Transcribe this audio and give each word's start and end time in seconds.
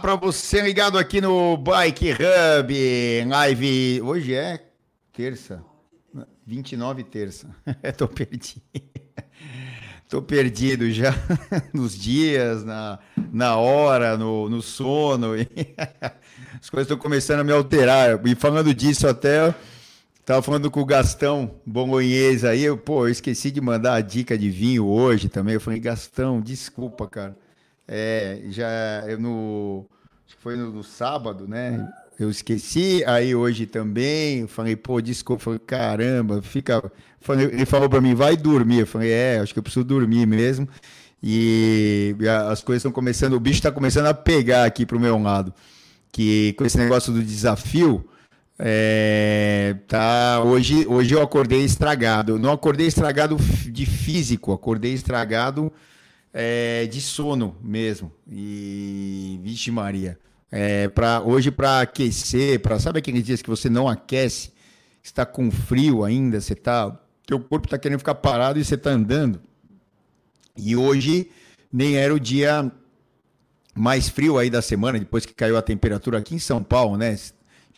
Para 0.00 0.16
você 0.16 0.62
ligado 0.62 0.96
aqui 0.96 1.20
no 1.20 1.58
Bike 1.58 2.12
Hub, 2.12 3.24
live. 3.28 4.00
Hoje 4.02 4.34
é 4.34 4.58
terça, 5.12 5.62
29 6.46 7.04
terça. 7.04 7.48
Tô 7.98 8.08
perdido. 8.08 8.62
Tô 10.08 10.22
perdido 10.22 10.90
já 10.90 11.14
nos 11.74 11.96
dias, 11.96 12.64
na, 12.64 12.98
na 13.30 13.56
hora, 13.56 14.16
no, 14.16 14.48
no 14.48 14.62
sono. 14.62 15.32
As 16.58 16.70
coisas 16.70 16.86
estão 16.86 16.96
começando 16.96 17.40
a 17.40 17.44
me 17.44 17.52
alterar. 17.52 18.18
E 18.26 18.34
falando 18.34 18.72
disso, 18.72 19.06
até 19.06 19.54
tava 20.24 20.40
falando 20.40 20.70
com 20.70 20.80
o 20.80 20.86
Gastão 20.86 21.56
Bolonhês 21.66 22.42
aí. 22.42 22.62
Eu, 22.62 22.78
pô, 22.78 23.06
eu 23.06 23.12
esqueci 23.12 23.50
de 23.50 23.60
mandar 23.60 23.96
a 23.96 24.00
dica 24.00 24.38
de 24.38 24.48
vinho 24.48 24.86
hoje 24.86 25.28
também. 25.28 25.54
Eu 25.54 25.60
falei, 25.60 25.78
Gastão, 25.78 26.40
desculpa, 26.40 27.06
cara. 27.06 27.36
É, 27.92 28.42
já 28.50 29.04
no. 29.18 29.84
Acho 30.24 30.36
que 30.36 30.42
foi 30.42 30.56
no, 30.56 30.70
no 30.70 30.84
sábado, 30.84 31.48
né? 31.48 31.88
eu 32.20 32.28
esqueci, 32.28 33.02
aí 33.06 33.34
hoje 33.34 33.64
também, 33.64 34.46
falei, 34.46 34.76
pô, 34.76 35.00
desculpa, 35.00 35.42
falei, 35.42 35.58
caramba, 35.58 36.42
fica. 36.42 36.92
Ele 37.50 37.64
falou 37.64 37.88
para 37.88 38.00
mim, 38.00 38.14
vai 38.14 38.36
dormir. 38.36 38.80
Eu 38.80 38.86
falei, 38.86 39.10
é, 39.10 39.38
acho 39.38 39.54
que 39.54 39.58
eu 39.58 39.62
preciso 39.62 39.84
dormir 39.84 40.26
mesmo. 40.26 40.68
E 41.22 42.14
as 42.50 42.62
coisas 42.62 42.80
estão 42.80 42.92
começando, 42.92 43.32
o 43.32 43.40
bicho 43.40 43.56
está 43.56 43.72
começando 43.72 44.06
a 44.06 44.14
pegar 44.14 44.66
aqui 44.66 44.84
pro 44.84 45.00
meu 45.00 45.18
lado. 45.18 45.52
Que 46.12 46.52
com 46.58 46.64
esse 46.66 46.76
negócio 46.76 47.10
do 47.10 47.22
desafio, 47.22 48.06
é, 48.58 49.76
tá, 49.88 50.42
hoje, 50.44 50.86
hoje 50.86 51.14
eu 51.14 51.22
acordei 51.22 51.64
estragado. 51.64 52.38
Não 52.38 52.52
acordei 52.52 52.86
estragado 52.86 53.36
de 53.36 53.86
físico, 53.86 54.52
acordei 54.52 54.92
estragado 54.92 55.72
é, 56.32 56.86
de 56.86 57.00
sono 57.00 57.56
mesmo. 57.62 58.12
E, 58.28 59.40
vixe 59.42 59.70
Maria. 59.70 60.18
É, 60.50 60.90
hoje, 61.24 61.50
para 61.50 61.80
aquecer, 61.80 62.60
para 62.60 62.78
sabe 62.78 62.98
aqueles 62.98 63.24
dias 63.24 63.42
que 63.42 63.48
você 63.48 63.68
não 63.68 63.88
aquece, 63.88 64.52
está 65.02 65.24
com 65.24 65.50
frio 65.50 66.04
ainda, 66.04 66.40
você 66.40 66.54
tá, 66.54 66.98
teu 67.24 67.38
corpo 67.38 67.66
está 67.66 67.78
querendo 67.78 68.00
ficar 68.00 68.16
parado 68.16 68.58
e 68.58 68.64
você 68.64 68.74
está 68.74 68.90
andando. 68.90 69.40
E 70.56 70.76
hoje 70.76 71.30
nem 71.72 71.96
era 71.96 72.12
o 72.12 72.18
dia 72.18 72.70
mais 73.74 74.08
frio 74.08 74.38
aí 74.38 74.50
da 74.50 74.60
semana, 74.60 74.98
depois 74.98 75.24
que 75.24 75.32
caiu 75.32 75.56
a 75.56 75.62
temperatura 75.62 76.18
aqui 76.18 76.34
em 76.34 76.40
São 76.40 76.62
Paulo, 76.62 76.96
né? 76.96 77.16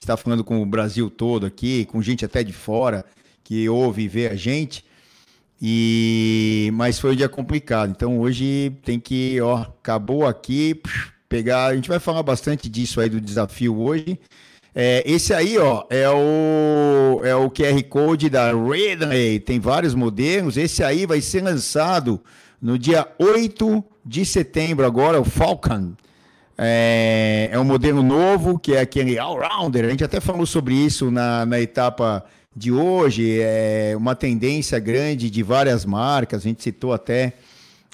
Está 0.00 0.16
falando 0.16 0.42
com 0.42 0.60
o 0.60 0.66
Brasil 0.66 1.08
todo 1.10 1.46
aqui, 1.46 1.84
com 1.84 2.02
gente 2.02 2.24
até 2.24 2.42
de 2.42 2.52
fora 2.52 3.04
que 3.44 3.68
ouve 3.68 4.02
e 4.02 4.08
vê 4.08 4.28
a 4.28 4.34
gente. 4.34 4.84
E 5.64 6.70
mas 6.74 6.98
foi 6.98 7.12
um 7.12 7.16
dia 7.16 7.28
complicado. 7.28 7.90
Então 7.90 8.18
hoje 8.18 8.72
tem 8.84 8.98
que, 8.98 9.40
ó, 9.40 9.58
acabou 9.58 10.26
aqui, 10.26 10.82
pegar. 11.28 11.66
A 11.66 11.74
gente 11.76 11.88
vai 11.88 12.00
falar 12.00 12.24
bastante 12.24 12.68
disso 12.68 13.00
aí 13.00 13.08
do 13.08 13.20
desafio 13.20 13.78
hoje. 13.78 14.18
É, 14.74 15.04
esse 15.06 15.32
aí, 15.32 15.56
ó, 15.58 15.84
é 15.88 16.08
o, 16.08 17.20
é 17.22 17.34
o 17.36 17.48
QR 17.48 17.80
Code 17.84 18.28
da 18.28 18.52
Redley. 18.52 19.38
Tem 19.38 19.60
vários 19.60 19.94
modelos. 19.94 20.56
Esse 20.56 20.82
aí 20.82 21.06
vai 21.06 21.20
ser 21.20 21.44
lançado 21.44 22.20
no 22.60 22.76
dia 22.76 23.06
8 23.18 23.84
de 24.04 24.24
setembro, 24.24 24.84
agora, 24.84 25.20
o 25.20 25.24
Falcon. 25.24 25.92
É, 26.58 27.50
é 27.52 27.58
um 27.58 27.64
modelo 27.64 28.02
novo, 28.02 28.58
que 28.58 28.74
é 28.74 28.80
aquele 28.80 29.18
All-Rounder. 29.18 29.84
A 29.84 29.90
gente 29.90 30.04
até 30.04 30.20
falou 30.20 30.46
sobre 30.46 30.74
isso 30.74 31.10
na, 31.10 31.46
na 31.46 31.60
etapa 31.60 32.24
de 32.54 32.70
hoje. 32.72 33.40
É 33.40 33.94
uma 33.96 34.14
tendência 34.14 34.78
grande 34.78 35.30
de 35.30 35.42
várias 35.42 35.84
marcas. 35.84 36.42
A 36.42 36.48
gente 36.48 36.62
citou 36.62 36.92
até 36.92 37.34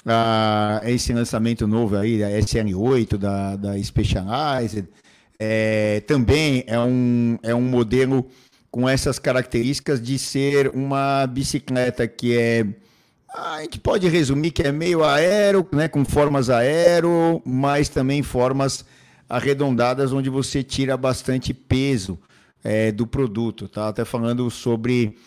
ah, 0.05 0.81
esse 0.85 1.13
lançamento 1.13 1.67
novo 1.67 1.95
aí, 1.95 2.19
da 2.19 2.29
SN8, 2.29 3.17
da, 3.17 3.55
da 3.55 3.83
Specialized, 3.83 4.87
é, 5.37 6.01
também 6.01 6.63
é 6.67 6.79
um, 6.79 7.37
é 7.43 7.55
um 7.55 7.61
modelo 7.61 8.27
com 8.71 8.87
essas 8.87 9.17
características 9.17 10.01
de 10.01 10.19
ser 10.19 10.69
uma 10.75 11.25
bicicleta 11.27 12.07
que 12.07 12.37
é. 12.37 12.65
A 13.31 13.61
gente 13.61 13.79
pode 13.79 14.07
resumir 14.09 14.49
que 14.49 14.63
é 14.63 14.71
meio 14.71 15.03
aero, 15.03 15.67
né, 15.71 15.87
com 15.87 16.03
formas 16.03 16.49
aero, 16.49 17.41
mas 17.45 17.87
também 17.87 18.23
formas 18.23 18.83
arredondadas, 19.29 20.11
onde 20.11 20.31
você 20.31 20.63
tira 20.63 20.97
bastante 20.97 21.53
peso 21.53 22.17
é, 22.63 22.91
do 22.91 23.07
produto. 23.07 23.67
Tá 23.67 23.89
até 23.89 24.05
falando 24.05 24.49
sobre 24.49 25.17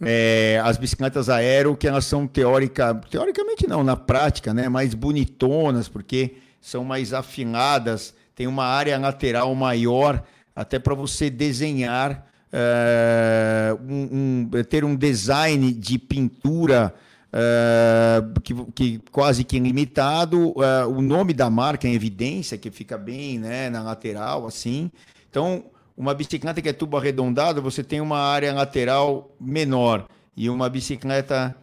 é, 0.00 0.60
as 0.64 0.76
bicicletas 0.76 1.28
aero, 1.28 1.76
que 1.76 1.88
elas 1.88 2.04
são 2.04 2.26
teórica, 2.26 2.94
teoricamente 3.10 3.66
não, 3.66 3.82
na 3.82 3.96
prática, 3.96 4.54
né, 4.54 4.68
mais 4.68 4.94
bonitonas, 4.94 5.88
porque 5.88 6.36
são 6.60 6.84
mais 6.84 7.12
afinadas, 7.12 8.14
tem 8.34 8.46
uma 8.46 8.64
área 8.64 8.98
lateral 8.98 9.54
maior, 9.54 10.22
até 10.54 10.78
para 10.78 10.94
você 10.94 11.30
desenhar, 11.30 12.26
é, 12.52 13.76
um, 13.88 14.48
um, 14.52 14.62
ter 14.68 14.84
um 14.84 14.96
design 14.96 15.72
de 15.72 15.98
pintura 15.98 16.94
é, 17.32 18.22
que, 18.42 18.54
que, 18.72 19.02
quase 19.12 19.44
que 19.44 19.56
ilimitado, 19.56 20.54
é, 20.62 20.86
o 20.86 21.02
nome 21.02 21.32
da 21.32 21.50
marca 21.50 21.86
em 21.86 21.94
evidência, 21.94 22.56
que 22.56 22.70
fica 22.70 22.96
bem 22.96 23.38
né, 23.38 23.68
na 23.68 23.82
lateral, 23.82 24.46
assim. 24.46 24.90
Então, 25.30 25.64
uma 25.98 26.14
bicicleta 26.14 26.62
que 26.62 26.68
é 26.68 26.72
tubo 26.72 26.96
arredondado, 26.96 27.60
você 27.60 27.82
tem 27.82 28.00
uma 28.00 28.20
área 28.20 28.54
lateral 28.54 29.34
menor. 29.40 30.06
E 30.36 30.48
uma 30.48 30.68
bicicleta 30.68 31.56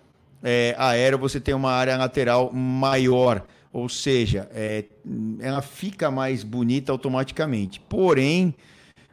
é, 0.44 0.76
aérea, 0.78 1.18
você 1.18 1.40
tem 1.40 1.56
uma 1.56 1.72
área 1.72 1.96
lateral 1.96 2.52
maior. 2.52 3.46
Ou 3.72 3.88
seja, 3.88 4.50
é, 4.54 4.84
ela 5.40 5.62
fica 5.62 6.12
mais 6.12 6.44
bonita 6.44 6.92
automaticamente. 6.92 7.80
Porém, 7.80 8.54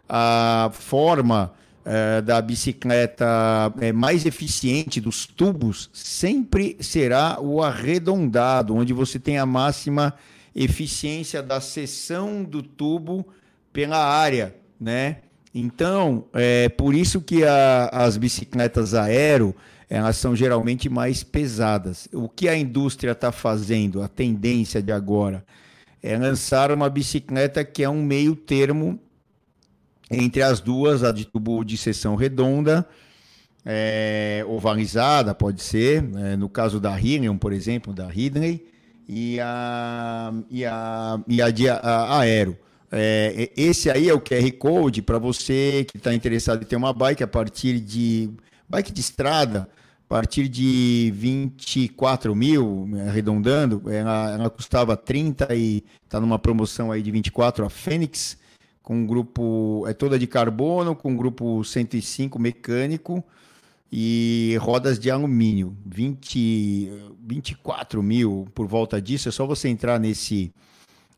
a 0.08 0.70
forma 0.72 1.54
é, 1.84 2.20
da 2.20 2.42
bicicleta 2.42 3.72
é, 3.80 3.92
mais 3.92 4.26
eficiente 4.26 5.00
dos 5.00 5.24
tubos 5.24 5.88
sempre 5.92 6.76
será 6.80 7.40
o 7.40 7.62
arredondado, 7.62 8.74
onde 8.74 8.92
você 8.92 9.20
tem 9.20 9.38
a 9.38 9.46
máxima 9.46 10.14
eficiência 10.52 11.40
da 11.40 11.60
seção 11.60 12.42
do 12.42 12.60
tubo 12.60 13.24
pela 13.72 14.04
área 14.04 14.60
né? 14.82 15.18
Então, 15.54 16.24
é 16.32 16.68
por 16.68 16.94
isso 16.94 17.20
que 17.20 17.44
a, 17.44 17.88
as 17.92 18.16
bicicletas 18.16 18.94
aero 18.94 19.54
elas 19.88 20.16
são 20.16 20.34
geralmente 20.34 20.88
mais 20.88 21.22
pesadas. 21.22 22.08
O 22.14 22.26
que 22.26 22.48
a 22.48 22.56
indústria 22.56 23.12
está 23.12 23.30
fazendo, 23.30 24.02
a 24.02 24.08
tendência 24.08 24.82
de 24.82 24.90
agora, 24.90 25.44
é 26.02 26.16
lançar 26.16 26.72
uma 26.72 26.88
bicicleta 26.88 27.62
que 27.62 27.82
é 27.82 27.88
um 27.90 28.02
meio 28.02 28.34
termo 28.34 28.98
entre 30.10 30.42
as 30.42 30.60
duas, 30.60 31.04
a 31.04 31.12
de 31.12 31.26
tubo 31.26 31.62
de 31.62 31.76
seção 31.76 32.14
redonda, 32.14 32.88
é, 33.64 34.42
ovalizada, 34.48 35.34
pode 35.34 35.62
ser, 35.62 36.02
é, 36.16 36.36
no 36.36 36.48
caso 36.48 36.80
da 36.80 36.98
Hirion, 36.98 37.36
por 37.36 37.52
exemplo, 37.52 37.92
da 37.92 38.08
Ridley, 38.08 38.66
e 39.06 39.38
a, 39.40 40.32
e 40.50 40.64
a, 40.64 41.20
e 41.28 41.42
a 41.42 41.50
de 41.50 41.68
a, 41.68 41.76
a 41.76 42.20
aero. 42.20 42.56
É, 42.94 43.50
esse 43.56 43.90
aí 43.90 44.10
é 44.10 44.12
o 44.12 44.20
QR 44.20 44.52
Code 44.58 45.00
para 45.00 45.18
você 45.18 45.86
que 45.90 45.96
está 45.96 46.12
interessado 46.12 46.62
em 46.62 46.66
ter 46.66 46.76
uma 46.76 46.92
bike 46.92 47.22
a 47.22 47.26
partir 47.26 47.80
de. 47.80 48.30
bike 48.68 48.92
de 48.92 49.00
estrada, 49.00 49.66
a 50.04 50.08
partir 50.08 50.46
de 50.46 51.10
24 51.16 52.34
mil, 52.36 52.86
arredondando, 53.08 53.82
ela, 53.90 54.30
ela 54.32 54.50
custava 54.50 54.94
30 54.94 55.54
e 55.54 55.82
está 56.04 56.20
numa 56.20 56.38
promoção 56.38 56.92
aí 56.92 57.00
de 57.00 57.10
24 57.10 57.64
a 57.64 57.70
Fênix, 57.70 58.36
com 58.82 58.96
um 58.96 59.06
grupo. 59.06 59.86
é 59.88 59.94
toda 59.94 60.18
de 60.18 60.26
carbono, 60.26 60.94
com 60.94 61.12
um 61.12 61.16
grupo 61.16 61.64
105 61.64 62.38
mecânico 62.38 63.24
e 63.90 64.54
rodas 64.60 64.98
de 64.98 65.10
alumínio. 65.10 65.74
20, 65.86 66.90
24 67.26 68.02
mil 68.02 68.46
por 68.54 68.66
volta 68.66 69.00
disso, 69.00 69.30
é 69.30 69.32
só 69.32 69.46
você 69.46 69.68
entrar 69.68 69.98
nesse 69.98 70.52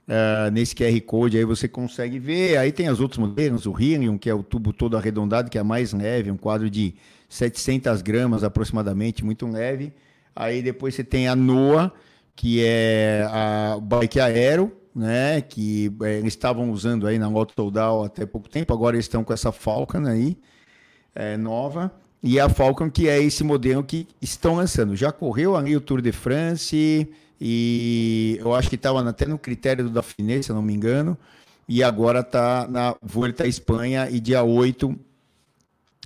Uh, 0.07 0.51
nesse 0.51 0.75
QR 0.75 1.01
Code 1.01 1.39
aí 1.39 1.45
você 1.45 1.67
consegue 1.67 2.19
ver. 2.19 2.59
Aí 2.59 2.71
tem 2.71 2.89
as 2.89 3.01
outros 3.01 3.19
modelos, 3.19 3.67
o 3.67 3.73
Helium, 3.73 4.19
que 4.19 4.29
é 4.29 4.35
o 4.35 4.43
tubo 4.43 4.73
todo 4.73 4.97
arredondado, 4.97 5.51
que 5.51 5.59
é 5.59 5.63
mais 5.63 5.93
leve, 5.93 6.31
um 6.31 6.37
quadro 6.37 6.69
de 6.69 6.95
700 7.29 8.03
gramas 8.03 8.45
aproximadamente, 8.45 9.25
muito 9.25 9.47
leve. 9.47 9.93
Aí 10.37 10.63
depois 10.63 10.95
você 10.95 11.03
tem 11.03 11.27
a 11.27 11.35
Noah, 11.35 11.93
que 12.37 12.63
é 12.63 13.27
a 13.31 13.79
bike 13.81 14.21
aero, 14.21 14.73
né? 14.95 15.41
Que 15.41 15.91
é, 16.03 16.19
eles 16.19 16.35
estavam 16.35 16.71
usando 16.71 17.07
aí 17.07 17.19
na 17.19 17.27
Autodal 17.27 18.05
até 18.05 18.27
pouco 18.27 18.49
tempo, 18.49 18.73
agora 18.73 18.97
eles 18.97 19.07
estão 19.07 19.25
com 19.25 19.33
essa 19.33 19.53
Falcon 19.53 20.07
aí, 20.07 20.37
é, 21.15 21.37
nova. 21.37 21.91
E 22.27 22.41
a 22.41 22.49
Falcon, 22.49 22.91
que 22.91 23.07
é 23.07 23.23
esse 23.23 23.45
modelo 23.45 23.85
que 23.85 24.09
estão 24.19 24.55
lançando. 24.55 24.97
Já 24.97 25.13
correu 25.13 25.55
ali 25.55 25.77
o 25.77 25.81
Tour 25.81 26.01
de 26.01 26.11
France 26.11 27.07
e 27.39 28.39
eu 28.41 28.55
acho 28.55 28.71
que 28.71 28.77
estava 28.77 29.07
até 29.07 29.27
no 29.27 29.39
critério 29.39 29.85
do 29.85 29.91
Dauphiné, 29.91 30.41
se 30.41 30.49
eu 30.49 30.57
não 30.57 30.63
me 30.63 30.73
engano, 30.73 31.19
e 31.69 31.83
agora 31.83 32.21
está 32.21 32.67
na 32.67 32.97
Volta 33.03 33.45
à 33.45 33.47
Espanha 33.47 34.09
e 34.11 34.21
dia 34.21 34.43
8 34.43 34.99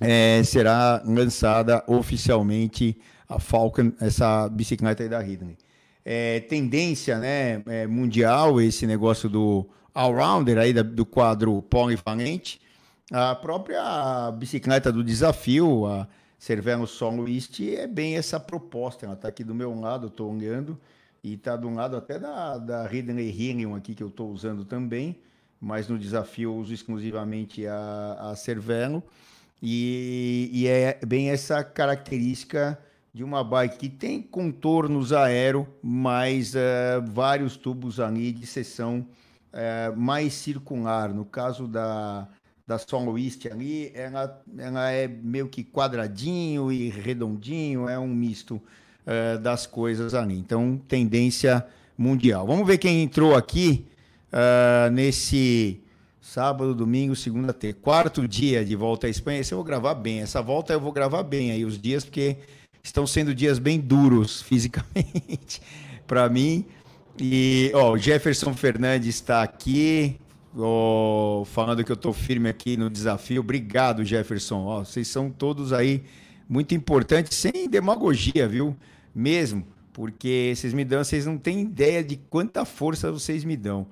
é, 0.01 0.43
será 0.43 1.01
lançada 1.05 1.81
oficialmente 1.87 2.97
a 3.29 3.39
Falcon, 3.39 3.93
essa 4.01 4.49
bicicleta 4.49 5.03
aí 5.03 5.07
da 5.07 5.21
Ridley. 5.21 5.57
É, 6.03 6.41
tendência 6.41 7.17
né, 7.17 7.63
é, 7.65 7.87
mundial 7.87 8.59
esse 8.59 8.85
negócio 8.85 9.29
do 9.29 9.65
allrounder 9.95 10.57
aí 10.57 10.73
do 10.73 11.05
quadro 11.05 11.61
polivalente. 11.61 12.59
A 13.11 13.33
própria 13.33 14.31
bicicleta 14.31 14.91
do 14.91 15.03
desafio, 15.03 15.87
a 15.87 16.07
Cervelo 16.37 16.85
Soloist, 16.85 17.59
é 17.75 17.87
bem 17.87 18.15
essa 18.15 18.39
proposta. 18.39 19.05
Ela 19.05 19.15
está 19.15 19.27
aqui 19.27 19.43
do 19.43 19.55
meu 19.55 19.73
lado, 19.73 20.07
estou 20.07 20.31
olhando, 20.31 20.79
e 21.23 21.33
está 21.33 21.55
do 21.55 21.69
lado 21.69 21.97
até 21.97 22.19
da, 22.19 22.59
da 22.59 22.85
Ridley 22.85 23.29
Helium 23.29 23.73
aqui, 23.73 23.95
que 23.95 24.03
eu 24.03 24.09
estou 24.09 24.31
usando 24.31 24.63
também, 24.63 25.19
mas 25.59 25.87
no 25.87 25.97
desafio 25.97 26.51
eu 26.51 26.55
uso 26.57 26.71
exclusivamente 26.71 27.65
a, 27.65 28.29
a 28.29 28.35
Cervelo. 28.35 29.01
E, 29.59 30.51
e 30.53 30.67
é 30.67 30.99
bem 31.03 31.31
essa 31.31 31.63
característica 31.63 32.79
de 33.11 33.23
uma 33.23 33.43
bike 33.43 33.77
que 33.77 33.89
tem 33.89 34.21
contornos 34.21 35.11
aero, 35.11 35.67
mas 35.81 36.53
uh, 36.53 37.01
vários 37.11 37.57
tubos 37.57 37.99
ali 37.99 38.31
de 38.31 38.45
seção 38.45 39.05
uh, 39.51 39.97
mais 39.97 40.33
circular. 40.33 41.11
No 41.11 41.25
caso 41.25 41.67
da, 41.67 42.29
da 42.69 42.77
Soloist 42.77 43.47
ali, 43.51 43.91
ela, 43.95 44.43
ela 44.55 44.91
é 44.91 45.07
meio 45.07 45.47
que 45.47 45.63
quadradinho 45.63 46.71
e 46.71 46.89
redondinho, 46.89 47.89
é 47.89 47.97
um 47.97 48.07
misto 48.07 48.61
uh, 49.07 49.39
das 49.39 49.65
coisas 49.65 50.13
ali. 50.13 50.37
Então, 50.37 50.79
tendência 50.87 51.65
mundial. 51.97 52.45
Vamos 52.45 52.67
ver 52.67 52.77
quem 52.77 53.01
entrou 53.01 53.35
aqui 53.35 53.85
nesse 54.91 55.81
sábado, 56.21 56.75
domingo, 56.75 57.15
segunda, 57.15 57.51
terça. 57.51 57.79
Quarto 57.81 58.27
dia 58.27 58.63
de 58.63 58.75
volta 58.75 59.07
à 59.07 59.09
Espanha. 59.09 59.39
Esse 59.39 59.51
eu 59.51 59.57
vou 59.57 59.65
gravar 59.65 59.95
bem. 59.95 60.21
Essa 60.21 60.39
volta 60.39 60.71
eu 60.71 60.79
vou 60.79 60.91
gravar 60.91 61.23
bem 61.23 61.49
aí 61.49 61.65
os 61.65 61.81
dias, 61.81 62.05
porque 62.05 62.37
estão 62.83 63.07
sendo 63.07 63.33
dias 63.33 63.57
bem 63.57 63.79
duros 63.79 64.39
fisicamente 64.43 65.59
para 66.05 66.29
mim. 66.29 66.63
E 67.19 67.71
ó, 67.73 67.93
o 67.93 67.97
Jefferson 67.97 68.53
Fernandes 68.53 69.15
está 69.15 69.41
aqui, 69.41 70.19
ó, 70.57 71.43
falando 71.45 71.83
que 71.83 71.91
eu 71.91 71.95
estou 71.95 72.13
firme 72.13 72.49
aqui 72.49 72.77
no 72.77 72.89
desafio. 72.89 73.41
Obrigado, 73.41 74.03
Jefferson. 74.03 74.65
Ó, 74.65 74.83
vocês 74.83 75.07
são 75.07 75.29
todos 75.29 75.73
aí 75.73 76.03
muito 76.47 76.73
importantes, 76.73 77.37
sem 77.37 77.69
demagogia, 77.69 78.47
viu? 78.47 78.75
Mesmo, 79.13 79.67
porque 79.93 80.53
vocês 80.55 80.73
me 80.73 80.83
dão, 80.83 81.03
vocês 81.03 81.25
não 81.25 81.37
têm 81.37 81.61
ideia 81.61 82.03
de 82.03 82.15
quanta 82.15 82.65
força 82.65 83.11
vocês 83.11 83.43
me 83.43 83.55
dão. 83.55 83.87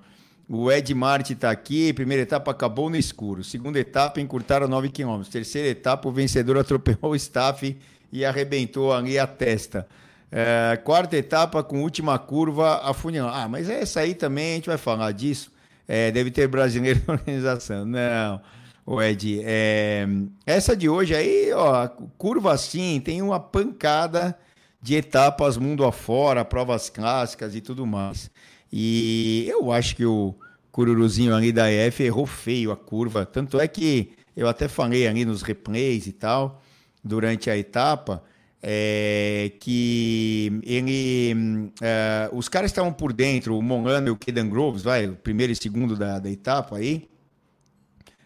O 0.49 0.71
Ed 0.71 0.93
Marte 0.95 1.33
está 1.33 1.51
aqui. 1.51 1.91
Primeira 1.91 2.23
etapa 2.23 2.51
acabou 2.51 2.89
no 2.89 2.95
escuro. 2.95 3.43
Segunda 3.43 3.79
etapa 3.79 4.21
encurtaram 4.21 4.67
9 4.67 4.89
km. 4.89 5.21
Terceira 5.29 5.67
etapa, 5.67 6.07
o 6.07 6.11
vencedor 6.11 6.57
atropelou 6.57 7.11
o 7.11 7.15
staff 7.15 7.77
e 8.11 8.23
arrebentou 8.23 8.93
ali 8.93 9.19
a 9.19 9.27
testa. 9.27 9.85
É, 10.31 10.79
quarta 10.83 11.17
etapa 11.17 11.61
com 11.63 11.83
última 11.83 12.17
curva 12.17 12.81
afunilando. 12.83 13.33
Ah, 13.33 13.47
mas 13.47 13.69
essa 13.69 13.99
aí 13.99 14.13
também 14.13 14.53
a 14.53 14.55
gente 14.55 14.69
vai 14.69 14.77
falar 14.77 15.11
disso. 15.11 15.51
É, 15.87 16.11
deve 16.11 16.31
ter 16.31 16.47
brasileiro 16.47 17.01
na 17.07 17.13
organização. 17.13 17.85
Não, 17.85 18.41
o 18.85 19.01
Ed. 19.01 19.41
É, 19.43 20.07
essa 20.45 20.75
de 20.75 20.89
hoje 20.89 21.15
aí, 21.15 21.51
ó, 21.53 21.87
curva 22.17 22.53
assim, 22.53 23.01
tem 23.03 23.21
uma 23.21 23.39
pancada 23.39 24.37
de 24.81 24.95
etapas 24.95 25.57
mundo 25.57 25.85
afora, 25.85 26.45
provas 26.45 26.89
clássicas 26.89 27.55
e 27.55 27.61
tudo 27.61 27.85
mais. 27.85 28.29
E 28.71 29.45
eu 29.49 29.71
acho 29.71 29.95
que 29.95 30.05
o 30.05 30.35
Cururuzinho 30.71 31.35
ali 31.35 31.51
da 31.51 31.71
EF 31.71 32.01
errou 32.01 32.25
feio 32.25 32.71
a 32.71 32.77
curva. 32.77 33.25
Tanto 33.25 33.59
é 33.59 33.67
que 33.67 34.11
eu 34.35 34.47
até 34.47 34.67
falei 34.67 35.07
ali 35.07 35.25
nos 35.25 35.41
replays 35.41 36.07
e 36.07 36.11
tal 36.11 36.61
durante 37.03 37.49
a 37.49 37.57
etapa, 37.57 38.23
é, 38.69 39.53
que 39.61 40.59
ele, 40.65 41.71
é, 41.81 42.29
os 42.33 42.49
caras 42.49 42.69
estavam 42.69 42.91
por 42.91 43.13
dentro, 43.13 43.57
o 43.57 43.61
Monano 43.61 44.09
e 44.09 44.11
o 44.11 44.17
Kedan 44.17 44.49
Groves, 44.49 44.83
vai, 44.83 45.07
o 45.07 45.15
primeiro 45.15 45.53
e 45.53 45.55
segundo 45.55 45.95
da, 45.95 46.19
da 46.19 46.29
etapa 46.29 46.75
aí, 46.75 47.07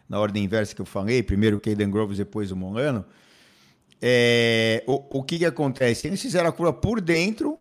na 0.09 0.19
ordem 0.19 0.43
inversa 0.43 0.73
que 0.73 0.81
eu 0.81 0.85
falei, 0.85 1.21
primeiro 1.21 1.57
o 1.57 1.59
Kedan 1.59 1.91
Groves, 1.91 2.17
depois 2.17 2.49
o 2.49 2.55
Monano. 2.55 3.05
É, 4.01 4.83
o, 4.87 5.19
o 5.19 5.23
que, 5.23 5.37
que 5.37 5.45
acontece? 5.45 6.07
Eles 6.07 6.19
fizeram 6.19 6.49
a 6.49 6.51
curva 6.51 6.73
por 6.73 6.99
dentro, 6.99 7.59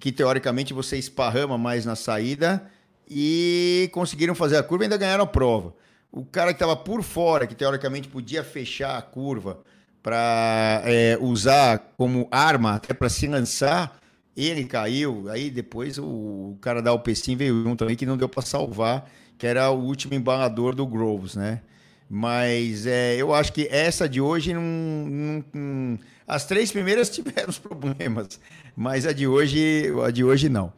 que 0.00 0.10
teoricamente 0.10 0.74
você 0.74 0.98
esparrama 0.98 1.56
mais 1.56 1.84
na 1.84 1.94
saída, 1.94 2.68
e 3.08 3.88
conseguiram 3.92 4.34
fazer 4.34 4.56
a 4.56 4.62
curva 4.64 4.82
e 4.82 4.86
ainda 4.86 4.96
ganharam 4.96 5.22
a 5.22 5.26
prova. 5.28 5.72
O 6.10 6.24
cara 6.24 6.48
que 6.52 6.56
estava 6.56 6.74
por 6.74 7.00
fora, 7.04 7.46
que 7.46 7.54
teoricamente 7.54 8.08
podia 8.08 8.42
fechar 8.42 8.98
a 8.98 9.02
curva, 9.02 9.60
para 10.08 10.80
é, 10.86 11.18
usar 11.20 11.92
como 11.98 12.26
arma 12.30 12.76
até 12.76 12.94
para 12.94 13.10
se 13.10 13.26
lançar. 13.26 14.00
Ele 14.34 14.64
caiu, 14.64 15.28
aí 15.28 15.50
depois 15.50 15.98
o, 15.98 16.56
cara 16.62 16.80
da 16.80 16.88
Alpecin 16.90 17.36
veio 17.36 17.62
junto 17.62 17.80
também 17.80 17.94
que 17.94 18.06
não 18.06 18.16
deu 18.16 18.26
para 18.26 18.40
salvar, 18.40 19.06
que 19.36 19.46
era 19.46 19.70
o 19.70 19.78
último 19.78 20.14
embalador 20.14 20.74
do 20.74 20.86
Groves, 20.86 21.36
né? 21.36 21.60
Mas 22.08 22.86
é, 22.86 23.16
eu 23.16 23.34
acho 23.34 23.52
que 23.52 23.68
essa 23.70 24.08
de 24.08 24.18
hoje 24.18 24.54
não, 24.54 24.62
não, 24.62 25.44
não, 25.52 25.98
As 26.26 26.46
três 26.46 26.72
primeiras 26.72 27.10
tiveram 27.14 27.50
os 27.50 27.58
problemas, 27.58 28.40
mas 28.74 29.04
a 29.04 29.12
de 29.12 29.26
hoje, 29.26 29.92
a 30.06 30.10
de 30.10 30.24
hoje 30.24 30.48
não. 30.48 30.72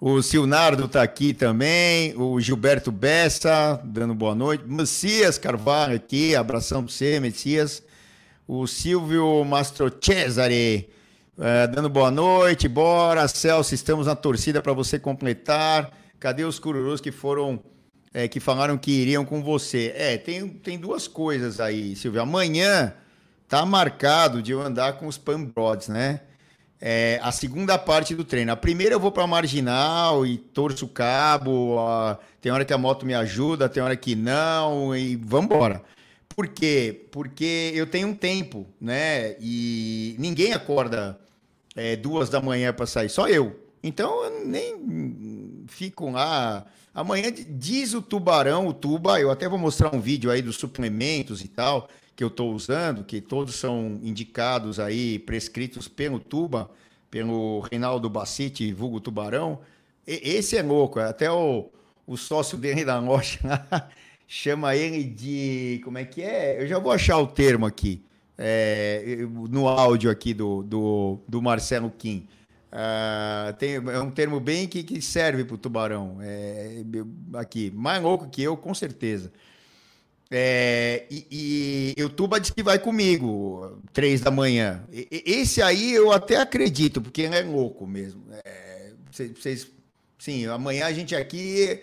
O 0.00 0.22
Silnardo 0.22 0.84
está 0.84 1.02
aqui 1.02 1.34
também, 1.34 2.14
o 2.16 2.40
Gilberto 2.40 2.92
Bessa, 2.92 3.80
dando 3.82 4.14
boa 4.14 4.34
noite. 4.36 4.62
Messias 4.64 5.38
Carvalho 5.38 5.96
aqui, 5.96 6.36
abração 6.36 6.84
para 6.84 6.92
você, 6.92 7.18
Messias 7.18 7.82
o 8.46 8.66
Silvio 8.66 9.44
Mastrocesare, 9.44 10.88
é, 11.38 11.66
dando 11.66 11.90
boa 11.90 12.10
noite, 12.10 12.68
bora, 12.68 13.26
Celso, 13.26 13.74
estamos 13.74 14.06
na 14.06 14.14
torcida 14.14 14.62
para 14.62 14.72
você 14.72 14.98
completar. 14.98 15.90
Cadê 16.20 16.44
os 16.44 16.58
cururus 16.58 17.00
que 17.00 17.10
foram, 17.10 17.60
é, 18.14 18.28
que 18.28 18.38
falaram 18.38 18.78
que 18.78 18.90
iriam 18.90 19.24
com 19.24 19.42
você? 19.42 19.92
É, 19.96 20.16
tem, 20.16 20.48
tem 20.48 20.78
duas 20.78 21.08
coisas 21.08 21.60
aí, 21.60 21.96
Silvio. 21.96 22.22
Amanhã 22.22 22.94
tá 23.48 23.66
marcado 23.66 24.40
de 24.40 24.52
eu 24.52 24.62
andar 24.62 24.94
com 24.94 25.06
os 25.06 25.18
Pambrods, 25.18 25.88
né? 25.88 26.20
É, 26.80 27.18
a 27.22 27.32
segunda 27.32 27.76
parte 27.78 28.14
do 28.14 28.22
treino. 28.22 28.52
A 28.52 28.56
primeira 28.56 28.94
eu 28.94 29.00
vou 29.00 29.10
para 29.10 29.26
marginal 29.26 30.26
e 30.26 30.36
torço 30.36 30.84
o 30.84 30.88
cabo. 30.88 31.74
Ó, 31.76 32.16
tem 32.40 32.52
hora 32.52 32.64
que 32.64 32.72
a 32.72 32.78
moto 32.78 33.04
me 33.04 33.14
ajuda, 33.14 33.68
tem 33.68 33.82
hora 33.82 33.96
que 33.96 34.14
não, 34.14 34.94
e 34.94 35.16
vamos 35.16 35.46
embora. 35.46 35.82
Por 36.36 36.48
quê? 36.48 37.06
Porque 37.10 37.72
eu 37.74 37.86
tenho 37.86 38.08
um 38.08 38.14
tempo, 38.14 38.66
né? 38.78 39.36
E 39.40 40.14
ninguém 40.18 40.52
acorda 40.52 41.18
é, 41.74 41.96
duas 41.96 42.28
da 42.28 42.42
manhã 42.42 42.74
para 42.74 42.84
sair, 42.84 43.08
só 43.08 43.26
eu. 43.26 43.58
Então 43.82 44.22
eu 44.22 44.46
nem 44.46 45.64
fico 45.66 46.10
lá. 46.10 46.66
Amanhã 46.94 47.32
diz 47.32 47.94
o 47.94 48.02
tubarão, 48.02 48.66
o 48.66 48.74
tuba, 48.74 49.18
eu 49.18 49.30
até 49.30 49.48
vou 49.48 49.58
mostrar 49.58 49.94
um 49.94 50.00
vídeo 50.00 50.30
aí 50.30 50.42
dos 50.42 50.56
suplementos 50.56 51.42
e 51.42 51.48
tal 51.48 51.88
que 52.14 52.24
eu 52.24 52.28
estou 52.28 52.54
usando, 52.54 53.04
que 53.04 53.20
todos 53.20 53.56
são 53.56 54.00
indicados 54.02 54.80
aí, 54.80 55.18
prescritos 55.18 55.86
pelo 55.86 56.18
tuba, 56.18 56.70
pelo 57.10 57.60
Reinaldo 57.60 58.08
Bacite, 58.08 58.72
vulgo 58.72 59.00
tubarão. 59.00 59.60
E, 60.06 60.20
esse 60.22 60.56
é 60.56 60.62
louco, 60.62 60.98
até 60.98 61.30
o, 61.30 61.70
o 62.06 62.16
sócio 62.16 62.56
dele 62.56 62.84
da 62.86 62.98
loja 62.98 63.38
chama 64.26 64.74
ele 64.74 65.04
de. 65.04 65.80
Como 65.84 65.98
é 65.98 66.04
que 66.04 66.22
é? 66.22 66.62
Eu 66.62 66.66
já 66.66 66.78
vou 66.78 66.92
achar 66.92 67.18
o 67.18 67.26
termo 67.26 67.66
aqui, 67.66 68.02
é, 68.36 69.18
no 69.50 69.68
áudio 69.68 70.10
aqui 70.10 70.34
do, 70.34 70.62
do, 70.62 71.18
do 71.28 71.40
Marcelo 71.40 71.90
Kim. 71.90 72.26
Uh, 72.72 73.52
tem, 73.54 73.76
é 73.76 74.00
um 74.00 74.10
termo 74.10 74.38
bem 74.38 74.66
que, 74.66 74.82
que 74.82 75.00
serve 75.00 75.44
para 75.44 75.54
o 75.54 75.58
tubarão. 75.58 76.18
É, 76.20 76.82
aqui, 77.34 77.70
mais 77.74 78.02
louco 78.02 78.28
que 78.28 78.42
eu, 78.42 78.56
com 78.56 78.74
certeza. 78.74 79.32
É, 80.28 81.06
e, 81.08 81.94
e 81.96 82.02
o 82.02 82.08
Tuba 82.08 82.40
disse 82.40 82.52
que 82.52 82.62
vai 82.62 82.80
comigo, 82.80 83.80
três 83.92 84.20
da 84.20 84.30
manhã. 84.30 84.84
E, 84.92 85.22
esse 85.24 85.62
aí 85.62 85.94
eu 85.94 86.10
até 86.10 86.36
acredito, 86.36 87.00
porque 87.00 87.22
é 87.22 87.42
louco 87.42 87.86
mesmo. 87.86 88.24
É, 88.44 88.90
vocês, 89.10 89.68
sim, 90.18 90.46
amanhã 90.46 90.86
a 90.86 90.92
gente 90.92 91.14
aqui 91.14 91.80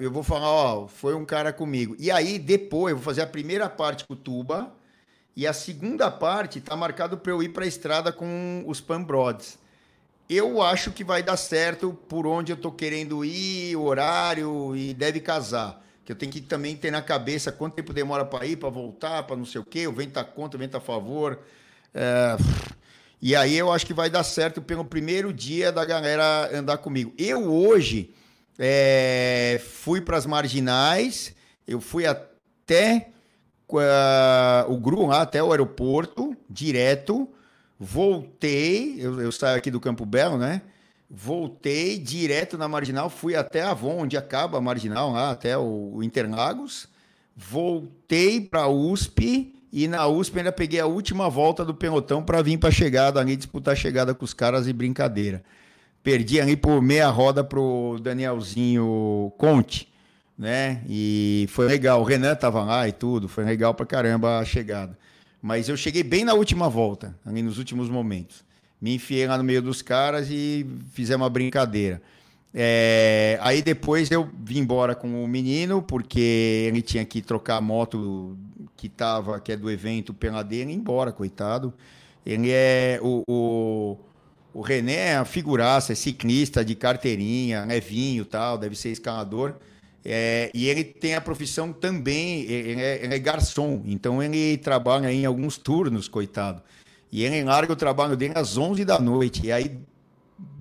eu 0.00 0.10
vou 0.10 0.22
falar, 0.22 0.50
ó, 0.50 0.86
foi 0.86 1.14
um 1.14 1.24
cara 1.24 1.52
comigo. 1.52 1.94
E 1.98 2.10
aí, 2.10 2.38
depois, 2.38 2.92
eu 2.92 2.96
vou 2.96 3.04
fazer 3.04 3.22
a 3.22 3.26
primeira 3.26 3.68
parte 3.68 4.04
com 4.04 4.14
o 4.14 4.16
Tuba, 4.16 4.72
e 5.34 5.46
a 5.46 5.52
segunda 5.52 6.10
parte 6.10 6.60
tá 6.60 6.76
marcado 6.76 7.16
para 7.16 7.32
eu 7.32 7.42
ir 7.42 7.50
para 7.50 7.64
a 7.64 7.68
estrada 7.68 8.12
com 8.12 8.64
os 8.66 8.80
Pambrods. 8.80 9.58
Eu 10.28 10.62
acho 10.62 10.92
que 10.92 11.04
vai 11.04 11.22
dar 11.22 11.36
certo 11.36 11.92
por 12.08 12.26
onde 12.26 12.52
eu 12.52 12.56
tô 12.56 12.70
querendo 12.72 13.24
ir, 13.24 13.76
o 13.76 13.82
horário, 13.82 14.74
e 14.76 14.94
deve 14.94 15.20
casar. 15.20 15.82
Que 16.04 16.12
eu 16.12 16.16
tenho 16.16 16.32
que 16.32 16.40
também 16.40 16.76
ter 16.76 16.90
na 16.90 17.02
cabeça 17.02 17.52
quanto 17.52 17.74
tempo 17.74 17.92
demora 17.92 18.24
para 18.24 18.46
ir, 18.46 18.56
para 18.56 18.68
voltar, 18.68 19.22
para 19.24 19.36
não 19.36 19.44
sei 19.44 19.60
o 19.60 19.64
quê, 19.64 19.86
o 19.86 19.92
vento 19.92 20.12
tá 20.12 20.24
contra, 20.24 20.56
o 20.56 20.60
vento 20.60 20.72
tá 20.72 20.78
a 20.78 20.80
favor. 20.80 21.38
É... 21.94 22.36
E 23.20 23.36
aí 23.36 23.56
eu 23.56 23.70
acho 23.70 23.86
que 23.86 23.94
vai 23.94 24.10
dar 24.10 24.24
certo 24.24 24.60
pelo 24.60 24.84
primeiro 24.84 25.32
dia 25.32 25.70
da 25.70 25.84
galera 25.84 26.50
andar 26.52 26.78
comigo. 26.78 27.12
Eu 27.16 27.52
hoje 27.52 28.12
é, 28.58 29.60
fui 29.64 30.00
para 30.00 30.16
as 30.16 30.26
marginais, 30.26 31.34
eu 31.66 31.80
fui 31.80 32.06
até 32.06 33.08
uh, 33.68 34.72
o 34.72 34.76
Gru, 34.78 35.10
até 35.10 35.42
o 35.42 35.50
aeroporto, 35.50 36.36
direto, 36.48 37.28
voltei, 37.78 38.96
eu, 38.98 39.20
eu 39.20 39.32
saio 39.32 39.56
aqui 39.56 39.70
do 39.70 39.80
Campo 39.80 40.04
Belo, 40.04 40.38
né? 40.38 40.62
voltei 41.14 41.98
direto 41.98 42.56
na 42.56 42.66
Marginal, 42.66 43.10
fui 43.10 43.36
até 43.36 43.60
Avon, 43.60 43.98
onde 43.98 44.16
acaba 44.16 44.56
a 44.56 44.60
Marginal, 44.62 45.12
lá 45.12 45.30
até 45.30 45.58
o, 45.58 45.92
o 45.96 46.02
Interlagos, 46.02 46.88
voltei 47.36 48.40
para 48.40 48.62
a 48.62 48.68
USP 48.68 49.54
e 49.70 49.86
na 49.86 50.06
USP 50.06 50.38
ainda 50.38 50.50
peguei 50.50 50.80
a 50.80 50.86
última 50.86 51.28
volta 51.28 51.66
do 51.66 51.74
pelotão 51.74 52.22
para 52.22 52.40
vir 52.40 52.56
para 52.56 52.70
a 52.70 52.72
chegada 52.72 53.20
ali, 53.20 53.36
disputar 53.36 53.72
a 53.72 53.76
chegada 53.76 54.14
com 54.14 54.24
os 54.24 54.32
caras 54.32 54.66
e 54.66 54.72
brincadeira. 54.72 55.42
Perdi 56.02 56.40
ali 56.40 56.56
por 56.56 56.82
meia 56.82 57.08
roda 57.08 57.44
pro 57.44 57.98
Danielzinho 58.02 59.32
Conte, 59.38 59.88
né? 60.36 60.82
E 60.88 61.46
foi 61.50 61.66
legal. 61.66 62.00
O 62.00 62.04
Renan 62.04 62.34
tava 62.34 62.62
lá 62.64 62.88
e 62.88 62.92
tudo, 62.92 63.28
foi 63.28 63.44
legal 63.44 63.72
pra 63.74 63.86
caramba 63.86 64.38
a 64.38 64.44
chegada. 64.44 64.98
Mas 65.40 65.68
eu 65.68 65.76
cheguei 65.76 66.02
bem 66.02 66.24
na 66.24 66.34
última 66.34 66.68
volta, 66.68 67.16
ali 67.24 67.42
nos 67.42 67.58
últimos 67.58 67.88
momentos. 67.88 68.44
Me 68.80 68.94
enfiei 68.94 69.26
lá 69.26 69.38
no 69.38 69.44
meio 69.44 69.62
dos 69.62 69.80
caras 69.80 70.28
e 70.30 70.66
fizemos 70.92 71.22
uma 71.22 71.30
brincadeira. 71.30 72.02
É, 72.54 73.38
aí 73.40 73.62
depois 73.62 74.10
eu 74.10 74.28
vim 74.44 74.58
embora 74.58 74.94
com 74.94 75.24
o 75.24 75.28
menino, 75.28 75.80
porque 75.80 76.66
ele 76.68 76.82
tinha 76.82 77.04
que 77.04 77.22
trocar 77.22 77.56
a 77.56 77.60
moto 77.60 78.36
que 78.76 78.88
tava, 78.88 79.40
que 79.40 79.52
é 79.52 79.56
do 79.56 79.70
evento 79.70 80.12
pela 80.12 80.42
dele, 80.42 80.72
embora, 80.72 81.12
coitado. 81.12 81.72
Ele 82.26 82.50
é 82.50 82.98
o, 83.02 83.22
o, 83.28 83.98
o 84.54 84.60
René 84.60 85.10
é 85.10 85.16
a 85.16 85.24
figuraça, 85.24 85.92
é 85.92 85.94
ciclista 85.94 86.64
de 86.64 86.74
carteirinha, 86.74 87.66
é 87.68 87.80
vinho 87.80 88.24
tal, 88.24 88.58
deve 88.58 88.76
ser 88.76 88.90
escalador. 88.90 89.54
É, 90.04 90.50
e 90.52 90.68
ele 90.68 90.82
tem 90.82 91.14
a 91.14 91.20
profissão 91.20 91.72
também, 91.72 92.42
ele 92.42 92.80
é, 92.80 93.04
ele 93.04 93.14
é 93.14 93.18
garçom, 93.18 93.82
então 93.86 94.22
ele 94.22 94.58
trabalha 94.58 95.12
em 95.12 95.24
alguns 95.24 95.56
turnos, 95.56 96.08
coitado. 96.08 96.60
E 97.10 97.22
ele 97.24 97.44
larga 97.44 97.72
o 97.72 97.76
trabalho 97.76 98.16
dele 98.16 98.32
às 98.36 98.56
11 98.56 98.84
da 98.84 98.98
noite. 98.98 99.46
E 99.46 99.52
aí, 99.52 99.78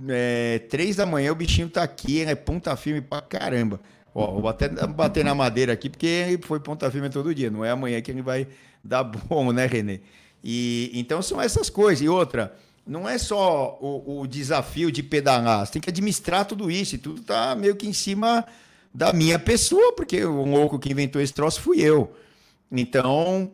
é, 0.08 0.60
3 0.70 0.98
da 0.98 1.06
manhã, 1.06 1.32
o 1.32 1.36
bichinho 1.36 1.70
tá 1.70 1.82
aqui, 1.82 2.20
ele 2.20 2.32
é 2.32 2.36
ponta 2.36 2.76
firme 2.76 3.02
pra 3.02 3.22
caramba. 3.22 3.80
Ó, 4.14 4.40
vou 4.40 4.50
até 4.50 4.68
bater 4.88 5.24
na 5.24 5.34
madeira 5.34 5.72
aqui, 5.72 5.90
porque 5.90 6.06
ele 6.06 6.44
foi 6.44 6.60
ponta 6.60 6.92
firme 6.92 7.10
todo 7.10 7.34
dia. 7.34 7.50
Não 7.50 7.64
é 7.64 7.72
amanhã 7.72 8.02
que 8.02 8.12
ele 8.12 8.22
vai 8.22 8.48
dar 8.84 9.04
bom, 9.04 9.52
né, 9.52 9.66
Renê? 9.66 10.02
E, 10.44 10.92
então 10.94 11.22
são 11.22 11.42
essas 11.42 11.70
coisas. 11.70 12.04
E 12.04 12.10
outra, 12.10 12.54
não 12.86 13.08
é 13.08 13.18
só 13.18 13.78
o, 13.82 14.22
o 14.22 14.28
desafio 14.28 14.92
de 14.92 15.04
pedalar, 15.04 15.66
você 15.66 15.74
tem 15.74 15.82
que 15.82 15.90
administrar 15.90 16.46
tudo 16.46 16.70
isso. 16.70 16.96
E 16.96 16.98
tudo 16.98 17.22
tá 17.22 17.56
meio 17.56 17.76
que 17.76 17.88
em 17.88 17.94
cima 17.94 18.46
da 18.94 19.14
minha 19.14 19.40
pessoa, 19.40 19.94
porque 19.96 20.24
o 20.24 20.46
louco 20.46 20.80
que 20.80 20.92
inventou 20.92 21.22
esse 21.22 21.34
troço 21.34 21.62
fui 21.62 21.82
eu. 21.82 22.14
Então, 22.72 23.52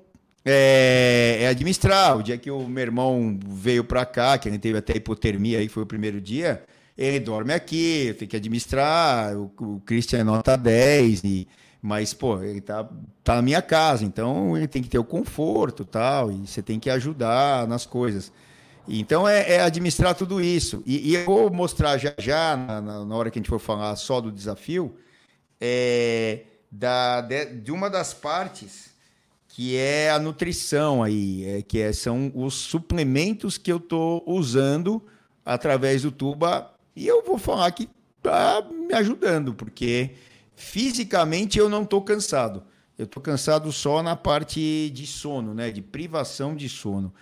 é, 0.49 1.39
é, 1.41 1.47
administrar. 1.47 2.17
O 2.17 2.23
dia 2.23 2.37
que 2.37 2.49
o 2.49 2.67
meu 2.67 2.81
irmão 2.81 3.37
veio 3.45 3.83
para 3.83 4.05
cá, 4.05 4.37
que 4.37 4.47
ele 4.47 4.57
teve 4.57 4.77
até 4.77 4.95
hipotermia 4.95 5.59
aí, 5.59 5.67
foi 5.67 5.83
o 5.83 5.85
primeiro 5.85 6.21
dia, 6.21 6.63
ele 6.97 7.19
dorme 7.19 7.53
aqui, 7.53 8.15
tenho 8.17 8.29
que 8.29 8.37
administrar. 8.37 9.35
O, 9.35 9.51
o 9.59 9.81
Christian 9.85 10.19
é 10.19 10.23
nota 10.23 10.55
10, 10.55 11.23
e, 11.25 11.47
mas, 11.81 12.13
pô, 12.13 12.41
ele 12.41 12.61
tá, 12.61 12.87
tá 13.23 13.35
na 13.35 13.41
minha 13.41 13.61
casa, 13.61 14.05
então 14.05 14.55
ele 14.55 14.67
tem 14.67 14.81
que 14.81 14.89
ter 14.89 14.97
o 14.97 15.03
conforto 15.03 15.83
tal, 15.83 16.31
e 16.31 16.47
você 16.47 16.61
tem 16.61 16.79
que 16.79 16.89
ajudar 16.89 17.67
nas 17.67 17.85
coisas. 17.85 18.31
Então 18.87 19.27
é, 19.27 19.55
é 19.55 19.61
administrar 19.61 20.15
tudo 20.15 20.41
isso. 20.41 20.81
E, 20.85 21.11
e, 21.11 21.15
eu 21.15 21.25
vou 21.25 21.51
mostrar 21.51 21.97
já 21.97 22.13
já, 22.17 22.55
na, 22.55 23.05
na, 23.05 23.15
hora 23.15 23.29
que 23.29 23.37
a 23.37 23.41
gente 23.41 23.49
for 23.49 23.59
falar 23.59 23.95
só 23.95 24.21
do 24.21 24.31
desafio, 24.31 24.95
é, 25.59 26.41
da, 26.71 27.21
de, 27.21 27.45
de 27.45 27.71
uma 27.71 27.89
das 27.89 28.13
partes 28.13 28.95
que 29.47 29.75
é 29.75 30.11
a 30.11 30.19
nutrição 30.19 31.01
aí, 31.01 31.43
é, 31.43 31.61
que 31.63 31.79
é, 31.79 31.91
são 31.91 32.31
os 32.35 32.53
suplementos 32.53 33.57
que 33.57 33.71
eu 33.71 33.77
estou 33.77 34.23
usando 34.27 35.01
através 35.43 36.03
do 36.03 36.11
Tuba 36.11 36.71
e 36.95 37.07
eu 37.07 37.23
vou 37.23 37.37
falar 37.37 37.71
que 37.71 37.89
está 38.17 38.61
me 38.61 38.93
ajudando, 38.93 39.53
porque 39.53 40.11
fisicamente 40.55 41.57
eu 41.57 41.69
não 41.69 41.83
estou 41.83 42.01
cansado. 42.01 42.63
Eu 42.97 43.05
estou 43.05 43.21
cansado 43.21 43.71
só 43.71 44.01
na 44.01 44.15
parte 44.15 44.89
de 44.89 45.05
sono, 45.05 45.53
né? 45.53 45.69
De 45.69 45.81
privação 45.81 46.55
de 46.55 46.67
sono. 46.67 47.13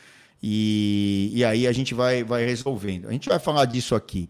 E, 0.48 1.32
e 1.34 1.44
aí 1.44 1.66
a 1.66 1.72
gente 1.72 1.96
vai, 1.96 2.24
vai 2.24 2.46
resolvendo. 2.46 3.08
A 3.08 3.12
gente 3.12 3.28
vai 3.28 3.40
falar 3.40 3.66
disso 3.66 3.96
aqui. 3.96 4.30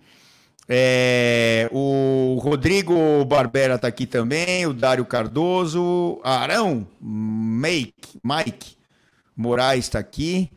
É, 0.65 1.69
o 1.74 2.39
Rodrigo 2.41 3.25
Barbera 3.25 3.75
está 3.75 3.89
aqui 3.89 4.05
também, 4.05 4.65
o 4.65 4.72
Dário 4.72 5.03
Cardoso, 5.03 6.22
Arão, 6.24 6.88
Mike, 7.01 8.17
Mike 8.24 8.77
Moraes 9.36 9.86
está 9.86 10.00
aqui, 10.00 10.50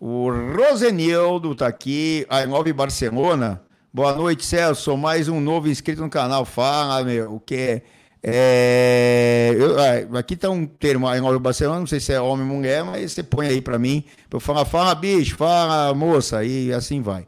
o 0.00 0.30
Rosenildo 0.30 1.52
está 1.52 1.68
aqui, 1.68 2.26
a 2.28 2.44
Nove 2.44 2.72
Barcelona. 2.72 3.62
Boa 3.92 4.16
noite, 4.16 4.44
Celso. 4.44 4.96
Mais 4.96 5.28
um 5.28 5.40
novo 5.40 5.68
inscrito 5.68 6.02
no 6.02 6.10
canal. 6.10 6.44
Fala, 6.44 7.04
meu, 7.04 7.34
o 7.34 7.40
que 7.40 7.54
é. 7.54 7.82
É 8.26 9.54
eu, 9.54 9.76
ah, 9.78 10.18
aqui 10.18 10.34
está 10.34 10.48
um 10.48 10.66
termo 10.66 11.12
em 11.14 11.38
Barcelona, 11.38 11.80
não 11.80 11.86
sei 11.86 12.00
se 12.00 12.12
é 12.12 12.20
homem 12.20 12.48
ou 12.48 12.56
mulher, 12.56 12.82
mas 12.82 13.12
você 13.12 13.22
põe 13.22 13.48
aí 13.48 13.60
para 13.60 13.78
mim. 13.78 14.04
Eu 14.30 14.40
falo, 14.40 14.64
fala, 14.64 14.94
bicho, 14.94 15.36
fala, 15.36 15.92
moça, 15.94 16.42
e 16.42 16.72
assim 16.72 17.02
vai. 17.02 17.26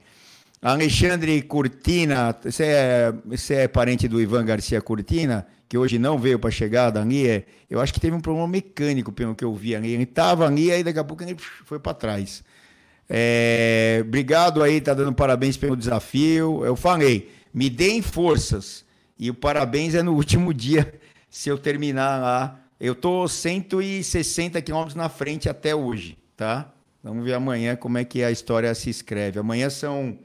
Alexandre 0.62 1.43
Curtina, 1.43 2.35
você 2.43 2.65
é, 2.65 3.15
você 3.25 3.55
é 3.55 3.69
parente 3.69 4.09
do 4.09 4.21
Ivan 4.21 4.45
Garcia 4.45 4.81
Curtina, 4.81 5.47
que 5.69 5.76
hoje 5.76 5.99
não 5.99 6.19
veio 6.19 6.38
para 6.38 6.50
chegar 6.50 6.97
ali. 6.97 7.29
É, 7.29 7.45
eu 7.71 7.79
acho 7.79 7.93
que 7.93 8.00
teve 8.00 8.17
um 8.17 8.21
problema 8.21 8.49
mecânico, 8.49 9.12
pelo 9.12 9.35
que 9.35 9.45
eu 9.45 9.55
vi 9.55 9.76
ali. 9.76 9.93
Ele 9.93 10.05
estava 10.05 10.47
ali, 10.47 10.73
aí 10.73 10.83
daqui 10.83 10.99
a 10.99 11.05
pouco 11.05 11.23
ele 11.23 11.37
foi 11.65 11.79
para 11.79 11.95
trás. 11.95 12.43
É, 13.09 13.99
obrigado 14.00 14.62
aí, 14.62 14.81
tá 14.81 14.95
dando 14.95 15.12
parabéns 15.12 15.57
pelo 15.57 15.76
desafio. 15.76 16.65
Eu 16.65 16.75
falei, 16.75 17.31
me 17.53 17.69
deem 17.69 18.00
forças. 18.00 18.86
E 19.19 19.31
o 19.31 19.35
parabéns 19.35 19.95
é 19.95 20.03
no 20.03 20.13
último 20.15 20.53
dia, 20.55 21.01
se 21.29 21.49
eu 21.49 21.59
terminar 21.59 22.21
lá. 22.21 22.61
Eu 22.79 22.95
tô 22.95 23.27
160 23.27 24.61
quilômetros 24.61 24.95
na 24.95 25.09
frente 25.09 25.49
até 25.49 25.75
hoje, 25.75 26.19
tá? 26.37 26.71
Vamos 27.03 27.25
ver 27.25 27.33
amanhã 27.35 27.75
como 27.75 27.99
é 27.99 28.05
que 28.05 28.23
a 28.23 28.31
história 28.31 28.73
se 28.75 28.91
escreve. 28.91 29.39
Amanhã 29.39 29.71
são 29.71 30.19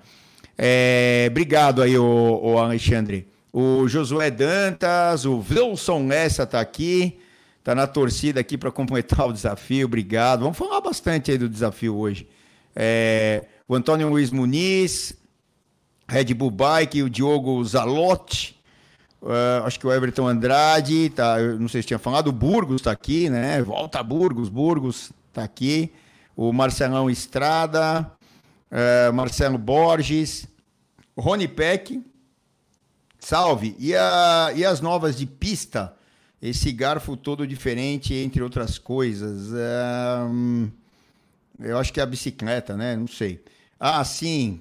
É, 0.57 1.27
obrigado 1.29 1.81
aí, 1.81 1.97
o, 1.97 2.39
o 2.41 2.57
Alexandre. 2.57 3.27
O 3.51 3.87
Josué 3.87 4.31
Dantas, 4.31 5.25
o 5.25 5.43
Wilson 5.49 6.07
Lessa 6.07 6.43
está 6.43 6.59
aqui 6.59 7.19
tá 7.63 7.73
na 7.73 7.87
torcida 7.87 8.39
aqui 8.39 8.57
para 8.57 8.71
completar 8.71 9.25
o 9.29 9.33
desafio. 9.33 9.85
Obrigado. 9.85 10.41
Vamos 10.41 10.57
falar 10.57 10.81
bastante 10.81 11.31
aí 11.31 11.37
do 11.37 11.47
desafio 11.47 11.95
hoje. 11.95 12.27
É, 12.75 13.45
o 13.67 13.75
Antônio 13.75 14.09
Luiz 14.09 14.31
Muniz, 14.31 15.15
Red 16.07 16.33
Bull 16.33 16.51
Bike, 16.51 17.01
o 17.01 17.09
Diogo 17.09 17.63
Zalotti, 17.63 18.59
uh, 19.23 19.65
acho 19.65 19.79
que 19.79 19.87
o 19.87 19.91
Everton 19.91 20.27
Andrade, 20.27 21.09
tá, 21.09 21.39
não 21.59 21.67
sei 21.67 21.81
se 21.81 21.87
tinha 21.87 21.99
falado, 21.99 22.27
o 22.27 22.31
Burgos 22.31 22.81
está 22.81 22.91
aqui, 22.91 23.29
né? 23.29 23.61
Volta 23.61 24.03
Burgos, 24.03 24.49
Burgos 24.49 25.11
está 25.29 25.43
aqui. 25.43 25.91
O 26.35 26.51
Marcelão 26.51 27.09
Estrada, 27.09 28.11
uh, 28.71 29.13
Marcelo 29.13 29.57
Borges, 29.57 30.47
Rony 31.17 31.47
Peck, 31.47 32.03
salve. 33.19 33.75
E, 33.79 33.95
a, 33.95 34.51
e 34.55 34.65
as 34.65 34.81
novas 34.81 35.17
de 35.17 35.25
pista? 35.25 35.95
esse 36.43 36.73
garfo 36.73 37.15
todo 37.15 37.47
diferente, 37.47 38.13
entre 38.13 38.43
outras 38.43 38.77
coisas. 38.77 39.49
eu 41.57 41.77
acho 41.77 41.93
que 41.93 42.01
é 42.01 42.03
a 42.03 42.05
bicicleta, 42.05 42.75
né? 42.75 42.97
Não 42.97 43.07
sei. 43.07 43.41
Ah, 43.79 44.03
sim, 44.03 44.59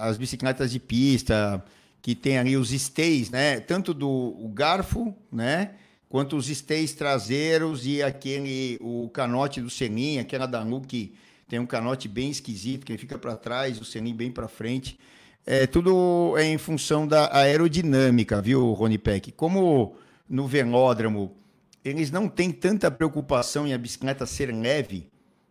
as 0.00 0.18
bicicletas 0.18 0.70
de 0.70 0.78
pista, 0.78 1.64
que 2.04 2.14
tem 2.14 2.36
ali 2.36 2.54
os 2.54 2.70
stays, 2.70 3.30
né? 3.30 3.60
Tanto 3.60 3.94
do 3.94 4.36
garfo, 4.52 5.14
né? 5.32 5.70
Quanto 6.06 6.36
os 6.36 6.50
stays 6.50 6.92
traseiros 6.92 7.86
e 7.86 8.02
aquele, 8.02 8.76
o 8.82 9.08
canote 9.08 9.58
do 9.58 9.70
selim, 9.70 10.18
aquela 10.18 10.44
da 10.44 10.62
que 10.86 11.14
tem 11.48 11.58
um 11.58 11.64
canote 11.64 12.06
bem 12.06 12.28
esquisito, 12.28 12.84
que 12.84 12.92
ele 12.92 12.98
fica 12.98 13.16
para 13.16 13.34
trás, 13.38 13.80
o 13.80 13.86
selim 13.86 14.14
bem 14.14 14.30
para 14.30 14.46
frente. 14.46 14.98
É, 15.46 15.66
tudo 15.66 16.34
é 16.36 16.44
em 16.44 16.58
função 16.58 17.08
da 17.08 17.34
aerodinâmica, 17.34 18.38
viu, 18.38 18.70
Rony 18.72 18.98
Peck? 18.98 19.32
Como 19.32 19.96
no 20.28 20.46
velódromo, 20.46 21.34
eles 21.82 22.10
não 22.10 22.28
têm 22.28 22.50
tanta 22.50 22.90
preocupação 22.90 23.66
em 23.66 23.72
a 23.72 23.78
bicicleta 23.78 24.26
ser 24.26 24.54
leve, 24.54 25.08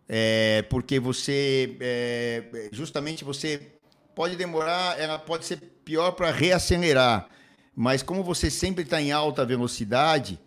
é, 0.07 0.61
porque 0.69 0.99
você, 0.99 1.75
é, 1.79 2.69
justamente 2.71 3.23
você 3.23 3.73
pode 4.13 4.35
demorar, 4.35 4.99
ela 4.99 5.17
pode 5.17 5.45
ser 5.45 5.72
pior 5.83 6.11
para 6.11 6.31
reacelerar, 6.31 7.27
mas 7.75 8.01
como 8.03 8.23
você 8.23 8.49
sempre 8.49 8.83
está 8.83 9.01
em 9.01 9.11
alta 9.11 9.45
velocidade, 9.45 10.39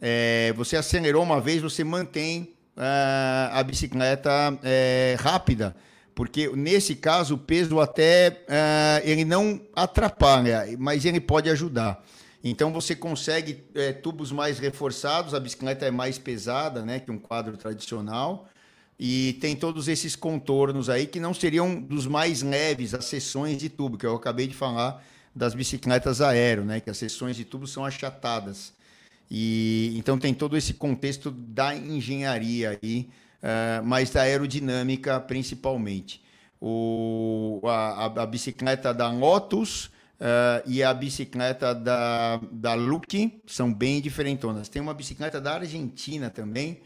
é, 0.00 0.52
você 0.56 0.76
acelerou 0.76 1.22
uma 1.22 1.40
vez, 1.40 1.60
você 1.60 1.84
mantém 1.84 2.54
uh, 2.76 3.52
a 3.52 3.62
bicicleta 3.62 4.30
é, 4.62 5.16
rápida, 5.20 5.76
porque 6.14 6.48
nesse 6.56 6.94
caso 6.94 7.34
o 7.34 7.38
peso 7.38 7.80
até 7.80 8.44
uh, 8.48 9.08
ele 9.08 9.24
não 9.24 9.60
atrapalha, 9.74 10.64
mas 10.78 11.04
ele 11.04 11.20
pode 11.20 11.50
ajudar. 11.50 12.02
Então 12.42 12.72
você 12.72 12.96
consegue 12.96 13.62
tubos 14.02 14.32
mais 14.32 14.58
reforçados, 14.58 15.34
a 15.34 15.40
bicicleta 15.40 15.84
é 15.84 15.90
mais 15.90 16.18
pesada, 16.18 16.82
né, 16.82 16.98
que 16.98 17.10
um 17.10 17.18
quadro 17.18 17.54
tradicional. 17.58 18.48
E 19.02 19.32
tem 19.40 19.56
todos 19.56 19.88
esses 19.88 20.14
contornos 20.14 20.90
aí 20.90 21.06
que 21.06 21.18
não 21.18 21.32
seriam 21.32 21.80
dos 21.80 22.06
mais 22.06 22.42
leves, 22.42 22.92
as 22.92 23.06
seções 23.06 23.56
de 23.56 23.70
tubo, 23.70 23.96
que 23.96 24.04
eu 24.04 24.14
acabei 24.14 24.46
de 24.46 24.52
falar 24.54 25.02
das 25.34 25.54
bicicletas 25.54 26.20
aero, 26.20 26.66
né? 26.66 26.80
Que 26.80 26.90
as 26.90 26.98
seções 26.98 27.34
de 27.34 27.46
tubo 27.46 27.66
são 27.66 27.82
achatadas. 27.82 28.74
E 29.30 29.94
então 29.96 30.18
tem 30.18 30.34
todo 30.34 30.54
esse 30.54 30.74
contexto 30.74 31.30
da 31.30 31.74
engenharia 31.74 32.78
aí, 32.82 33.08
uh, 33.42 33.82
mas 33.82 34.10
da 34.10 34.20
aerodinâmica 34.20 35.18
principalmente. 35.18 36.22
O, 36.60 37.62
a, 37.64 38.04
a 38.04 38.26
bicicleta 38.26 38.92
da 38.92 39.10
Lotus 39.10 39.86
uh, 39.86 40.62
e 40.66 40.82
a 40.82 40.92
bicicleta 40.92 41.74
da, 41.74 42.38
da 42.52 42.74
Luke 42.74 43.40
são 43.46 43.72
bem 43.72 43.98
diferentonas. 43.98 44.68
Tem 44.68 44.82
uma 44.82 44.92
bicicleta 44.92 45.40
da 45.40 45.54
Argentina 45.54 46.28
também, 46.28 46.82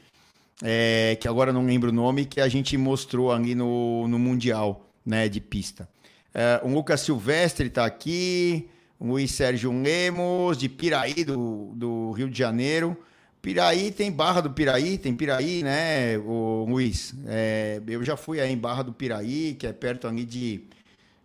é, 0.62 1.16
que 1.20 1.26
agora 1.26 1.52
não 1.52 1.64
lembro 1.64 1.90
o 1.90 1.92
nome, 1.92 2.24
que 2.24 2.40
a 2.40 2.48
gente 2.48 2.76
mostrou 2.76 3.32
ali 3.32 3.54
no, 3.54 4.06
no 4.08 4.18
Mundial 4.18 4.88
né, 5.04 5.28
de 5.28 5.40
pista. 5.40 5.88
É, 6.32 6.60
o 6.62 6.68
Lucas 6.68 7.00
Silvestre 7.00 7.68
está 7.68 7.84
aqui, 7.84 8.68
o 8.98 9.06
Luiz 9.06 9.30
Sérgio 9.32 9.72
Lemos, 9.72 10.58
de 10.58 10.68
Piraí, 10.68 11.24
do, 11.24 11.72
do 11.74 12.12
Rio 12.12 12.28
de 12.28 12.38
Janeiro. 12.38 12.96
Piraí 13.40 13.90
tem 13.90 14.10
Barra 14.10 14.40
do 14.40 14.50
Piraí, 14.50 14.96
tem 14.96 15.14
Piraí, 15.14 15.62
né, 15.62 16.16
o 16.18 16.64
Luiz? 16.66 17.14
É, 17.26 17.80
eu 17.86 18.02
já 18.02 18.16
fui 18.16 18.40
aí 18.40 18.50
em 18.50 18.56
Barra 18.56 18.82
do 18.82 18.92
Piraí, 18.92 19.54
que 19.54 19.66
é 19.66 19.72
perto 19.72 20.08
ali 20.08 20.24
de. 20.24 20.64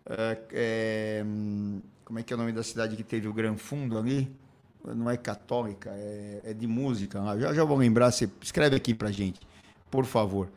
É, 0.06 0.38
é, 0.52 1.26
como 2.04 2.20
é 2.20 2.24
que 2.24 2.34
é 2.34 2.36
o 2.36 2.40
nome 2.40 2.52
da 2.52 2.64
cidade 2.64 2.96
que 2.96 3.04
teve 3.04 3.28
o 3.28 3.34
Gran 3.34 3.56
Fundo 3.56 3.98
ali? 3.98 4.30
Não 4.86 5.10
é 5.10 5.18
católica, 5.18 5.90
é, 5.92 6.42
é 6.46 6.54
de 6.54 6.68
música. 6.68 7.20
Já, 7.38 7.54
já 7.54 7.64
vou 7.64 7.78
lembrar, 7.78 8.12
você 8.12 8.30
escreve 8.42 8.76
aqui 8.76 8.94
pra 8.94 9.12
gente, 9.12 9.40
por 9.90 10.06
favor. 10.06 10.50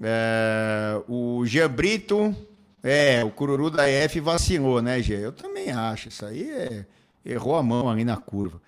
É, 0.00 1.00
o 1.08 1.44
Jean 1.44 1.68
Brito, 1.68 2.34
é, 2.82 3.24
o 3.24 3.30
Cururu 3.30 3.70
da 3.70 3.90
EF 3.90 4.20
vacilou, 4.20 4.80
né, 4.80 5.02
Gê? 5.02 5.24
Eu 5.24 5.32
também 5.32 5.70
acho, 5.70 6.08
isso 6.08 6.24
aí 6.24 6.48
é, 6.48 6.86
errou 7.24 7.56
a 7.56 7.62
mão 7.62 7.88
ali 7.88 8.04
na 8.04 8.16
curva. 8.16 8.60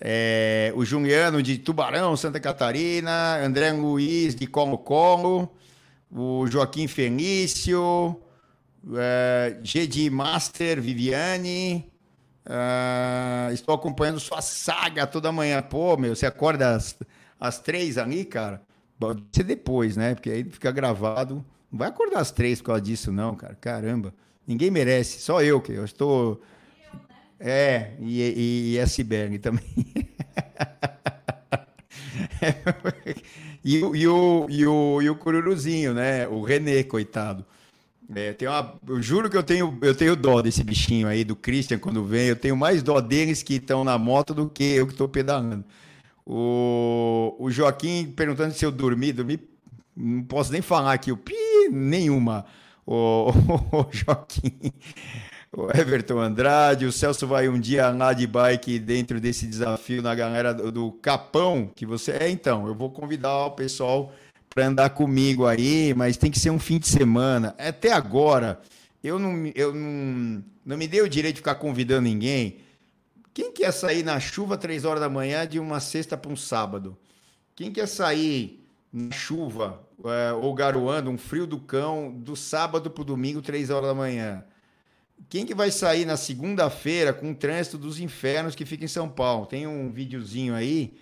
É, 0.00 0.72
o 0.74 0.84
Juliano 0.84 1.42
de 1.42 1.58
Tubarão, 1.58 2.16
Santa 2.16 2.40
Catarina, 2.40 3.36
André 3.44 3.70
Luiz 3.72 4.34
de 4.34 4.46
Colo-Colo, 4.46 5.54
o 6.10 6.46
Joaquim 6.46 6.88
Felício, 6.88 8.18
é, 8.96 9.58
G 9.62 9.86
de 9.86 10.08
Master 10.08 10.80
Viviane, 10.80 11.86
Uh, 12.50 13.52
estou 13.52 13.76
acompanhando 13.76 14.18
sua 14.18 14.42
saga 14.42 15.06
toda 15.06 15.30
manhã. 15.30 15.62
Pô, 15.62 15.96
meu, 15.96 16.16
você 16.16 16.26
acorda 16.26 16.74
às, 16.74 16.96
às 17.38 17.60
três 17.60 17.96
ali, 17.96 18.24
cara? 18.24 18.60
Pode 18.98 19.22
ser 19.32 19.44
depois, 19.44 19.96
né? 19.96 20.16
Porque 20.16 20.30
aí 20.30 20.42
fica 20.42 20.72
gravado. 20.72 21.44
Não 21.70 21.78
vai 21.78 21.88
acordar 21.88 22.18
às 22.18 22.32
três 22.32 22.60
por 22.60 22.66
causa 22.66 22.82
disso, 22.82 23.12
não, 23.12 23.36
cara. 23.36 23.56
Caramba. 23.60 24.12
Ninguém 24.44 24.68
merece. 24.68 25.20
Só 25.20 25.40
eu 25.40 25.60
que 25.60 25.70
eu 25.70 25.84
estou. 25.84 26.42
É, 27.38 27.92
e, 28.00 28.20
e, 28.20 28.72
e 28.72 28.78
S-Berg 28.78 29.38
também. 29.38 29.64
e, 33.64 33.76
e, 33.76 34.08
o, 34.08 34.50
e, 34.50 34.66
o, 34.66 35.00
e 35.00 35.08
o 35.08 35.14
Cururuzinho, 35.14 35.94
né? 35.94 36.26
O 36.26 36.42
Renê, 36.42 36.82
coitado. 36.82 37.46
É, 38.14 38.32
tem 38.32 38.48
uma, 38.48 38.74
eu 38.88 39.00
juro 39.00 39.30
que 39.30 39.36
eu 39.36 39.42
tenho, 39.42 39.78
eu 39.82 39.94
tenho 39.94 40.16
dó 40.16 40.42
desse 40.42 40.64
bichinho 40.64 41.06
aí, 41.06 41.22
do 41.22 41.36
Christian, 41.36 41.78
quando 41.78 42.04
vem. 42.04 42.26
Eu 42.26 42.36
tenho 42.36 42.56
mais 42.56 42.82
dó 42.82 43.00
deles 43.00 43.42
que 43.42 43.54
estão 43.54 43.84
na 43.84 43.96
moto 43.96 44.34
do 44.34 44.48
que 44.48 44.64
eu 44.64 44.86
que 44.86 44.92
estou 44.92 45.08
pedalando. 45.08 45.64
O, 46.26 47.36
o 47.38 47.50
Joaquim 47.50 48.06
perguntando 48.10 48.52
se 48.54 48.64
eu 48.64 48.72
dormi, 48.72 49.12
dormi, 49.12 49.40
não 49.96 50.22
posso 50.24 50.52
nem 50.52 50.62
falar 50.62 50.92
aqui, 50.92 51.12
o 51.12 51.16
pi, 51.16 51.34
nenhuma. 51.70 52.44
O, 52.84 53.30
o, 53.30 53.80
o 53.86 53.88
Joaquim, 53.92 54.72
o 55.52 55.70
Everton 55.76 56.18
Andrade, 56.18 56.86
o 56.86 56.92
Celso 56.92 57.26
vai 57.28 57.48
um 57.48 57.60
dia 57.60 57.88
andar 57.88 58.14
de 58.14 58.26
bike 58.26 58.78
dentro 58.80 59.20
desse 59.20 59.46
desafio 59.46 60.02
na 60.02 60.14
galera 60.14 60.52
do, 60.52 60.72
do 60.72 60.92
Capão, 60.92 61.70
que 61.74 61.86
você 61.86 62.12
é, 62.12 62.28
então. 62.28 62.66
Eu 62.66 62.74
vou 62.74 62.90
convidar 62.90 63.46
o 63.46 63.52
pessoal 63.52 64.12
para 64.52 64.66
andar 64.66 64.90
comigo 64.90 65.46
aí, 65.46 65.94
mas 65.94 66.16
tem 66.16 66.30
que 66.30 66.38
ser 66.38 66.50
um 66.50 66.58
fim 66.58 66.78
de 66.78 66.88
semana. 66.88 67.54
Até 67.56 67.92
agora, 67.92 68.60
eu 69.02 69.18
não, 69.18 69.46
eu 69.54 69.72
não, 69.72 70.44
não 70.66 70.76
me 70.76 70.88
dei 70.88 71.00
o 71.00 71.08
direito 71.08 71.36
de 71.36 71.40
ficar 71.40 71.54
convidando 71.54 72.02
ninguém. 72.02 72.58
Quem 73.32 73.52
quer 73.52 73.72
sair 73.72 74.02
na 74.02 74.18
chuva 74.18 74.58
três 74.58 74.84
horas 74.84 75.00
da 75.00 75.08
manhã 75.08 75.46
de 75.46 75.60
uma 75.60 75.78
sexta 75.78 76.16
para 76.16 76.32
um 76.32 76.36
sábado? 76.36 76.98
Quem 77.54 77.72
quer 77.72 77.86
sair 77.86 78.60
na 78.92 79.12
chuva 79.12 79.80
é, 80.04 80.32
ou 80.32 80.52
garoando, 80.52 81.10
um 81.10 81.18
frio 81.18 81.46
do 81.46 81.60
cão, 81.60 82.10
do 82.10 82.34
sábado 82.34 82.90
para 82.90 83.02
o 83.02 83.04
domingo, 83.04 83.40
três 83.40 83.70
horas 83.70 83.88
da 83.88 83.94
manhã? 83.94 84.44
Quem 85.28 85.46
que 85.46 85.54
vai 85.54 85.70
sair 85.70 86.04
na 86.04 86.16
segunda-feira 86.16 87.12
com 87.12 87.30
o 87.30 87.34
trânsito 87.34 87.78
dos 87.78 88.00
infernos 88.00 88.56
que 88.56 88.64
fica 88.64 88.84
em 88.84 88.88
São 88.88 89.08
Paulo? 89.08 89.46
Tem 89.46 89.64
um 89.64 89.92
videozinho 89.92 90.56
aí, 90.56 90.94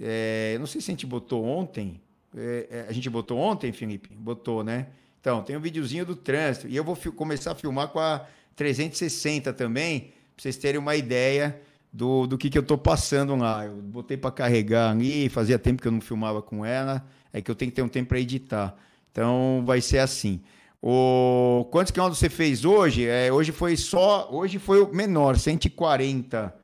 é, 0.00 0.56
não 0.58 0.66
sei 0.66 0.80
se 0.80 0.90
a 0.90 0.92
gente 0.92 1.04
botou 1.04 1.44
ontem, 1.44 2.00
é, 2.36 2.68
é, 2.70 2.86
a 2.88 2.92
gente 2.92 3.08
botou 3.08 3.38
ontem, 3.38 3.72
Felipe? 3.72 4.10
Botou, 4.14 4.62
né? 4.62 4.88
Então, 5.20 5.42
tem 5.42 5.56
um 5.56 5.60
videozinho 5.60 6.06
do 6.06 6.14
trânsito. 6.14 6.68
E 6.68 6.76
eu 6.76 6.84
vou 6.84 6.96
começar 7.12 7.52
a 7.52 7.54
filmar 7.54 7.88
com 7.88 7.98
a 7.98 8.26
360 8.56 9.52
também, 9.52 10.12
para 10.34 10.42
vocês 10.42 10.56
terem 10.56 10.80
uma 10.80 10.96
ideia 10.96 11.60
do, 11.92 12.26
do 12.26 12.38
que, 12.38 12.50
que 12.50 12.58
eu 12.58 12.62
estou 12.62 12.78
passando 12.78 13.34
lá. 13.36 13.64
Eu 13.64 13.76
botei 13.76 14.16
para 14.16 14.30
carregar 14.30 14.90
ali, 14.90 15.28
fazia 15.28 15.58
tempo 15.58 15.82
que 15.82 15.88
eu 15.88 15.92
não 15.92 16.00
filmava 16.00 16.42
com 16.42 16.64
ela, 16.64 17.06
é 17.32 17.40
que 17.40 17.50
eu 17.50 17.54
tenho 17.54 17.70
que 17.70 17.76
ter 17.76 17.82
um 17.82 17.88
tempo 17.88 18.10
para 18.10 18.20
editar. 18.20 18.76
Então, 19.10 19.62
vai 19.64 19.80
ser 19.80 19.98
assim. 19.98 20.40
O... 20.80 21.66
Quantos 21.70 21.90
quilômetros 21.90 22.18
você 22.18 22.28
fez 22.28 22.64
hoje? 22.64 23.06
É, 23.06 23.32
hoje 23.32 23.50
foi 23.50 23.76
só. 23.76 24.28
Hoje 24.30 24.58
foi 24.58 24.80
o 24.80 24.94
menor, 24.94 25.36
140 25.36 26.54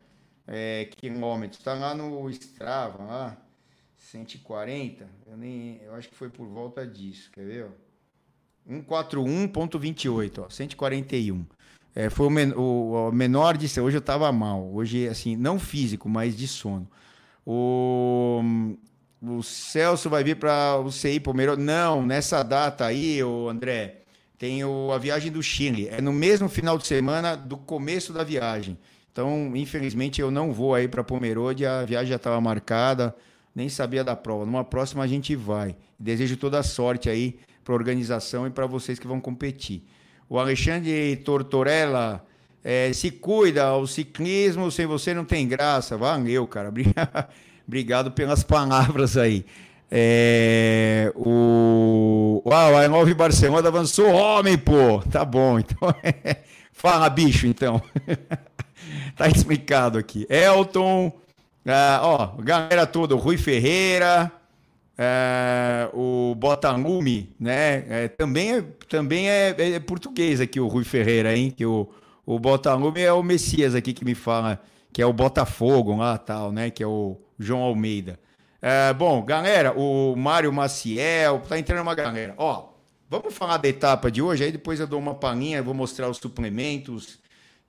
é, 0.46 0.88
quilômetros. 0.96 1.59
Está 1.59 1.74
lá 1.74 1.94
no 1.94 2.31
Strava, 2.31 3.03
lá. 3.03 3.43
140, 4.14 5.09
eu, 5.27 5.37
nem, 5.37 5.81
eu 5.85 5.92
acho 5.94 6.09
que 6.09 6.14
foi 6.14 6.31
por 6.31 6.46
volta 6.46 6.87
disso, 6.87 7.29
quer 7.33 7.44
ver? 7.44 7.66
141.28, 8.70 10.44
ó, 10.44 10.48
141. 10.48 11.44
É, 11.96 12.09
foi 12.09 12.27
o, 12.27 12.31
men 12.31 12.53
o, 12.53 13.09
o, 13.09 13.12
menor 13.12 13.57
de 13.57 13.66
hoje 13.81 13.96
eu 13.96 14.00
estava 14.00 14.31
mal. 14.31 14.72
Hoje, 14.72 15.09
assim, 15.09 15.37
não 15.37 15.59
físico, 15.59 16.09
mas 16.09 16.37
de 16.37 16.46
sono. 16.46 16.88
O, 17.44 18.40
o 19.20 19.42
Celso 19.42 20.09
vai 20.09 20.22
vir 20.22 20.37
para 20.37 20.79
o 20.79 20.92
CI 20.92 21.18
Palmeiras. 21.18 21.59
Não, 21.59 22.07
nessa 22.07 22.42
data 22.42 22.87
aí, 22.87 23.22
o 23.22 23.48
André, 23.48 24.03
tem 24.38 24.64
o, 24.64 24.92
a 24.92 24.98
viagem 24.98 25.31
do 25.31 25.42
Chile. 25.42 25.88
É 25.88 26.00
no 26.00 26.12
mesmo 26.12 26.48
final 26.48 26.79
de 26.79 26.87
semana 26.87 27.37
do 27.37 27.57
começo 27.57 28.12
da 28.12 28.22
viagem. 28.22 28.79
Então, 29.12 29.55
infelizmente, 29.57 30.20
eu 30.20 30.31
não 30.31 30.53
vou 30.53 30.74
aí 30.74 30.88
para 30.88 31.05
Pomerode. 31.05 31.66
A 31.66 31.85
viagem 31.85 32.11
já 32.11 32.16
estava 32.16 32.40
marcada 32.40 33.14
nem 33.54 33.68
sabia 33.68 34.02
da 34.02 34.16
prova. 34.16 34.44
Numa 34.44 34.64
próxima 34.64 35.04
a 35.04 35.06
gente 35.06 35.36
vai. 35.36 35.76
Desejo 35.98 36.36
toda 36.36 36.62
sorte 36.62 37.08
aí 37.08 37.38
para 37.62 37.72
a 37.72 37.76
organização 37.76 38.46
e 38.46 38.50
para 38.50 38.66
vocês 38.66 38.98
que 38.98 39.06
vão 39.06 39.20
competir. 39.20 39.82
O 40.28 40.38
Alexandre 40.38 41.16
Tortorella, 41.16 42.24
é, 42.62 42.92
se 42.92 43.10
cuida, 43.10 43.74
o 43.74 43.86
ciclismo 43.86 44.70
sem 44.70 44.86
você 44.86 45.14
não 45.14 45.24
tem 45.24 45.46
graça. 45.46 45.96
Valeu, 45.96 46.46
cara. 46.46 46.72
Obrigado 47.66 48.10
pelas 48.10 48.42
palavras 48.42 49.16
aí. 49.16 49.44
É, 49.90 51.12
o 51.14 52.42
Uau, 52.44 52.76
a 52.76 52.88
Nove 52.88 53.14
Barcelona 53.14 53.68
avançou 53.68 54.10
homem, 54.12 54.58
pô. 54.58 55.00
Tá 55.10 55.24
bom, 55.24 55.58
então. 55.60 55.94
Fala, 56.72 57.08
bicho, 57.08 57.46
então. 57.46 57.80
tá 59.16 59.28
explicado 59.28 59.98
aqui. 59.98 60.26
Elton. 60.28 61.12
É, 61.66 61.98
ó, 62.03 62.37
galera 62.38 62.87
toda, 62.87 63.14
o 63.14 63.18
Rui 63.18 63.38
Ferreira, 63.38 64.31
é, 64.98 65.88
o 65.94 66.35
Botalume, 66.37 67.35
né? 67.40 67.85
É, 67.88 68.09
também 68.09 68.57
é, 68.57 68.62
também 68.88 69.31
é, 69.31 69.55
é, 69.59 69.81
português 69.81 70.40
aqui 70.40 70.61
o 70.61 70.68
Rui 70.68 70.85
Ferreira, 70.85 71.37
hein? 71.37 71.50
Que 71.50 71.64
o, 71.64 71.88
o 72.27 72.38
Botalume 72.38 73.00
é 73.00 73.12
o 73.12 73.22
Messias 73.22 73.74
aqui 73.74 73.92
que 73.92 74.05
me 74.05 74.14
fala, 74.14 74.61
que 74.92 75.00
é 75.00 75.07
o 75.07 75.12
Botafogo 75.12 75.96
lá 75.96 76.18
tal, 76.18 76.53
né? 76.53 76.70
Que 76.70 76.83
é 76.83 76.87
o 76.87 77.18
João 77.38 77.62
Almeida. 77.62 78.20
É, 78.61 78.92
bom, 78.92 79.22
galera, 79.22 79.72
o 79.72 80.14
Mário 80.16 80.53
Maciel, 80.53 81.40
tá 81.40 81.59
entrando 81.59 81.83
uma 81.83 81.94
galera. 81.94 82.35
Ó, 82.38 82.68
vamos 83.11 83.35
falar 83.35 83.57
da 83.57 83.68
etapa 83.68 84.11
de 84.11 84.22
hoje, 84.22 84.44
aí 84.44 84.53
depois 84.53 84.81
eu 84.81 84.87
dou 84.87 84.98
uma 84.98 85.14
palhinha, 85.14 85.62
vou 85.62 85.74
mostrar 85.74 86.09
os 86.09 86.18
suplementos, 86.18 87.18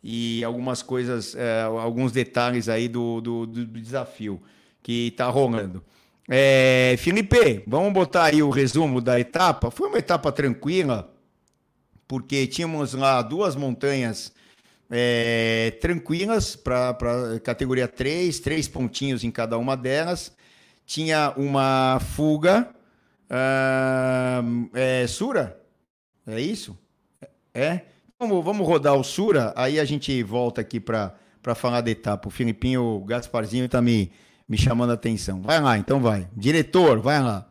e 0.07 0.43
algumas 0.43 0.83
coisas, 0.83 1.33
é, 1.33 1.63
alguns 1.63 2.11
detalhes 2.11 2.69
aí 2.69 2.87
do, 2.87 3.19
do, 3.19 3.47
do 3.47 3.65
desafio 3.65 4.39
que 4.83 5.07
está 5.07 5.25
rolando. 5.25 5.83
É, 6.29 6.93
Felipe, 6.99 7.63
vamos 7.65 7.91
botar 7.91 8.25
aí 8.25 8.43
o 8.43 8.51
resumo 8.51 9.01
da 9.01 9.19
etapa. 9.19 9.71
Foi 9.71 9.89
uma 9.89 9.97
etapa 9.97 10.31
tranquila, 10.31 11.11
porque 12.07 12.45
tínhamos 12.45 12.93
lá 12.93 13.19
duas 13.23 13.55
montanhas 13.55 14.31
é, 14.91 15.75
tranquilas 15.81 16.55
para 16.55 16.95
categoria 17.43 17.87
3, 17.87 18.39
três 18.39 18.67
pontinhos 18.67 19.23
em 19.23 19.31
cada 19.31 19.57
uma 19.57 19.75
delas. 19.75 20.31
Tinha 20.85 21.33
uma 21.35 21.99
fuga. 22.13 22.69
Uh, 23.27 24.69
é, 24.71 25.07
Sura? 25.07 25.59
É 26.27 26.39
isso? 26.39 26.77
É? 27.51 27.94
Vamos, 28.17 28.45
vamos 28.45 28.65
rodar 28.65 28.95
o 28.95 29.03
Sura, 29.03 29.53
aí 29.57 29.77
a 29.77 29.83
gente 29.83 30.23
volta 30.23 30.61
aqui 30.61 30.79
para 30.79 31.13
falar 31.53 31.81
da 31.81 31.91
etapa. 31.91 32.29
O 32.29 32.31
Filipinho, 32.31 32.81
o 32.81 32.99
Gasparzinho 33.01 33.65
está 33.65 33.81
me, 33.81 34.09
me 34.47 34.57
chamando 34.57 34.91
a 34.91 34.93
atenção. 34.93 35.41
Vai 35.41 35.59
lá, 35.59 35.77
então 35.77 35.99
vai. 35.99 36.29
Diretor, 36.33 36.99
vai 37.01 37.21
lá. 37.21 37.45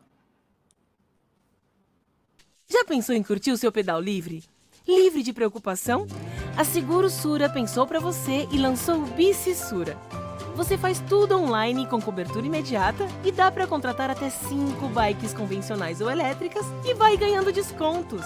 Já 2.67 2.83
pensou 2.83 3.13
em 3.13 3.21
curtir 3.21 3.51
o 3.51 3.57
seu 3.57 3.71
pedal 3.71 4.01
livre? 4.01 4.43
Livre 4.87 5.21
de 5.21 5.33
preocupação? 5.33 6.07
A 6.57 6.63
Seguro 6.63 7.11
Sura 7.11 7.47
pensou 7.47 7.85
para 7.85 7.99
você 7.99 8.47
e 8.51 8.57
lançou 8.57 9.03
o 9.03 9.05
Bici 9.05 9.53
Sura. 9.53 9.95
Você 10.55 10.79
faz 10.79 10.99
tudo 11.01 11.37
online 11.37 11.85
com 11.87 12.01
cobertura 12.01 12.47
imediata 12.47 13.05
e 13.23 13.31
dá 13.31 13.51
para 13.51 13.67
contratar 13.67 14.09
até 14.09 14.31
5 14.31 14.87
bikes 14.87 15.33
convencionais 15.33 16.01
ou 16.01 16.09
elétricas 16.09 16.65
e 16.83 16.95
vai 16.95 17.17
ganhando 17.17 17.51
descontos. 17.51 18.25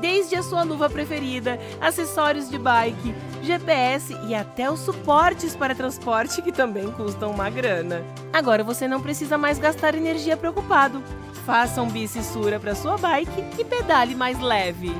Desde 0.00 0.34
a 0.34 0.42
sua 0.42 0.62
luva 0.62 0.88
preferida, 0.88 1.58
acessórios 1.80 2.48
de 2.48 2.58
bike, 2.58 3.14
GPS 3.42 4.16
e 4.26 4.34
até 4.34 4.70
os 4.70 4.80
suportes 4.80 5.54
para 5.54 5.74
transporte 5.74 6.40
que 6.40 6.50
também 6.50 6.90
custam 6.92 7.30
uma 7.30 7.50
grana. 7.50 8.02
Agora 8.32 8.64
você 8.64 8.88
não 8.88 9.00
precisa 9.00 9.36
mais 9.36 9.58
gastar 9.58 9.94
energia 9.94 10.36
preocupado. 10.36 11.02
Faça 11.44 11.82
um 11.82 11.90
bicissura 11.90 12.58
para 12.58 12.74
sua 12.74 12.96
bike 12.96 13.44
e 13.58 13.64
pedale 13.64 14.14
mais 14.14 14.38
leve. 14.40 14.94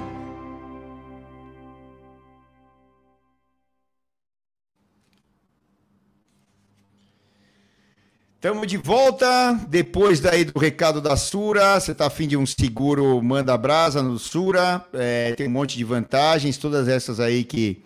Estamos 8.40 8.66
de 8.66 8.79
volta, 8.79 9.53
depois 9.68 10.18
daí 10.18 10.46
do 10.46 10.59
recado 10.59 10.98
da 10.98 11.14
Sura, 11.14 11.79
você 11.79 11.92
está 11.92 12.07
afim 12.07 12.26
de 12.26 12.38
um 12.38 12.46
seguro 12.46 13.22
manda 13.22 13.55
brasa 13.59 14.03
no 14.03 14.18
Sura, 14.18 14.83
é, 14.94 15.35
tem 15.35 15.46
um 15.46 15.50
monte 15.50 15.76
de 15.76 15.85
vantagens, 15.85 16.57
todas 16.57 16.88
essas 16.88 17.20
aí 17.20 17.44
que, 17.44 17.83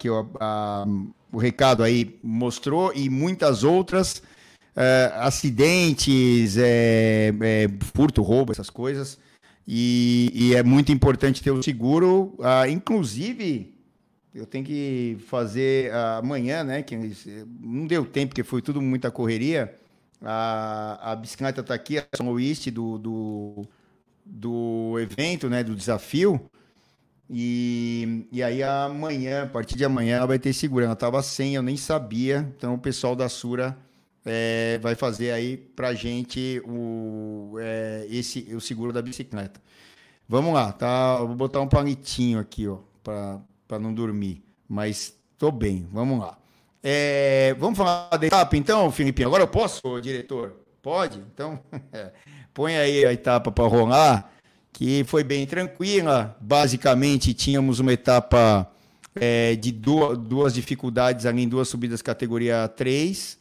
que 0.00 0.08
a, 0.08 0.84
o 1.32 1.38
recado 1.38 1.84
aí 1.84 2.18
mostrou 2.24 2.92
e 2.92 3.08
muitas 3.08 3.62
outras, 3.62 4.20
é, 4.74 5.12
acidentes, 5.14 6.56
é, 6.58 7.32
é, 7.40 7.68
furto, 7.94 8.20
roubo, 8.20 8.50
essas 8.50 8.68
coisas, 8.68 9.16
e, 9.64 10.32
e, 10.34 10.56
é 10.56 10.64
muito 10.64 10.90
importante 10.90 11.40
ter 11.40 11.52
o 11.52 11.62
seguro, 11.62 12.34
ah, 12.42 12.68
inclusive 12.68 13.75
eu 14.36 14.46
tenho 14.46 14.64
que 14.64 15.16
fazer 15.26 15.92
amanhã, 16.18 16.62
né? 16.62 16.82
Que 16.82 16.96
não 17.60 17.86
deu 17.86 18.04
tempo, 18.04 18.28
porque 18.28 18.44
foi 18.44 18.60
tudo 18.60 18.82
muita 18.82 19.10
correria. 19.10 19.74
A, 20.22 21.12
a 21.12 21.16
bicicleta 21.16 21.60
está 21.60 21.74
aqui, 21.74 21.98
a 21.98 22.04
São 22.14 22.30
Luís 22.30 22.64
do, 22.66 22.98
do, 22.98 23.62
do 24.24 24.98
evento, 24.98 25.48
né? 25.48 25.64
Do 25.64 25.74
desafio. 25.74 26.40
E, 27.28 28.26
e 28.30 28.42
aí 28.42 28.62
amanhã, 28.62 29.44
a 29.44 29.46
partir 29.46 29.76
de 29.76 29.84
amanhã, 29.84 30.18
ela 30.18 30.26
vai 30.26 30.38
ter 30.38 30.52
seguro. 30.52 30.84
Ela 30.84 30.94
estava 30.94 31.22
sem, 31.22 31.54
eu 31.54 31.62
nem 31.62 31.76
sabia. 31.76 32.52
Então 32.56 32.74
o 32.74 32.78
pessoal 32.78 33.16
da 33.16 33.28
Sura 33.28 33.76
é, 34.24 34.78
vai 34.82 34.94
fazer 34.94 35.30
aí 35.30 35.56
pra 35.56 35.94
gente 35.94 36.60
o, 36.66 37.56
é, 37.58 38.06
esse, 38.10 38.54
o 38.54 38.60
seguro 38.60 38.92
da 38.92 39.00
bicicleta. 39.00 39.60
Vamos 40.28 40.52
lá, 40.52 40.72
tá? 40.72 41.18
Eu 41.20 41.28
vou 41.28 41.36
botar 41.36 41.60
um 41.60 41.68
palitinho 41.68 42.40
aqui, 42.40 42.66
ó, 42.66 42.78
para 43.02 43.40
para 43.66 43.78
não 43.78 43.92
dormir. 43.92 44.42
Mas 44.68 45.14
tô 45.38 45.50
bem, 45.50 45.86
vamos 45.92 46.20
lá. 46.20 46.38
É, 46.82 47.54
vamos 47.58 47.76
falar 47.76 48.16
da 48.16 48.26
etapa 48.26 48.56
então, 48.56 48.90
Felipe? 48.92 49.24
Agora 49.24 49.42
eu 49.42 49.48
posso, 49.48 50.00
diretor? 50.00 50.54
Pode? 50.80 51.18
Então, 51.34 51.58
põe 52.54 52.76
aí 52.76 53.04
a 53.04 53.12
etapa 53.12 53.50
para 53.50 53.66
rolar, 53.66 54.32
que 54.72 55.02
foi 55.04 55.24
bem 55.24 55.46
tranquila. 55.46 56.36
Basicamente, 56.40 57.34
tínhamos 57.34 57.80
uma 57.80 57.92
etapa 57.92 58.70
é, 59.16 59.56
de 59.56 59.72
duas, 59.72 60.16
duas 60.18 60.54
dificuldades 60.54 61.26
ali 61.26 61.42
em 61.42 61.48
duas 61.48 61.68
subidas 61.68 62.02
categoria 62.02 62.68
3 62.68 63.38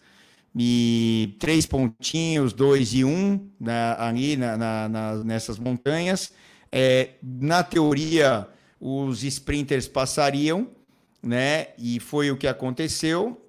e 0.56 1.36
três 1.38 1.66
pontinhos, 1.66 2.54
dois 2.54 2.94
e 2.94 3.04
um 3.04 3.48
né, 3.60 3.96
ali 4.00 4.38
na, 4.38 4.58
na, 4.58 4.90
na, 4.90 5.16
nessas 5.18 5.60
montanhas. 5.60 6.32
É, 6.72 7.12
na 7.22 7.62
teoria, 7.62 8.48
os 8.80 9.24
sprinters 9.24 9.88
passariam, 9.88 10.70
né? 11.22 11.68
E 11.78 12.00
foi 12.00 12.32
o 12.32 12.38
que 12.38 12.48
aconteceu. 12.48 13.42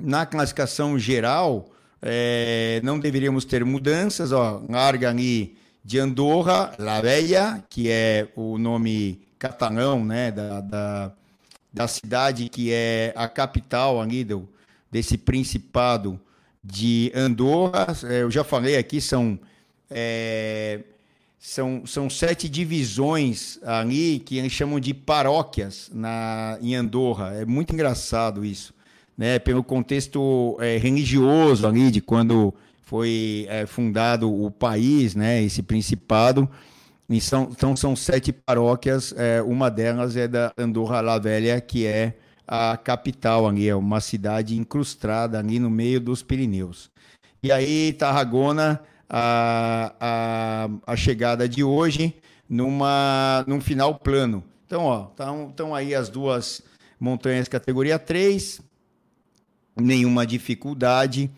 Na 0.00 0.26
classificação 0.26 0.98
geral, 0.98 1.70
é, 2.02 2.80
não 2.82 2.98
deveríamos 2.98 3.44
ter 3.44 3.64
mudanças. 3.64 4.32
Ó, 4.32 4.62
larga 4.68 5.10
ali 5.10 5.56
de 5.84 5.98
Andorra, 5.98 6.74
La 6.78 7.00
Vella, 7.00 7.64
que 7.68 7.90
é 7.90 8.28
o 8.36 8.58
nome 8.58 9.22
catalão, 9.38 10.04
né? 10.04 10.30
Da, 10.30 10.60
da, 10.60 11.12
da 11.72 11.88
cidade 11.88 12.48
que 12.48 12.72
é 12.72 13.12
a 13.16 13.28
capital 13.28 14.00
ali 14.00 14.24
do, 14.24 14.48
desse 14.90 15.18
principado 15.18 16.20
de 16.62 17.12
Andorra. 17.14 17.86
É, 18.04 18.22
eu 18.22 18.30
já 18.30 18.44
falei 18.44 18.76
aqui, 18.76 19.00
são 19.00 19.38
é, 19.90 20.80
são, 21.46 21.84
são 21.84 22.08
sete 22.08 22.48
divisões 22.48 23.58
ali 23.62 24.18
que 24.18 24.38
eles 24.38 24.50
chamam 24.50 24.80
de 24.80 24.94
paróquias 24.94 25.90
na, 25.92 26.56
em 26.62 26.74
Andorra. 26.74 27.34
É 27.34 27.44
muito 27.44 27.74
engraçado 27.74 28.42
isso, 28.42 28.72
né? 29.16 29.38
Pelo 29.38 29.62
contexto 29.62 30.56
é, 30.58 30.78
religioso 30.78 31.66
ali 31.66 31.90
de 31.90 32.00
quando 32.00 32.54
foi 32.80 33.44
é, 33.50 33.66
fundado 33.66 34.32
o 34.32 34.50
país, 34.50 35.14
né? 35.14 35.42
Esse 35.42 35.62
principado. 35.62 36.48
São, 37.20 37.50
então 37.52 37.76
são 37.76 37.94
sete 37.94 38.32
paróquias. 38.32 39.12
É, 39.14 39.42
uma 39.42 39.70
delas 39.70 40.16
é 40.16 40.26
da 40.26 40.50
Andorra 40.56 41.02
la 41.02 41.18
Velha, 41.18 41.60
que 41.60 41.84
é 41.84 42.14
a 42.48 42.74
capital 42.78 43.46
ali, 43.46 43.68
é 43.68 43.76
uma 43.76 44.00
cidade 44.00 44.56
incrustada 44.56 45.38
ali 45.38 45.58
no 45.58 45.68
meio 45.68 46.00
dos 46.00 46.22
Pirineus. 46.22 46.90
E 47.42 47.52
aí 47.52 47.92
Tarragona 47.92 48.80
a, 49.08 49.94
a, 50.00 50.92
a 50.92 50.96
chegada 50.96 51.48
de 51.48 51.62
hoje 51.62 52.14
numa, 52.48 53.44
num 53.46 53.60
final 53.60 53.94
plano. 53.96 54.44
Então, 54.66 54.84
ó, 54.84 55.08
estão 55.48 55.74
aí 55.74 55.94
as 55.94 56.08
duas 56.08 56.62
montanhas 56.98 57.48
categoria 57.48 57.98
3, 57.98 58.60
nenhuma 59.76 60.26
dificuldade 60.26 61.30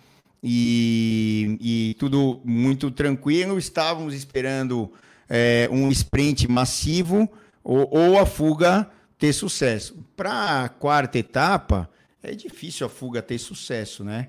e, 0.43 1.59
e 1.61 1.95
tudo 1.99 2.41
muito 2.45 2.91
tranquilo. 2.91 3.59
Estávamos 3.59 4.15
esperando 4.15 4.93
é, 5.29 5.69
um 5.71 5.91
sprint 5.91 6.49
massivo 6.49 7.29
ou, 7.65 7.89
ou 7.91 8.19
a 8.19 8.27
fuga 8.27 8.89
ter 9.19 9.33
sucesso. 9.33 9.97
Para 10.17 10.65
a 10.65 10.69
quarta 10.69 11.19
etapa, 11.19 11.91
é 12.23 12.33
difícil 12.33 12.87
a 12.87 12.91
fuga 12.91 13.23
ter 13.23 13.39
sucesso, 13.39 14.05
né? 14.05 14.29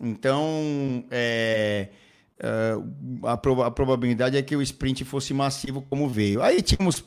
Então, 0.00 1.04
é, 1.10 1.88
uh, 2.40 3.26
a, 3.26 3.32
a, 3.66 3.70
probabilidade 3.70 4.36
é 4.36 4.42
que 4.42 4.56
o 4.56 4.62
sprint 4.62 5.04
fosse 5.04 5.34
massivo 5.34 5.82
como 5.82 6.08
veio. 6.08 6.42
Aí 6.42 6.62
tínhamos 6.62 7.04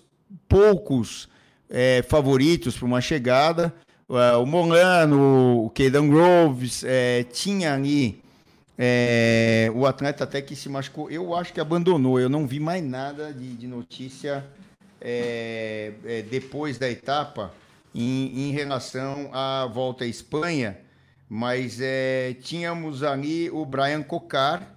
poucos 0.48 1.30
é, 1.70 2.04
favoritos 2.08 2.78
para 2.78 2.86
uma 2.86 3.02
chegada. 3.02 3.74
Uh, 4.08 4.42
o 4.42 4.46
Molano, 4.46 5.66
o 5.66 5.70
Kedan 5.70 6.08
Groves, 6.08 6.84
é, 6.86 7.24
tinha 7.24 7.74
ali 7.74 8.22
é, 8.78 9.72
o 9.74 9.86
atleta 9.86 10.24
até 10.24 10.42
que 10.42 10.56
se 10.56 10.70
machucou. 10.70 11.10
Eu 11.10 11.34
acho 11.36 11.52
que 11.52 11.60
abandonou. 11.60 12.20
Eu 12.20 12.30
não 12.30 12.46
vi 12.46 12.60
mais 12.60 12.84
nada 12.84 13.34
de, 13.34 13.56
de 13.56 13.68
notícia 13.68 14.46
é, 15.02 15.94
é, 16.06 16.22
depois 16.22 16.78
da 16.78 16.90
etapa 16.90 17.52
em, 17.94 18.50
em, 18.50 18.52
relação 18.52 19.30
à 19.34 19.66
volta 19.66 20.04
à 20.04 20.08
Espanha. 20.08 20.78
Mas 21.28 21.80
é, 21.82 22.36
tínhamos 22.42 23.04
ali 23.04 23.50
o 23.50 23.66
Brian 23.66 24.04
Cocar, 24.04 24.77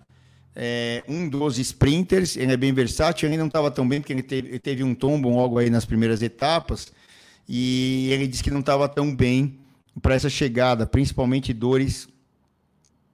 é, 0.63 1.03
um 1.09 1.27
dos 1.27 1.59
sprinters, 1.59 2.37
ele 2.37 2.53
é 2.53 2.57
bem 2.57 2.71
versátil, 2.71 3.27
ele 3.27 3.39
não 3.39 3.47
estava 3.47 3.71
tão 3.71 3.89
bem 3.89 3.99
porque 3.99 4.13
ele 4.13 4.23
teve, 4.23 4.49
ele 4.49 4.59
teve, 4.59 4.85
um 4.85 4.95
tombo 4.95 5.31
logo 5.31 5.57
aí 5.57 5.71
nas 5.71 5.87
primeiras 5.87 6.21
etapas 6.21 6.93
e 7.49 8.11
ele 8.13 8.27
disse 8.27 8.45
que 8.45 8.51
não 8.51 8.61
estava 8.61 8.87
tão 8.87 9.17
bem 9.17 9.59
para 10.03 10.15
essa 10.15 10.29
chegada, 10.29 10.87
principalmente 10.87 11.55
dores 11.55 12.07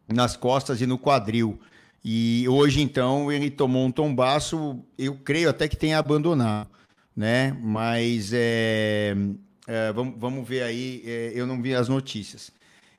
nas 0.09 0.37
costas 0.37 0.81
e 0.81 0.87
no 0.87 0.99
quadril. 0.99 1.57
E 2.05 2.49
hoje, 2.49 2.81
então, 2.81 3.31
ele 3.31 3.49
tomou 3.49 3.87
um 3.87 3.93
tombaço, 3.93 4.81
eu 4.99 5.15
creio 5.15 5.49
até 5.49 5.69
que 5.69 5.77
tenha 5.77 5.99
abandonado, 5.99 6.69
né? 7.17 7.57
Mas 7.63 8.33
é, 8.33 9.15
é, 9.69 9.93
vamos, 9.93 10.15
vamos 10.19 10.49
ver 10.49 10.65
aí, 10.65 11.01
é, 11.07 11.31
eu 11.33 11.47
não 11.47 11.63
vi 11.63 11.77
as 11.77 11.89
notícias. 11.89 12.51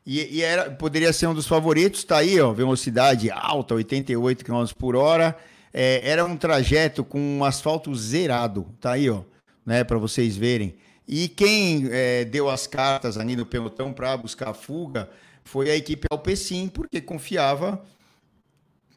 E, 0.07 0.37
e, 0.37 0.41
era, 0.41 0.71
poderia 0.71 1.11
ser 1.11 1.27
um 1.27 1.33
dos 1.33 1.45
favoritos, 1.45 2.05
tá 2.05 2.19
aí, 2.19 2.39
ó, 2.39 2.53
velocidade 2.53 3.29
alta, 3.29 3.75
88 3.75 4.45
km 4.45 4.63
por 4.77 4.95
hora. 4.95 5.37
É, 5.73 6.09
era 6.09 6.23
um 6.23 6.37
trajeto 6.37 7.03
com 7.03 7.19
um 7.19 7.43
asfalto 7.43 7.93
zerado, 7.93 8.73
tá 8.79 8.93
aí, 8.93 9.09
ó, 9.09 9.23
né, 9.65 9.83
para 9.83 9.97
vocês 9.97 10.37
verem. 10.37 10.77
E 11.05 11.27
quem 11.27 11.89
é, 11.91 12.23
deu 12.23 12.49
as 12.49 12.65
cartas 12.65 13.17
ali 13.17 13.35
no 13.35 13.45
pelotão 13.45 13.91
para 13.91 14.15
buscar 14.15 14.51
a 14.51 14.53
fuga 14.53 15.09
foi 15.43 15.69
a 15.69 15.75
equipe 15.75 16.07
Alpecin, 16.09 16.69
porque 16.69 17.01
confiava 17.01 17.83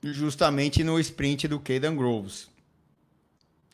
justamente 0.00 0.84
no 0.84 0.98
sprint 1.00 1.48
do 1.48 1.58
Caden 1.58 1.96
Groves. 1.96 2.48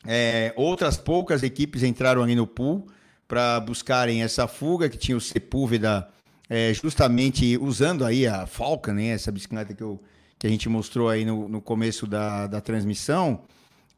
É, 0.07 0.53
outras 0.55 0.97
poucas 0.97 1.43
equipes 1.43 1.83
entraram 1.83 2.23
ali 2.23 2.33
no 2.33 2.47
pool 2.47 2.87
para 3.27 3.59
buscarem 3.59 4.23
essa 4.23 4.47
fuga, 4.47 4.89
que 4.89 4.97
tinha 4.97 5.15
o 5.15 5.21
Sepúlveda 5.21 6.07
é, 6.49 6.73
justamente 6.73 7.57
usando 7.57 8.05
aí 8.05 8.25
a 8.25 8.45
Falcon, 8.45 8.93
né, 8.93 9.07
essa 9.07 9.31
bicicleta 9.31 9.73
que, 9.73 9.83
eu, 9.83 9.99
que 10.39 10.47
a 10.47 10.49
gente 10.49 10.69
mostrou 10.69 11.09
aí 11.09 11.25
no, 11.25 11.47
no 11.47 11.61
começo 11.61 12.07
da, 12.07 12.47
da 12.47 12.61
transmissão, 12.61 13.41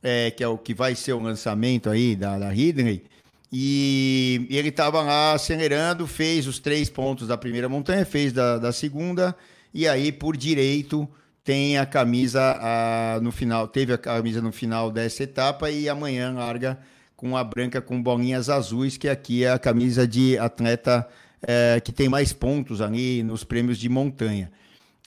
é, 0.02 0.32
que 0.32 0.44
é 0.44 0.48
o 0.48 0.58
que 0.58 0.74
vai 0.74 0.96
ser 0.96 1.14
o 1.14 1.20
lançamento 1.20 1.90
aí 1.90 2.16
da, 2.16 2.40
da 2.40 2.50
Ridley, 2.50 3.04
e, 3.52 4.48
e 4.50 4.58
ele 4.58 4.70
estava 4.70 5.02
lá 5.02 5.34
acelerando, 5.34 6.06
fez 6.06 6.48
os 6.48 6.60
três 6.60 6.90
pontos 6.90 7.28
da 7.28 7.38
primeira 7.38 7.68
montanha, 7.68 8.06
fez 8.06 8.32
da, 8.32 8.58
da 8.58 8.72
segunda, 8.72 9.36
e 9.74 9.88
aí 9.88 10.12
por 10.12 10.38
direito 10.38 11.08
tem 11.44 11.78
a 11.78 11.86
camisa 11.86 12.58
a, 12.60 13.20
no 13.22 13.32
final, 13.32 13.68
teve 13.68 13.94
a 13.94 13.98
camisa 13.98 14.42
no 14.42 14.52
final 14.52 14.92
dessa 14.92 15.24
etapa 15.24 15.70
e 15.72 15.90
amanhã 15.90 16.32
larga 16.34 16.78
com 17.16 17.36
a 17.36 17.44
branca 17.44 17.82
com 17.82 18.02
bolinhas 18.02 18.50
azuis, 18.50 18.98
que 18.98 19.10
aqui 19.10 19.44
é 19.44 19.52
a 19.52 19.60
camisa 19.60 20.08
de 20.08 20.38
atleta 20.38 21.08
é, 21.42 21.80
que 21.80 21.92
tem 21.92 22.10
mais 22.10 22.34
pontos 22.34 22.82
ali 22.82 23.24
nos 23.24 23.44
prêmios 23.44 23.78
de 23.78 23.90
montanha. 23.90 24.52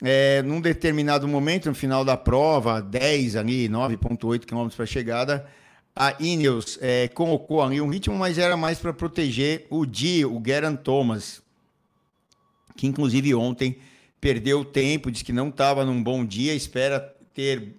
É, 0.01 0.41
num 0.41 0.59
determinado 0.59 1.27
momento, 1.27 1.69
no 1.69 1.75
final 1.75 2.03
da 2.03 2.17
prova, 2.17 2.81
10 2.81 3.35
ali, 3.35 3.69
9,8 3.69 4.45
km 4.45 4.67
para 4.75 4.85
chegada, 4.85 5.45
a 5.95 6.15
Ineos 6.19 6.79
é, 6.81 7.07
colocou 7.07 7.61
ali 7.61 7.79
um 7.79 7.87
ritmo, 7.87 8.15
mas 8.15 8.37
era 8.37 8.57
mais 8.57 8.79
para 8.79 8.91
proteger 8.91 9.67
o 9.69 9.85
Di, 9.85 10.25
o 10.25 10.41
Geraint 10.43 10.77
Thomas, 10.77 11.41
que 12.75 12.87
inclusive 12.87 13.35
ontem 13.35 13.77
perdeu 14.19 14.65
tempo, 14.65 15.11
disse 15.11 15.23
que 15.23 15.33
não 15.33 15.49
estava 15.49 15.85
num 15.85 16.01
bom 16.01 16.25
dia, 16.25 16.55
espera 16.55 16.99
ter 17.33 17.75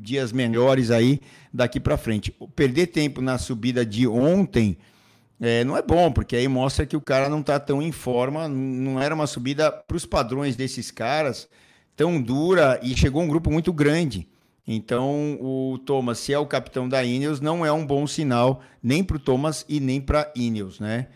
dias 0.00 0.32
melhores 0.32 0.90
aí 0.90 1.20
daqui 1.52 1.78
para 1.78 1.96
frente. 1.96 2.34
Perder 2.56 2.88
tempo 2.88 3.20
na 3.20 3.38
subida 3.38 3.84
de 3.84 4.06
ontem 4.06 4.76
é, 5.40 5.64
não 5.64 5.76
é 5.76 5.82
bom, 5.82 6.12
porque 6.12 6.36
aí 6.36 6.46
mostra 6.48 6.86
que 6.86 6.96
o 6.96 7.00
cara 7.00 7.28
não 7.28 7.40
está 7.40 7.58
tão 7.58 7.82
em 7.82 7.92
forma, 7.92 8.48
não 8.48 9.00
era 9.00 9.14
uma 9.14 9.26
subida 9.26 9.70
para 9.70 9.96
os 9.96 10.06
padrões 10.06 10.56
desses 10.56 10.90
caras 10.90 11.48
tão 11.96 12.20
dura 12.20 12.80
e 12.82 12.96
chegou 12.96 13.22
um 13.22 13.28
grupo 13.28 13.50
muito 13.50 13.72
grande. 13.72 14.28
Então, 14.66 15.38
o 15.40 15.78
Thomas, 15.84 16.18
se 16.18 16.32
é 16.32 16.38
o 16.38 16.46
capitão 16.46 16.88
da 16.88 17.04
Ineos, 17.04 17.40
não 17.40 17.64
é 17.66 17.70
um 17.70 17.86
bom 17.86 18.06
sinal 18.06 18.62
nem 18.82 19.04
para 19.04 19.16
o 19.16 19.20
Thomas 19.20 19.64
e 19.68 19.78
nem 19.78 20.00
para 20.00 20.32
Ineos, 20.34 20.80
né? 20.80 21.08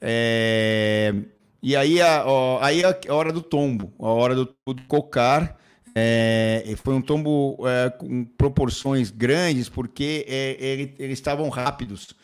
É... 0.00 1.14
E 1.62 1.76
aí 1.76 2.00
a, 2.00 2.24
ó, 2.26 2.58
aí 2.62 2.82
a 2.84 3.14
hora 3.14 3.32
do 3.32 3.40
tombo, 3.40 3.92
a 3.98 4.08
hora 4.08 4.34
do, 4.34 4.44
do 4.66 4.82
cocar, 4.86 5.58
é, 5.94 6.74
foi 6.82 6.92
um 6.94 7.00
tombo 7.00 7.56
é, 7.66 7.88
com 7.88 8.24
proporções 8.36 9.10
grandes, 9.10 9.68
porque 9.68 10.26
é, 10.28 10.56
ele, 10.58 10.94
eles 10.98 11.18
estavam 11.18 11.48
rápidos 11.48 12.14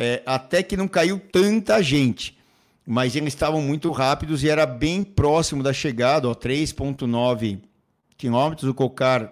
é, 0.00 0.22
até 0.24 0.62
que 0.62 0.76
não 0.76 0.86
caiu 0.86 1.18
tanta 1.18 1.82
gente. 1.82 2.38
Mas 2.86 3.16
eles 3.16 3.34
estavam 3.34 3.60
muito 3.60 3.90
rápidos 3.90 4.44
e 4.44 4.48
era 4.48 4.64
bem 4.64 5.02
próximo 5.02 5.60
da 5.60 5.72
chegada, 5.72 6.28
3,9 6.28 7.58
quilômetros. 8.16 8.70
O 8.70 8.72
Cocar 8.72 9.30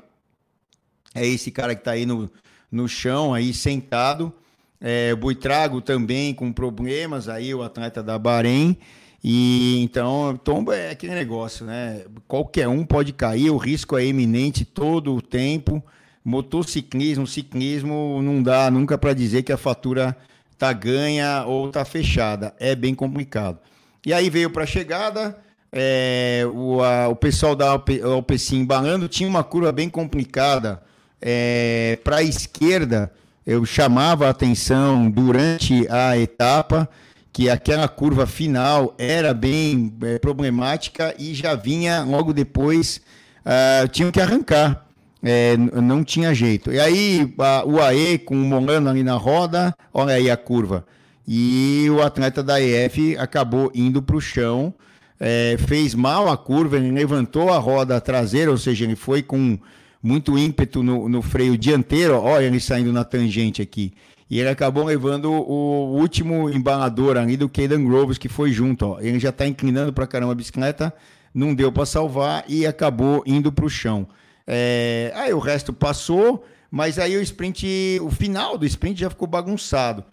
é 1.14 1.24
esse 1.24 1.52
cara 1.52 1.74
que 1.74 1.82
está 1.82 1.92
aí 1.92 2.04
no, 2.04 2.28
no 2.70 2.88
chão, 2.88 3.32
aí 3.32 3.54
sentado. 3.54 4.32
É, 4.80 5.12
o 5.14 5.16
Buitrago 5.16 5.80
também 5.80 6.34
com 6.34 6.52
problemas, 6.52 7.28
aí 7.28 7.54
o 7.54 7.62
atleta 7.62 8.02
da 8.02 8.18
Bahrein. 8.18 8.76
E 9.22 9.80
então, 9.82 10.38
tombo 10.42 10.72
é 10.72 10.90
aquele 10.90 11.14
negócio, 11.14 11.64
né? 11.64 12.04
Qualquer 12.26 12.68
um 12.68 12.84
pode 12.84 13.12
cair, 13.12 13.50
o 13.50 13.56
risco 13.56 13.96
é 13.96 14.04
iminente 14.04 14.64
todo 14.64 15.14
o 15.14 15.22
tempo. 15.22 15.82
Motociclismo, 16.24 17.24
ciclismo, 17.24 18.20
não 18.20 18.42
dá 18.42 18.68
nunca 18.68 18.98
para 18.98 19.14
dizer 19.14 19.44
que 19.44 19.52
a 19.52 19.56
fatura 19.56 20.16
tá 20.58 20.72
ganha 20.72 21.44
ou 21.46 21.70
tá 21.70 21.84
fechada. 21.84 22.54
É 22.58 22.74
bem 22.74 22.94
complicado. 22.94 23.58
E 24.04 24.12
aí 24.12 24.30
veio 24.30 24.50
para 24.50 24.64
a 24.64 24.66
chegada, 24.66 25.36
é, 25.72 26.46
o, 26.52 26.82
a, 26.82 27.08
o 27.08 27.16
pessoal 27.16 27.56
da 27.56 27.68
Alpecin 27.70 28.60
embalando, 28.60 29.08
tinha 29.08 29.28
uma 29.28 29.42
curva 29.42 29.72
bem 29.72 29.88
complicada 29.88 30.82
é, 31.20 31.98
para 32.04 32.18
a 32.18 32.22
esquerda. 32.22 33.12
Eu 33.44 33.64
chamava 33.64 34.26
a 34.26 34.30
atenção 34.30 35.10
durante 35.10 35.86
a 35.88 36.16
etapa 36.18 36.88
que 37.32 37.50
aquela 37.50 37.86
curva 37.86 38.26
final 38.26 38.94
era 38.96 39.34
bem 39.34 39.92
é, 40.02 40.18
problemática 40.18 41.14
e 41.18 41.34
já 41.34 41.54
vinha 41.54 42.02
logo 42.02 42.32
depois, 42.32 43.02
uh, 43.44 43.86
tinham 43.88 44.10
que 44.10 44.18
arrancar 44.18 44.85
é, 45.22 45.56
não 45.56 46.04
tinha 46.04 46.34
jeito. 46.34 46.72
E 46.72 46.78
aí 46.78 47.32
a, 47.38 47.64
o 47.66 47.80
AE 47.80 48.18
com 48.18 48.34
o 48.34 48.44
Molano 48.44 48.88
ali 48.88 49.02
na 49.02 49.14
roda, 49.14 49.74
olha 49.92 50.14
aí 50.14 50.30
a 50.30 50.36
curva. 50.36 50.86
E 51.26 51.88
o 51.90 52.02
atleta 52.02 52.42
da 52.42 52.60
EF 52.60 53.16
acabou 53.18 53.70
indo 53.74 54.00
para 54.00 54.16
o 54.16 54.20
chão, 54.20 54.72
é, 55.18 55.56
fez 55.66 55.94
mal 55.94 56.30
a 56.30 56.36
curva, 56.36 56.76
ele 56.76 56.92
levantou 56.92 57.52
a 57.52 57.58
roda 57.58 58.00
traseira, 58.00 58.50
ou 58.50 58.58
seja, 58.58 58.84
ele 58.84 58.94
foi 58.94 59.22
com 59.22 59.58
muito 60.00 60.38
ímpeto 60.38 60.82
no, 60.84 61.08
no 61.08 61.20
freio 61.22 61.58
dianteiro, 61.58 62.14
olha 62.14 62.44
ele 62.44 62.60
saindo 62.60 62.92
na 62.92 63.02
tangente 63.02 63.60
aqui. 63.60 63.92
E 64.28 64.40
ele 64.40 64.48
acabou 64.48 64.84
levando 64.84 65.30
o 65.30 65.96
último 65.96 66.50
embalador 66.50 67.16
ali 67.16 67.36
do 67.36 67.48
Caden 67.48 67.84
Groves, 67.84 68.18
que 68.18 68.28
foi 68.28 68.50
junto. 68.50 68.84
Ó. 68.86 69.00
Ele 69.00 69.20
já 69.20 69.28
está 69.30 69.46
inclinando 69.46 69.92
para 69.92 70.06
caramba 70.06 70.32
a 70.32 70.34
bicicleta, 70.34 70.92
não 71.32 71.54
deu 71.54 71.70
para 71.70 71.86
salvar 71.86 72.44
e 72.48 72.66
acabou 72.66 73.22
indo 73.24 73.52
para 73.52 73.64
o 73.64 73.70
chão. 73.70 74.06
É, 74.46 75.12
aí 75.14 75.32
o 75.32 75.38
resto 75.38 75.72
passou, 75.72 76.44
mas 76.70 76.98
aí 76.98 77.16
o 77.16 77.22
sprint, 77.22 77.98
o 78.00 78.10
final 78.10 78.56
do 78.56 78.66
sprint 78.66 79.00
já 79.00 79.10
ficou 79.10 79.26
bagunçado. 79.26 80.04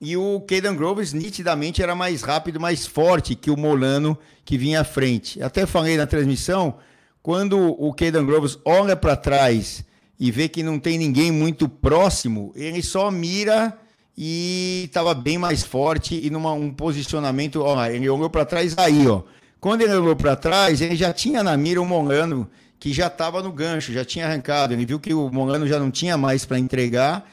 E 0.00 0.16
o 0.16 0.40
Caden 0.40 0.76
Groves 0.76 1.12
nitidamente 1.12 1.82
era 1.82 1.94
mais 1.94 2.22
rápido, 2.22 2.58
mais 2.58 2.86
forte 2.86 3.34
que 3.34 3.50
o 3.50 3.56
Molano 3.56 4.16
que 4.44 4.56
vinha 4.56 4.80
à 4.80 4.84
frente. 4.84 5.42
Até 5.42 5.66
falei 5.66 5.96
na 5.96 6.06
transmissão, 6.06 6.76
quando 7.22 7.58
o 7.58 7.92
Caden 7.92 8.24
Groves 8.24 8.58
olha 8.64 8.96
para 8.96 9.14
trás 9.14 9.84
e 10.18 10.30
vê 10.30 10.48
que 10.48 10.62
não 10.62 10.78
tem 10.78 10.96
ninguém 10.96 11.30
muito 11.30 11.68
próximo, 11.68 12.52
ele 12.56 12.82
só 12.82 13.10
mira 13.10 13.76
e 14.16 14.84
estava 14.86 15.14
bem 15.14 15.36
mais 15.38 15.62
forte 15.62 16.18
e 16.22 16.30
num 16.30 16.46
um 16.46 16.72
posicionamento, 16.72 17.62
ó, 17.62 17.86
ele 17.86 18.08
olhou 18.08 18.30
para 18.30 18.44
trás 18.44 18.76
aí, 18.78 19.06
ó. 19.06 19.22
Quando 19.60 19.82
ele 19.82 19.94
olhou 19.94 20.16
para 20.16 20.34
trás, 20.34 20.80
ele 20.80 20.96
já 20.96 21.12
tinha 21.12 21.42
na 21.42 21.54
mira 21.56 21.80
o 21.80 21.84
Molano 21.84 22.48
que 22.80 22.94
já 22.94 23.08
estava 23.08 23.42
no 23.42 23.52
gancho, 23.52 23.92
já 23.92 24.04
tinha 24.04 24.26
arrancado. 24.26 24.72
Ele 24.72 24.86
viu 24.86 24.98
que 24.98 25.12
o 25.12 25.30
Molano 25.30 25.68
já 25.68 25.78
não 25.78 25.90
tinha 25.90 26.16
mais 26.16 26.46
para 26.46 26.58
entregar 26.58 27.30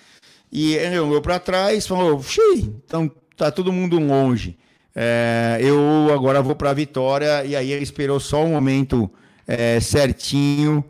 e 0.52 0.76
ele 0.76 1.00
olhou 1.00 1.22
para 1.22 1.40
trás 1.40 1.88
falou: 1.88 2.22
Xiii, 2.22 2.76
então 2.86 3.10
tá 3.36 3.50
todo 3.50 3.72
mundo 3.72 3.98
longe. 3.98 4.58
É, 4.94 5.60
eu 5.62 6.14
agora 6.14 6.42
vou 6.42 6.56
para 6.56 6.72
a 6.72 6.74
vitória. 6.74 7.46
E 7.46 7.56
aí 7.56 7.72
ele 7.72 7.84
esperou 7.84 8.20
só 8.20 8.44
um 8.44 8.52
momento 8.52 9.10
é, 9.48 9.80
certinho, 9.80 10.84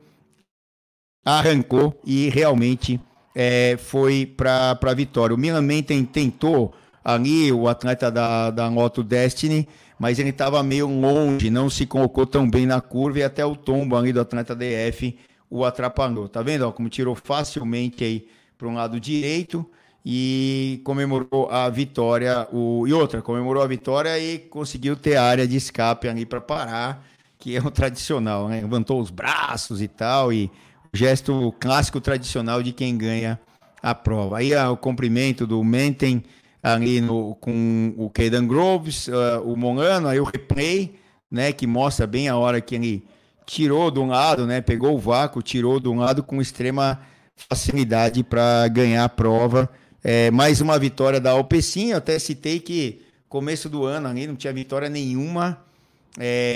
arrancou 1.23 1.99
e 2.03 2.29
realmente 2.29 2.99
é, 3.35 3.77
foi 3.77 4.25
para 4.25 4.77
a 4.81 4.93
vitória. 4.93 5.35
O 5.35 5.37
Milan 5.37 5.61
Menten 5.61 6.03
tentou 6.03 6.73
ali, 7.03 7.51
o 7.51 7.67
atleta 7.67 8.09
da, 8.09 8.49
da 8.49 8.71
Moto 8.71 9.03
Destiny 9.03 9.67
mas 9.99 10.19
ele 10.19 10.29
estava 10.29 10.61
meio 10.61 10.87
longe, 10.87 11.49
não 11.49 11.69
se 11.69 11.85
colocou 11.85 12.25
tão 12.25 12.49
bem 12.49 12.65
na 12.65 12.79
curva 12.79 13.19
e 13.19 13.23
até 13.23 13.45
o 13.45 13.55
tombo 13.55 13.95
ali 13.95 14.13
do 14.13 14.21
Atlanta 14.21 14.55
DF 14.55 15.17
o 15.49 15.65
atrapalhou. 15.65 16.27
Tá 16.27 16.41
vendo? 16.41 16.63
Ó, 16.67 16.71
como 16.71 16.89
tirou 16.89 17.15
facilmente 17.15 18.03
aí 18.03 18.27
para 18.57 18.67
um 18.67 18.75
lado 18.75 18.99
direito 18.99 19.65
e 20.05 20.81
comemorou 20.83 21.49
a 21.49 21.69
vitória. 21.69 22.47
O... 22.51 22.87
E 22.87 22.93
outra, 22.93 23.21
comemorou 23.21 23.61
a 23.61 23.67
vitória 23.67 24.17
e 24.19 24.39
conseguiu 24.39 24.95
ter 24.95 25.17
área 25.17 25.47
de 25.47 25.57
escape 25.57 26.07
ali 26.07 26.25
para 26.25 26.39
parar, 26.39 27.05
que 27.37 27.55
é 27.55 27.59
o 27.59 27.71
tradicional, 27.71 28.47
né? 28.47 28.61
Levantou 28.61 29.01
os 29.01 29.09
braços 29.09 29.81
e 29.81 29.87
tal, 29.87 30.31
e 30.31 30.51
o 30.93 30.97
gesto 30.97 31.53
clássico 31.59 31.99
tradicional 31.99 32.63
de 32.63 32.71
quem 32.71 32.97
ganha 32.97 33.39
a 33.81 33.93
prova. 33.93 34.37
Aí 34.37 34.53
ó, 34.55 34.71
o 34.71 34.77
cumprimento 34.77 35.45
do 35.45 35.63
Menten 35.63 36.23
ali 36.73 37.01
no, 37.01 37.35
com 37.35 37.93
o 37.97 38.09
Caden 38.09 38.47
Groves, 38.47 39.07
uh, 39.07 39.41
o 39.43 39.55
Monano, 39.55 40.07
aí 40.07 40.19
o 40.19 40.23
replay 40.23 40.95
né? 41.31 41.51
Que 41.51 41.67
mostra 41.67 42.07
bem 42.07 42.27
a 42.27 42.37
hora 42.37 42.61
que 42.61 42.75
ele 42.75 43.03
tirou 43.45 43.91
de 43.91 43.99
um 43.99 44.07
lado, 44.07 44.47
né? 44.47 44.61
Pegou 44.61 44.95
o 44.95 44.99
vácuo, 44.99 45.41
tirou 45.41 45.79
de 45.79 45.87
um 45.87 45.97
lado 45.99 46.23
com 46.23 46.41
extrema 46.41 46.99
facilidade 47.35 48.23
para 48.23 48.67
ganhar 48.67 49.03
a 49.03 49.09
prova. 49.09 49.69
É, 50.03 50.31
mais 50.31 50.61
uma 50.61 50.79
vitória 50.79 51.19
da 51.19 51.31
Alpecin. 51.31 51.89
Eu 51.91 51.97
até 51.97 52.17
citei 52.17 52.59
que 52.59 53.01
começo 53.29 53.69
do 53.69 53.85
ano 53.85 54.07
ali 54.07 54.25
não 54.25 54.35
tinha 54.35 54.53
vitória 54.53 54.89
nenhuma. 54.89 55.61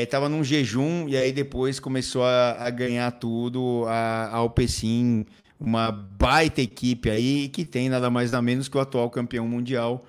Estava 0.02 0.26
é, 0.26 0.30
num 0.30 0.44
jejum 0.44 1.08
e 1.08 1.16
aí 1.16 1.32
depois 1.32 1.80
começou 1.80 2.24
a, 2.24 2.58
a 2.60 2.70
ganhar 2.70 3.12
tudo. 3.12 3.86
A, 3.88 4.26
a 4.26 4.38
Alpecin, 4.38 5.26
uma 5.62 5.92
baita 5.92 6.60
equipe 6.62 7.10
aí 7.10 7.48
que 7.50 7.64
tem 7.64 7.88
nada 7.88 8.10
mais 8.10 8.32
nada 8.32 8.42
menos 8.42 8.68
que 8.68 8.76
o 8.76 8.82
atual 8.82 9.10
campeão 9.10 9.48
mundial, 9.48 10.04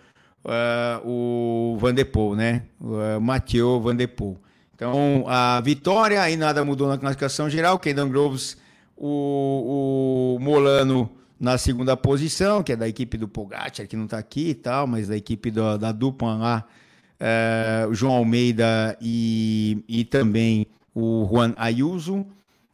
uh, 0.45 1.07
o 1.07 1.77
Van 1.79 1.95
de 1.95 2.05
Poel, 2.05 2.35
né? 2.35 2.63
Uh, 2.81 3.21
Mathieu 3.21 3.81
Van 3.81 3.95
de 3.95 4.07
Poel. 4.07 4.39
Então, 4.75 5.25
a 5.29 5.61
vitória, 5.61 6.21
aí 6.21 6.37
nada 6.37 6.65
mudou 6.65 6.89
na 6.89 6.99
classificação 6.99 7.49
geral. 7.49 7.79
Caden 7.79 8.09
Groves, 8.09 8.57
o, 8.97 10.37
o 10.37 10.43
Molano 10.43 11.09
na 11.39 11.59
segunda 11.59 11.97
posição, 11.97 12.63
que 12.63 12.73
é 12.73 12.77
da 12.77 12.89
equipe 12.89 13.17
do 13.17 13.29
Pogacar, 13.29 13.87
que 13.87 13.97
não 13.97 14.07
está 14.07 14.19
aqui 14.19 14.51
e 14.51 14.55
tal, 14.55 14.87
mas 14.87 15.09
da 15.09 15.17
equipe 15.17 15.51
do, 15.51 15.77
da 15.77 15.93
dupla 15.93 16.35
lá, 16.35 16.65
é, 17.21 17.87
o 17.89 17.95
João 17.95 18.15
Almeida 18.15 18.97
e, 19.01 19.85
e 19.89 20.05
também 20.05 20.67
o 20.95 21.29
Juan 21.31 21.53
Ayuso. 21.57 22.27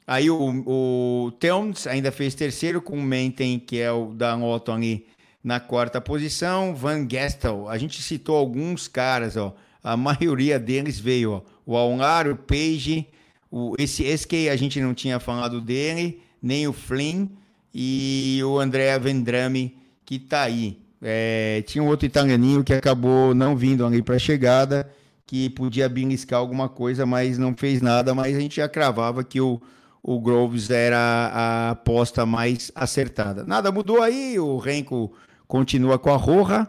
Aí 0.09 0.31
o, 0.31 0.65
o 0.67 1.33
Teuns 1.33 1.87
ainda 1.87 2.11
fez 2.11 2.35
terceiro 2.35 2.81
com 2.81 2.97
o 2.97 3.03
Menten, 3.03 3.59
que 3.59 3.79
é 3.79 3.93
o 3.93 4.07
da 4.15 4.35
Otto 4.39 4.73
ali 4.73 5.05
na 5.45 5.61
quarta 5.61 6.01
posição. 6.01 6.75
Van 6.75 7.07
Gestel, 7.07 7.69
a 7.69 7.77
gente 7.77 8.01
citou 8.03 8.35
alguns 8.35 8.89
caras, 8.89 9.37
ó. 9.37 9.55
A 9.85 9.99
maioria 9.99 10.59
deles 10.59 10.99
veio, 10.99 11.33
ó. 11.33 11.43
O 11.67 11.77
Alnar, 11.77 12.27
o 12.27 12.35
Page, 12.35 13.07
o, 13.51 13.75
esse, 13.79 14.03
esse 14.03 14.27
que 14.27 14.49
a 14.49 14.57
gente 14.57 14.81
não 14.81 14.95
tinha 14.95 15.21
falado 15.21 15.61
dele, 15.61 16.23
nem 16.43 16.67
o 16.67 16.73
Flynn 16.73 17.27
e 17.75 18.41
o 18.43 18.59
André 18.59 18.99
Vendrame, 18.99 19.77
que 20.07 20.15
está 20.15 20.41
aí. 20.41 20.79
É, 21.03 21.63
tinha 21.67 21.85
um 21.85 21.87
outro 21.87 22.07
italianinho 22.07 22.65
que 22.65 22.73
acabou 22.73 23.35
não 23.35 23.55
vindo 23.55 23.85
ali 23.85 24.03
para 24.03 24.17
a 24.17 24.19
chegada, 24.19 24.91
que 25.27 25.51
podia 25.51 25.87
beliscar 25.87 26.39
alguma 26.39 26.67
coisa, 26.67 27.05
mas 27.05 27.37
não 27.37 27.55
fez 27.55 27.83
nada. 27.83 28.15
Mas 28.15 28.35
a 28.35 28.41
gente 28.41 28.57
já 28.57 28.69
cravava 28.71 29.23
que 29.23 29.39
o, 29.39 29.61
o 30.03 30.21
Groves 30.21 30.71
era 30.71 30.99
a 30.99 31.71
aposta 31.71 32.25
mais 32.25 32.71
acertada. 32.75 33.45
Nada 33.45 33.73
mudou 33.73 34.03
aí, 34.03 34.39
o 34.39 34.59
Renko 34.59 35.13
continua 35.47 35.99
com 35.99 36.13
a 36.13 36.17
Roja 36.17 36.69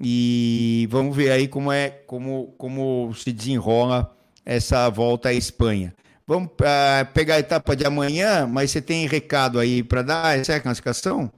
e 0.00 0.88
vamos 0.90 1.14
ver 1.16 1.30
aí 1.30 1.48
como 1.48 1.70
é 1.70 1.90
como, 1.90 2.54
como 2.58 3.12
se 3.14 3.32
desenrola 3.32 4.14
essa 4.44 4.88
volta 4.88 5.28
à 5.28 5.34
Espanha. 5.34 5.94
Vamos 6.26 6.48
uh, 6.48 7.12
pegar 7.12 7.34
a 7.34 7.40
etapa 7.40 7.76
de 7.76 7.84
amanhã, 7.84 8.46
mas 8.46 8.70
você 8.70 8.80
tem 8.80 9.06
recado 9.06 9.58
aí 9.58 9.82
para 9.82 10.02
dar? 10.02 10.38
Essa 10.38 10.54
é 10.54 10.56
a 10.56 10.60
classificação? 10.60 11.30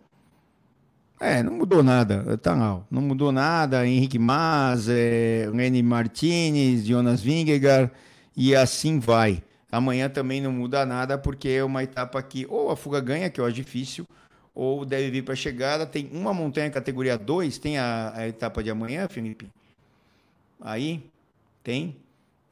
É, 1.21 1.43
não 1.43 1.55
mudou 1.55 1.83
nada, 1.83 2.37
tá 2.37 2.55
lá. 2.55 2.83
Não 2.91 3.01
mudou 3.01 3.33
nada. 3.33 3.87
Henrique 3.87 4.19
Mas, 4.19 4.89
é, 4.89 5.49
Lenny 5.53 5.83
Martinez, 5.83 6.85
Jonas 6.85 7.23
Vingegaard 7.23 7.91
e 8.37 8.55
assim 8.55 8.99
vai. 8.99 9.43
Amanhã 9.75 10.09
também 10.09 10.41
não 10.41 10.53
muda 10.53 10.87
nada, 10.87 11.19
porque 11.19 11.49
é 11.49 11.65
uma 11.65 11.83
etapa 11.83 12.23
que 12.23 12.47
ou 12.49 12.71
a 12.71 12.77
fuga 12.77 13.01
ganha, 13.01 13.29
que 13.29 13.41
eu 13.41 13.45
acho 13.45 13.57
difícil, 13.57 14.07
ou 14.55 14.85
deve 14.85 15.11
vir 15.11 15.25
para 15.25 15.33
a 15.33 15.37
chegada. 15.37 15.85
Tem 15.85 16.09
uma 16.13 16.33
montanha 16.33 16.71
categoria 16.71 17.19
2, 17.19 17.59
tem 17.59 17.77
a, 17.77 18.13
a 18.15 18.29
etapa 18.29 18.63
de 18.63 18.71
amanhã, 18.71 19.09
Felipe? 19.09 19.49
Aí, 20.61 21.03
tem. 21.65 21.97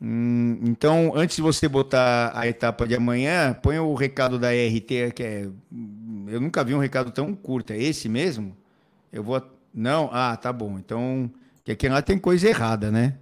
Hum, 0.00 0.58
então, 0.64 1.12
antes 1.14 1.36
de 1.36 1.42
você 1.42 1.68
botar 1.68 2.32
a 2.34 2.48
etapa 2.48 2.88
de 2.88 2.96
amanhã, 2.96 3.54
põe 3.54 3.78
o 3.78 3.94
recado 3.94 4.36
da 4.36 4.48
RT, 4.48 5.12
que 5.14 5.22
é. 5.22 5.48
Eu 6.26 6.40
nunca 6.40 6.64
vi 6.64 6.74
um 6.74 6.80
recado 6.80 7.12
tão 7.12 7.34
curto. 7.36 7.72
É 7.72 7.78
esse 7.80 8.08
mesmo? 8.08 8.56
Eu 9.12 9.22
vou. 9.22 9.40
Não? 9.72 10.10
Ah, 10.12 10.36
tá 10.36 10.52
bom. 10.52 10.76
Então. 10.76 11.30
Que 11.64 11.70
aqui 11.70 11.88
lá 11.88 12.02
tem 12.02 12.18
coisa 12.18 12.48
errada, 12.48 12.90
né? 12.90 13.14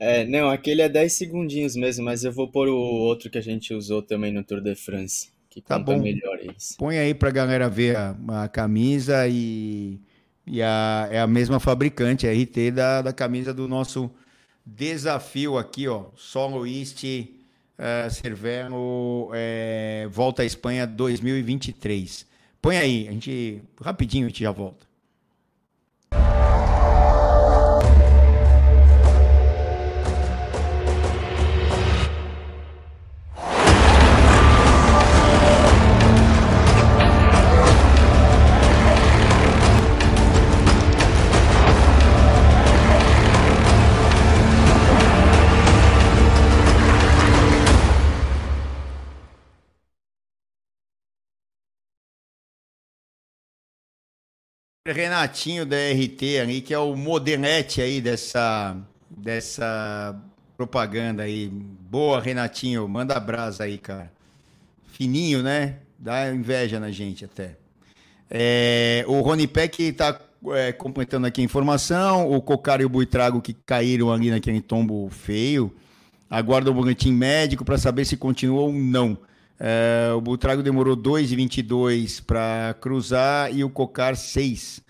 É, 0.00 0.24
não, 0.24 0.48
aquele 0.48 0.80
é 0.80 0.88
10 0.88 1.12
segundinhos 1.12 1.76
mesmo, 1.76 2.06
mas 2.06 2.24
eu 2.24 2.32
vou 2.32 2.48
pôr 2.48 2.68
o 2.68 2.74
outro 2.74 3.28
que 3.28 3.36
a 3.36 3.42
gente 3.42 3.74
usou 3.74 4.00
também 4.00 4.32
no 4.32 4.42
Tour 4.42 4.62
de 4.62 4.74
France, 4.74 5.30
que 5.50 5.60
tá 5.60 5.78
bom. 5.78 6.00
melhor 6.00 6.38
isso. 6.56 6.74
Põe 6.78 6.98
aí 6.98 7.12
pra 7.12 7.30
galera 7.30 7.68
ver 7.68 7.96
a, 7.96 8.16
a 8.42 8.48
camisa 8.48 9.28
e, 9.28 10.00
e 10.46 10.62
a, 10.62 11.06
é 11.12 11.20
a 11.20 11.26
mesma 11.26 11.60
fabricante, 11.60 12.26
a 12.26 12.32
RT 12.32 12.70
da, 12.74 13.02
da 13.02 13.12
camisa 13.12 13.52
do 13.52 13.68
nosso 13.68 14.10
desafio 14.64 15.58
aqui, 15.58 15.86
ó, 15.86 16.06
Solo 16.16 16.66
East 16.66 17.04
uh, 17.04 18.10
Cervelo 18.10 19.30
é, 19.34 20.08
Volta 20.10 20.40
à 20.40 20.46
Espanha 20.46 20.86
2023. 20.86 22.26
Põe 22.62 22.78
aí, 22.78 23.06
a 23.06 23.12
gente 23.12 23.62
rapidinho 23.82 24.24
a 24.24 24.28
gente 24.28 24.42
já 24.42 24.50
volta. 24.50 24.89
Renatinho 54.92 55.64
da 55.64 55.76
RT 55.76 56.22
aí, 56.42 56.60
que 56.60 56.74
é 56.74 56.78
o 56.78 56.94
modernete 56.94 57.80
aí 57.80 58.00
dessa, 58.00 58.76
dessa 59.08 60.16
propaganda 60.56 61.22
aí. 61.22 61.48
Boa, 61.48 62.20
Renatinho, 62.20 62.86
manda 62.88 63.18
brasa 63.18 63.64
aí, 63.64 63.78
cara. 63.78 64.12
Fininho, 64.92 65.42
né? 65.42 65.76
Dá 65.98 66.32
inveja 66.32 66.78
na 66.78 66.90
gente 66.90 67.24
até. 67.24 67.56
É, 68.30 69.04
o 69.08 69.20
Rony 69.20 69.46
Peck 69.46 69.82
está 69.82 70.20
é, 70.52 70.72
completando 70.72 71.26
aqui 71.26 71.40
a 71.40 71.44
informação. 71.44 72.30
O 72.30 72.40
Cocar 72.40 72.80
e 72.80 72.84
o 72.84 72.88
Buitrago 72.88 73.40
que 73.40 73.52
caíram 73.52 74.12
ali 74.12 74.30
naquele 74.30 74.60
tombo 74.60 75.08
feio. 75.10 75.74
Aguardam 76.28 76.72
o 76.72 76.76
boletim 76.76 77.12
médico 77.12 77.64
para 77.64 77.76
saber 77.76 78.04
se 78.04 78.16
continua 78.16 78.60
ou 78.60 78.72
não. 78.72 79.18
É, 79.62 80.10
o 80.16 80.20
Butrago 80.22 80.62
demorou 80.62 80.96
2,22 80.96 82.24
para 82.24 82.74
cruzar 82.80 83.54
e 83.54 83.62
o 83.62 83.68
Cocar 83.68 84.16
6 84.16 84.82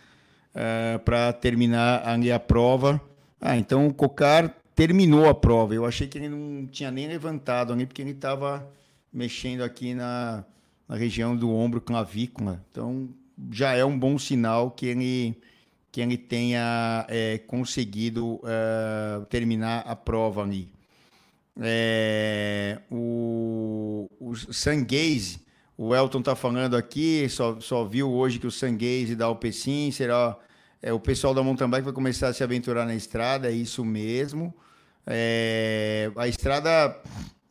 é, 0.54 0.96
para 0.98 1.32
terminar 1.32 2.04
a, 2.04 2.36
a 2.36 2.38
prova. 2.38 3.00
Ah, 3.40 3.56
então 3.56 3.88
o 3.88 3.92
Cocar 3.92 4.54
terminou 4.76 5.28
a 5.28 5.34
prova. 5.34 5.74
Eu 5.74 5.84
achei 5.84 6.06
que 6.06 6.18
ele 6.18 6.28
não 6.28 6.68
tinha 6.68 6.90
nem 6.92 7.08
levantado 7.08 7.72
ali, 7.72 7.84
porque 7.84 8.00
ele 8.00 8.12
estava 8.12 8.64
mexendo 9.12 9.62
aqui 9.62 9.92
na, 9.92 10.44
na 10.88 10.94
região 10.94 11.36
do 11.36 11.50
ombro 11.52 11.80
clavícula. 11.80 12.64
Então 12.70 13.08
já 13.50 13.74
é 13.74 13.84
um 13.84 13.98
bom 13.98 14.18
sinal 14.20 14.70
que 14.70 14.86
ele, 14.86 15.36
que 15.90 16.00
ele 16.00 16.16
tenha 16.16 17.04
é, 17.08 17.38
conseguido 17.38 18.40
é, 18.44 19.24
terminar 19.28 19.80
a 19.80 19.96
prova 19.96 20.42
ali. 20.44 20.68
É, 21.62 22.78
o, 22.90 24.08
o 24.18 24.34
Sanguese, 24.34 25.44
o 25.76 25.94
Elton 25.94 26.22
tá 26.22 26.34
falando 26.34 26.74
aqui, 26.74 27.28
só, 27.28 27.60
só 27.60 27.84
viu 27.84 28.10
hoje 28.10 28.38
que 28.38 28.46
o 28.46 28.50
Sanguese 28.50 29.14
da 29.14 29.26
Alpecin 29.26 29.90
será. 29.90 30.36
É, 30.82 30.92
o 30.92 30.98
pessoal 30.98 31.34
da 31.34 31.42
mountain 31.42 31.68
bike 31.68 31.84
vai 31.84 31.92
começar 31.92 32.28
a 32.28 32.32
se 32.32 32.42
aventurar 32.42 32.86
na 32.86 32.94
estrada, 32.94 33.48
é 33.48 33.52
isso 33.52 33.84
mesmo. 33.84 34.54
É, 35.06 36.10
a 36.16 36.26
estrada, 36.26 36.98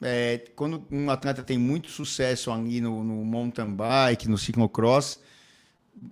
é, 0.01 0.43
quando 0.55 0.83
um 0.91 1.11
atleta 1.11 1.43
tem 1.43 1.57
muito 1.57 1.91
sucesso 1.91 2.51
ali 2.51 2.81
no, 2.81 3.03
no 3.03 3.23
mountain 3.23 3.71
bike, 3.71 4.27
no 4.27 4.37
ciclocross, 4.37 5.19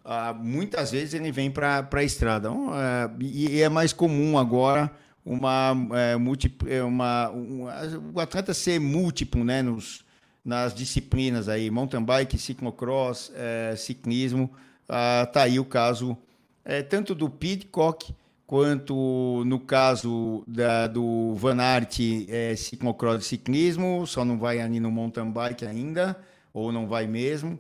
ah, 0.05 0.33
muitas 0.33 0.91
vezes 0.91 1.15
ele 1.15 1.31
vem 1.31 1.49
para 1.49 1.87
a 1.91 2.03
estrada. 2.03 2.49
Então, 2.49 2.69
é, 2.75 3.09
e 3.19 3.61
é 3.61 3.69
mais 3.69 3.93
comum 3.93 4.37
agora 4.37 4.91
uma, 5.27 5.75
é, 5.93 6.15
multi, 6.15 6.55
é, 6.67 6.81
uma 6.81 7.29
um, 7.29 7.65
o 8.13 8.19
atleta 8.19 8.53
ser 8.53 8.79
múltiplo 8.79 9.43
né, 9.43 9.61
nos, 9.61 10.05
nas 10.43 10.73
disciplinas 10.73 11.49
aí, 11.49 11.69
mountain 11.69 12.03
bike, 12.03 12.37
ciclocross, 12.37 13.31
é, 13.35 13.75
ciclismo. 13.75 14.49
Ah, 14.87 15.27
tá 15.31 15.43
aí 15.43 15.59
o 15.59 15.65
caso 15.65 16.17
é, 16.63 16.81
tanto 16.81 17.13
do 17.13 17.29
Pidcock 17.29 18.13
quanto 18.45 19.43
no 19.45 19.59
caso 19.59 20.43
da, 20.47 20.87
do 20.87 21.33
Van 21.35 21.61
Aert 21.61 21.99
é, 22.27 22.55
ciclocross 22.55 23.23
e 23.23 23.27
ciclismo, 23.27 24.07
só 24.07 24.23
não 24.23 24.37
vai 24.37 24.59
ali 24.61 24.79
no 24.79 24.89
mountain 24.89 25.29
bike 25.29 25.65
ainda, 25.65 26.17
ou 26.53 26.71
não 26.71 26.87
vai 26.87 27.07
mesmo. 27.07 27.59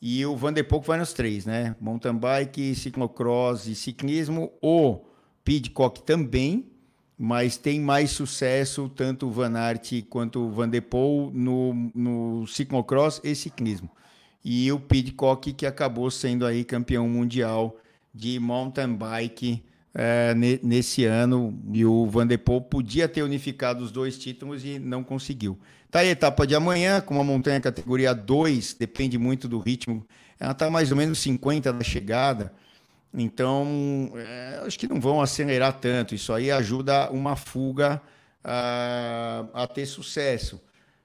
E 0.00 0.24
o 0.26 0.36
Van 0.36 0.52
der 0.52 0.64
Poel 0.64 0.82
vai 0.82 0.98
nos 0.98 1.12
três, 1.12 1.46
né? 1.46 1.76
Mountain 1.80 2.16
bike, 2.16 2.74
ciclocross 2.74 3.66
e 3.66 3.74
ciclismo. 3.74 4.52
O 4.60 5.00
Pidcock 5.44 6.02
também, 6.02 6.66
mas 7.24 7.56
tem 7.56 7.80
mais 7.80 8.10
sucesso 8.10 8.88
tanto 8.88 9.28
o 9.28 9.30
Van 9.30 9.56
Aert 9.56 10.02
quanto 10.10 10.40
o 10.40 10.50
Van 10.50 10.68
der 10.68 10.80
Poel 10.80 11.30
no, 11.32 11.72
no 11.94 12.44
ciclocross 12.48 13.20
e 13.22 13.32
ciclismo. 13.32 13.88
E 14.44 14.72
o 14.72 14.80
Pidcock, 14.80 15.52
que 15.52 15.64
acabou 15.64 16.10
sendo 16.10 16.44
aí 16.44 16.64
campeão 16.64 17.08
mundial 17.08 17.76
de 18.12 18.40
mountain 18.40 18.96
bike 18.96 19.62
é, 19.94 20.34
nesse 20.34 21.04
ano. 21.04 21.56
E 21.72 21.84
o 21.84 22.06
Van 22.06 22.26
der 22.26 22.38
Poel 22.38 22.60
podia 22.60 23.06
ter 23.06 23.22
unificado 23.22 23.84
os 23.84 23.92
dois 23.92 24.18
títulos 24.18 24.64
e 24.64 24.80
não 24.80 25.04
conseguiu. 25.04 25.56
Tá 25.92 26.00
aí 26.00 26.08
a 26.08 26.10
etapa 26.10 26.44
de 26.44 26.56
amanhã, 26.56 27.00
com 27.00 27.14
uma 27.14 27.22
montanha 27.22 27.60
categoria 27.60 28.12
2, 28.12 28.74
depende 28.74 29.16
muito 29.16 29.46
do 29.46 29.60
ritmo. 29.60 30.04
Ela 30.40 30.50
está 30.50 30.68
mais 30.68 30.90
ou 30.90 30.96
menos 30.96 31.20
50 31.20 31.72
da 31.72 31.84
chegada. 31.84 32.52
Então, 33.14 34.12
é, 34.16 34.62
acho 34.66 34.78
que 34.78 34.88
não 34.88 35.00
vão 35.00 35.20
acelerar 35.20 35.74
tanto. 35.74 36.14
Isso 36.14 36.32
aí 36.32 36.50
ajuda 36.50 37.10
uma 37.10 37.36
fuga 37.36 38.00
a, 38.42 39.44
a 39.52 39.66
ter 39.66 39.86
sucesso. 39.86 40.60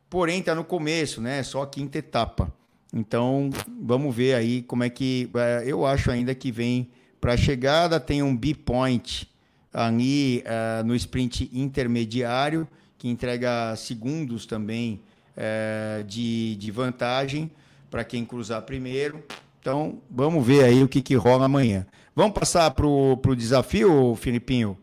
Porém, 0.10 0.39
está 0.39 0.55
no 0.55 0.64
começo, 0.64 1.22
né? 1.22 1.43
Só 1.43 1.64
a 1.64 1.68
quinta 1.68 1.97
etapa. 1.97 2.51
Então, 2.93 3.49
vamos 3.82 4.16
ver 4.16 4.36
aí 4.36 4.62
como 4.62 4.84
é 4.84 4.89
que. 4.89 5.30
É, 5.36 5.64
eu 5.66 5.86
acho 5.86 6.10
ainda 6.10 6.34
que 6.34 6.51
vem 6.51 6.89
para 7.20 7.34
a 7.34 7.38
chegada. 7.38 7.99
Tem 7.99 8.24
um 8.24 8.36
B-point 8.36 9.30
ali 9.74 10.43
uh, 10.45 10.84
no 10.86 10.95
sprint 10.95 11.49
intermediário, 11.53 12.68
que 12.97 13.10
entrega 13.10 13.76
segundos 13.76 14.45
também 14.45 15.01
uh, 15.36 16.03
de, 16.05 16.55
de 16.55 16.72
vantagem 16.72 17.51
para 17.91 18.03
quem 18.03 18.26
cruzar 18.26 18.62
primeiro. 18.64 19.24
Então, 19.68 20.01
vamos 20.09 20.47
ver 20.47 20.63
aí 20.63 20.82
o 20.82 20.88
que, 20.88 21.01
que 21.01 21.13
rola 21.15 21.43
amanhã. 21.43 21.86
Vamos 22.15 22.32
passar 22.32 22.72
para 22.72 22.88
o 22.88 23.36
desafio, 23.36 24.15
Filipinho? 24.15 24.78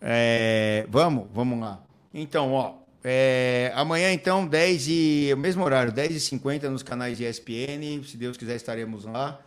É, 0.00 0.86
vamos, 0.88 1.28
vamos 1.34 1.60
lá. 1.60 1.82
Então, 2.14 2.50
ó, 2.54 2.76
é, 3.04 3.70
amanhã, 3.74 4.10
então, 4.10 4.46
10 4.46 4.86
e. 4.88 5.34
Mesmo 5.36 5.62
horário, 5.62 5.92
10h50 5.92 6.62
nos 6.70 6.82
canais 6.82 7.18
de 7.18 7.26
ESPN. 7.26 8.02
Se 8.02 8.16
Deus 8.16 8.38
quiser, 8.38 8.56
estaremos 8.56 9.04
lá 9.04 9.38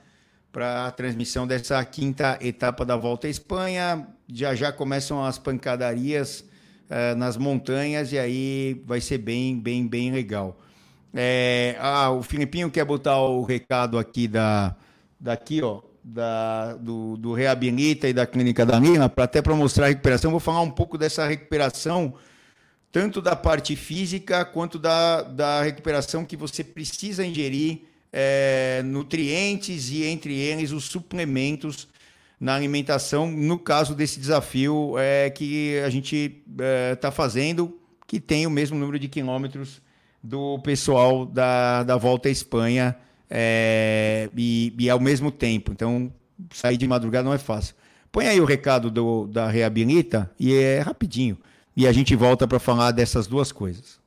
para 0.52 0.86
a 0.86 0.92
transmissão 0.92 1.48
dessa 1.48 1.84
quinta 1.84 2.38
etapa 2.40 2.86
da 2.86 2.96
Volta 2.96 3.26
à 3.26 3.32
Espanha. 3.32 4.08
Já 4.32 4.54
já 4.54 4.72
começam 4.72 5.26
as 5.26 5.40
pancadarias 5.40 6.46
é, 6.92 7.16
nas 7.16 7.38
montanhas 7.38 8.12
e 8.12 8.20
aí 8.20 8.84
vai 8.86 9.02
ser 9.02 9.18
bem, 9.18 9.60
bem, 9.60 9.88
bem 9.88 10.12
legal. 10.12 10.60
É, 11.14 11.76
ah, 11.80 12.12
o 12.12 12.24
Filipinho 12.24 12.72
quer 12.72 12.84
botar 12.86 13.20
o 13.20 13.44
recado 13.44 14.00
aqui 14.00 14.28
da, 14.28 14.76
daqui, 15.20 15.62
ó, 15.62 15.82
da, 16.04 16.74
do, 16.76 17.16
do 17.18 17.34
Reabilita 17.34 18.08
e 18.08 18.14
da 18.14 18.26
Clínica 18.26 18.66
da 18.66 18.80
Lima, 18.80 19.12
até 19.16 19.42
para 19.42 19.56
mostrar 19.56 19.86
a 19.86 19.90
recuperação. 19.90 20.32
Vou 20.32 20.40
falar 20.40 20.62
um 20.62 20.72
pouco 20.72 20.98
dessa 20.98 21.28
recuperação, 21.28 22.16
tanto 22.92 23.22
da 23.22 23.36
parte 23.36 23.76
física 23.76 24.44
quanto 24.44 24.80
da, 24.80 25.22
da 25.22 25.62
recuperação 25.62 26.26
que 26.26 26.36
você 26.36 26.64
precisa 26.64 27.26
ingerir 27.26 27.84
é, 28.12 28.82
nutrientes 28.84 29.90
e, 29.92 30.04
entre 30.04 30.36
eles, 30.36 30.72
os 30.72 30.86
suplementos 30.86 31.88
na 32.40 32.56
alimentação, 32.56 33.32
no 33.32 33.58
caso 33.58 33.96
desse 33.96 34.20
desafio 34.20 34.96
é, 34.98 35.30
que 35.30 35.80
a 35.80 35.90
gente 35.90 36.44
está 36.92 37.08
é, 37.08 37.12
fazendo, 37.12 37.80
que 38.06 38.20
tem 38.20 38.46
o 38.46 38.50
mesmo 38.50 38.78
número 38.78 39.00
de 39.00 39.08
quilômetros 39.08 39.82
do 40.24 40.58
pessoal 40.60 41.26
da, 41.26 41.84
da 41.84 41.98
Volta 41.98 42.30
à 42.30 42.32
Espanha 42.32 42.96
é, 43.30 44.30
e, 44.36 44.74
e 44.80 44.90
ao 44.90 45.00
mesmo 45.00 45.30
tempo. 45.30 45.72
Então, 45.72 46.12
sair 46.52 46.78
de 46.78 46.88
madrugada 46.88 47.26
não 47.26 47.34
é 47.34 47.38
fácil. 47.38 47.76
Põe 48.12 48.28
aí 48.28 48.40
o 48.40 48.46
recado 48.46 48.90
do, 48.90 49.28
da 49.28 49.50
Reabilita 49.50 50.32
e 50.40 50.54
é 50.54 50.80
rapidinho. 50.80 51.38
E 51.76 51.88
a 51.88 51.92
gente 51.92 52.16
volta 52.16 52.48
para 52.48 52.60
falar 52.60 52.92
dessas 52.92 53.28
duas 53.28 53.52
coisas. 53.52 54.00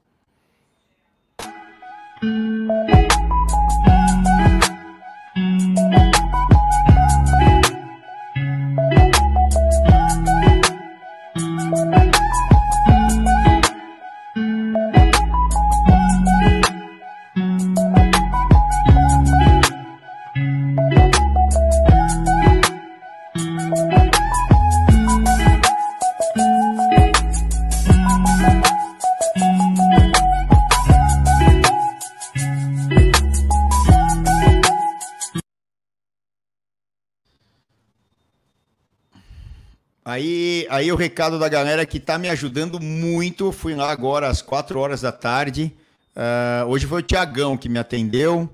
Aí, 40.16 40.66
aí 40.70 40.90
o 40.90 40.96
recado 40.96 41.38
da 41.38 41.46
galera 41.46 41.84
que 41.84 42.00
tá 42.00 42.16
me 42.16 42.30
ajudando 42.30 42.80
muito. 42.80 43.52
Fui 43.52 43.74
lá 43.74 43.90
agora 43.90 44.28
às 44.28 44.40
4 44.40 44.78
horas 44.78 45.02
da 45.02 45.12
tarde. 45.12 45.76
Uh, 46.16 46.66
hoje 46.68 46.86
foi 46.86 47.02
o 47.02 47.04
Tiagão 47.04 47.54
que 47.54 47.68
me 47.68 47.78
atendeu. 47.78 48.48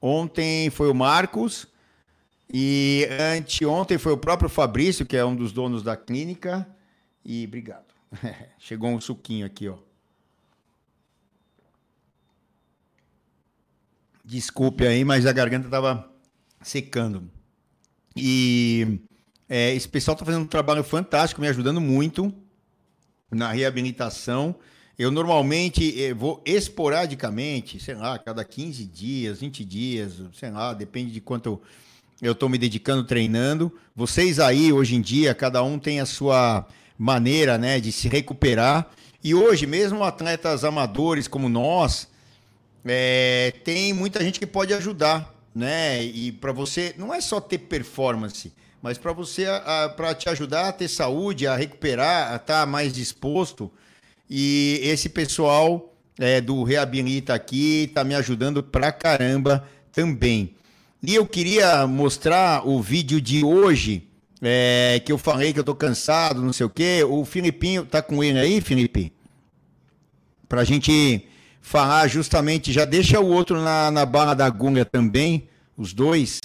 Ontem 0.00 0.70
foi 0.70 0.88
o 0.88 0.94
Marcos. 0.94 1.66
E 2.48 3.08
anteontem 3.36 3.98
foi 3.98 4.12
o 4.12 4.16
próprio 4.16 4.48
Fabrício, 4.48 5.04
que 5.04 5.16
é 5.16 5.24
um 5.24 5.34
dos 5.34 5.50
donos 5.50 5.82
da 5.82 5.96
clínica. 5.96 6.64
E 7.24 7.44
obrigado. 7.48 7.92
Chegou 8.56 8.90
um 8.90 9.00
suquinho 9.00 9.44
aqui, 9.44 9.68
ó. 9.68 9.74
Desculpe 14.24 14.86
aí, 14.86 15.04
mas 15.04 15.26
a 15.26 15.32
garganta 15.32 15.68
tava 15.68 16.08
secando. 16.62 17.28
E 18.14 19.00
é, 19.48 19.74
esse 19.74 19.88
pessoal 19.88 20.14
está 20.14 20.24
fazendo 20.24 20.42
um 20.42 20.46
trabalho 20.46 20.84
fantástico, 20.84 21.40
me 21.40 21.48
ajudando 21.48 21.80
muito 21.80 22.32
na 23.30 23.52
reabilitação. 23.52 24.54
Eu 24.98 25.10
normalmente 25.10 26.02
eh, 26.02 26.12
vou 26.12 26.42
esporadicamente, 26.44 27.78
sei 27.78 27.94
lá, 27.94 28.18
cada 28.18 28.44
15 28.44 28.84
dias, 28.84 29.40
20 29.40 29.64
dias, 29.64 30.14
sei 30.34 30.50
lá, 30.50 30.74
depende 30.74 31.12
de 31.12 31.20
quanto 31.20 31.60
eu 32.20 32.32
estou 32.32 32.48
me 32.48 32.58
dedicando 32.58 33.04
treinando. 33.04 33.72
Vocês 33.94 34.40
aí, 34.40 34.72
hoje 34.72 34.96
em 34.96 35.00
dia, 35.00 35.34
cada 35.34 35.62
um 35.62 35.78
tem 35.78 36.00
a 36.00 36.06
sua 36.06 36.66
maneira 36.98 37.56
né, 37.56 37.78
de 37.78 37.92
se 37.92 38.08
recuperar. 38.08 38.90
E 39.22 39.34
hoje, 39.34 39.66
mesmo 39.66 40.02
atletas 40.02 40.64
amadores 40.64 41.28
como 41.28 41.48
nós, 41.48 42.08
é, 42.84 43.52
tem 43.64 43.92
muita 43.92 44.20
gente 44.22 44.40
que 44.40 44.46
pode 44.46 44.74
ajudar, 44.74 45.32
né? 45.54 46.02
E 46.02 46.32
para 46.32 46.52
você, 46.52 46.94
não 46.98 47.14
é 47.14 47.20
só 47.20 47.40
ter 47.40 47.58
performance, 47.58 48.52
mas 48.82 48.96
para 48.96 49.12
você, 49.12 49.46
para 49.96 50.14
te 50.14 50.28
ajudar 50.28 50.68
a 50.68 50.72
ter 50.72 50.88
saúde, 50.88 51.46
a 51.46 51.56
recuperar, 51.56 52.32
a 52.32 52.36
estar 52.36 52.60
tá 52.60 52.66
mais 52.66 52.92
disposto. 52.92 53.70
E 54.30 54.80
esse 54.82 55.08
pessoal 55.08 55.94
é, 56.18 56.40
do 56.40 56.62
Reabilita 56.62 57.34
aqui 57.34 57.84
está 57.84 58.04
me 58.04 58.14
ajudando 58.14 58.62
pra 58.62 58.92
caramba 58.92 59.66
também. 59.92 60.54
E 61.02 61.14
eu 61.14 61.26
queria 61.26 61.86
mostrar 61.86 62.66
o 62.66 62.80
vídeo 62.82 63.20
de 63.20 63.44
hoje, 63.44 64.08
é, 64.42 65.00
que 65.04 65.12
eu 65.12 65.18
falei 65.18 65.52
que 65.52 65.58
eu 65.58 65.64
tô 65.64 65.74
cansado, 65.74 66.42
não 66.42 66.52
sei 66.52 66.66
o 66.66 66.70
quê. 66.70 67.04
O 67.08 67.24
Filipinho, 67.24 67.84
tá 67.84 68.02
com 68.02 68.22
ele 68.22 68.38
aí, 68.38 68.60
Felipe? 68.60 69.12
Pra 70.48 70.64
gente 70.64 71.26
falar 71.60 72.08
justamente, 72.08 72.72
já 72.72 72.84
deixa 72.84 73.20
o 73.20 73.28
outro 73.28 73.60
na, 73.60 73.90
na 73.90 74.06
bala 74.06 74.34
da 74.34 74.46
agulha 74.46 74.84
também, 74.84 75.48
os 75.76 75.92
dois 75.92 76.40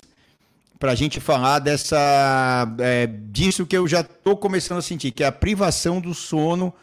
para 0.83 0.91
a 0.91 0.95
gente 0.95 1.21
falar 1.21 1.59
dessa 1.59 2.67
é, 2.79 3.07
disso 3.07 3.65
que 3.65 3.77
eu 3.77 3.87
já 3.87 4.01
estou 4.01 4.35
começando 4.35 4.79
a 4.79 4.81
sentir, 4.81 5.11
que 5.11 5.23
é 5.23 5.27
a 5.27 5.31
privação 5.31 6.01
do 6.01 6.13
sono 6.13 6.73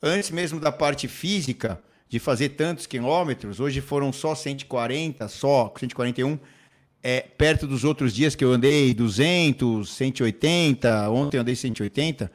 antes 0.00 0.30
mesmo 0.30 0.60
da 0.60 0.70
parte 0.70 1.08
física 1.08 1.76
de 2.08 2.20
fazer 2.20 2.50
tantos 2.50 2.86
quilômetros. 2.86 3.58
Hoje 3.58 3.80
foram 3.80 4.12
só 4.12 4.32
140, 4.32 5.26
só 5.26 5.74
141, 5.76 6.38
é, 7.02 7.20
perto 7.20 7.66
dos 7.66 7.82
outros 7.82 8.14
dias 8.14 8.36
que 8.36 8.44
eu 8.44 8.52
andei 8.52 8.94
200, 8.94 9.92
180, 9.92 11.10
ontem 11.10 11.38
andei 11.38 11.56
180, 11.56 12.30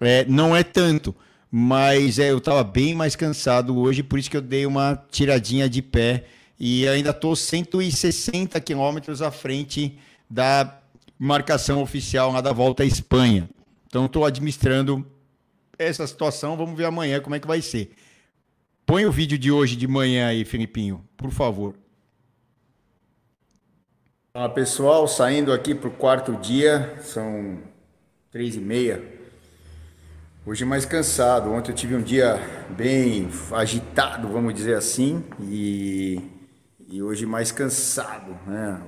é, 0.00 0.24
não 0.24 0.56
é 0.56 0.64
tanto, 0.64 1.14
mas 1.48 2.18
é, 2.18 2.32
eu 2.32 2.38
estava 2.38 2.64
bem 2.64 2.96
mais 2.96 3.14
cansado 3.14 3.78
hoje, 3.78 4.02
por 4.02 4.18
isso 4.18 4.28
que 4.28 4.36
eu 4.36 4.42
dei 4.42 4.66
uma 4.66 5.00
tiradinha 5.08 5.68
de 5.68 5.82
pé 5.82 6.24
e 6.58 6.88
ainda 6.88 7.10
estou 7.10 7.36
160 7.36 8.60
quilômetros 8.60 9.22
à 9.22 9.30
frente 9.30 9.96
da 10.28 10.80
marcação 11.18 11.82
oficial 11.82 12.32
lá 12.32 12.40
da 12.40 12.52
volta 12.52 12.82
à 12.82 12.86
Espanha. 12.86 13.48
Então 13.86 14.06
estou 14.06 14.24
administrando 14.24 15.06
essa 15.78 16.06
situação, 16.06 16.56
vamos 16.56 16.76
ver 16.76 16.84
amanhã 16.84 17.20
como 17.20 17.34
é 17.34 17.40
que 17.40 17.46
vai 17.46 17.62
ser. 17.62 17.92
Põe 18.84 19.06
o 19.06 19.12
vídeo 19.12 19.38
de 19.38 19.50
hoje 19.50 19.76
de 19.76 19.86
manhã 19.86 20.28
aí, 20.28 20.44
Filipinho, 20.44 21.04
por 21.16 21.30
favor. 21.30 21.74
Olá 24.34 24.48
pessoal, 24.48 25.08
saindo 25.08 25.52
aqui 25.52 25.74
para 25.74 25.88
o 25.88 25.92
quarto 25.92 26.36
dia, 26.36 26.96
são 27.02 27.58
três 28.30 28.54
e 28.56 28.60
meia. 28.60 29.02
Hoje 30.46 30.64
mais 30.64 30.86
cansado. 30.86 31.50
Ontem 31.50 31.72
eu 31.72 31.74
tive 31.74 31.94
um 31.94 32.02
dia 32.02 32.40
bem 32.70 33.28
agitado, 33.52 34.28
vamos 34.28 34.54
dizer 34.54 34.76
assim, 34.76 35.22
e, 35.42 36.22
e 36.88 37.02
hoje 37.02 37.26
mais 37.26 37.52
cansado, 37.52 38.34
né? 38.46 38.80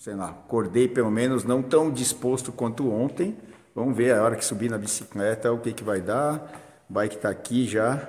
Sei 0.00 0.14
lá, 0.14 0.30
acordei 0.30 0.88
pelo 0.88 1.10
menos 1.10 1.44
não 1.44 1.62
tão 1.62 1.90
disposto 1.90 2.50
quanto 2.50 2.90
ontem. 2.90 3.36
Vamos 3.74 3.94
ver 3.94 4.14
a 4.14 4.22
hora 4.22 4.34
que 4.34 4.42
subir 4.42 4.70
na 4.70 4.78
bicicleta 4.78 5.52
o 5.52 5.58
que, 5.60 5.74
que 5.74 5.84
vai 5.84 6.00
dar. 6.00 6.50
O 6.88 6.94
bike 6.94 7.18
tá 7.18 7.28
aqui 7.28 7.66
já. 7.66 8.08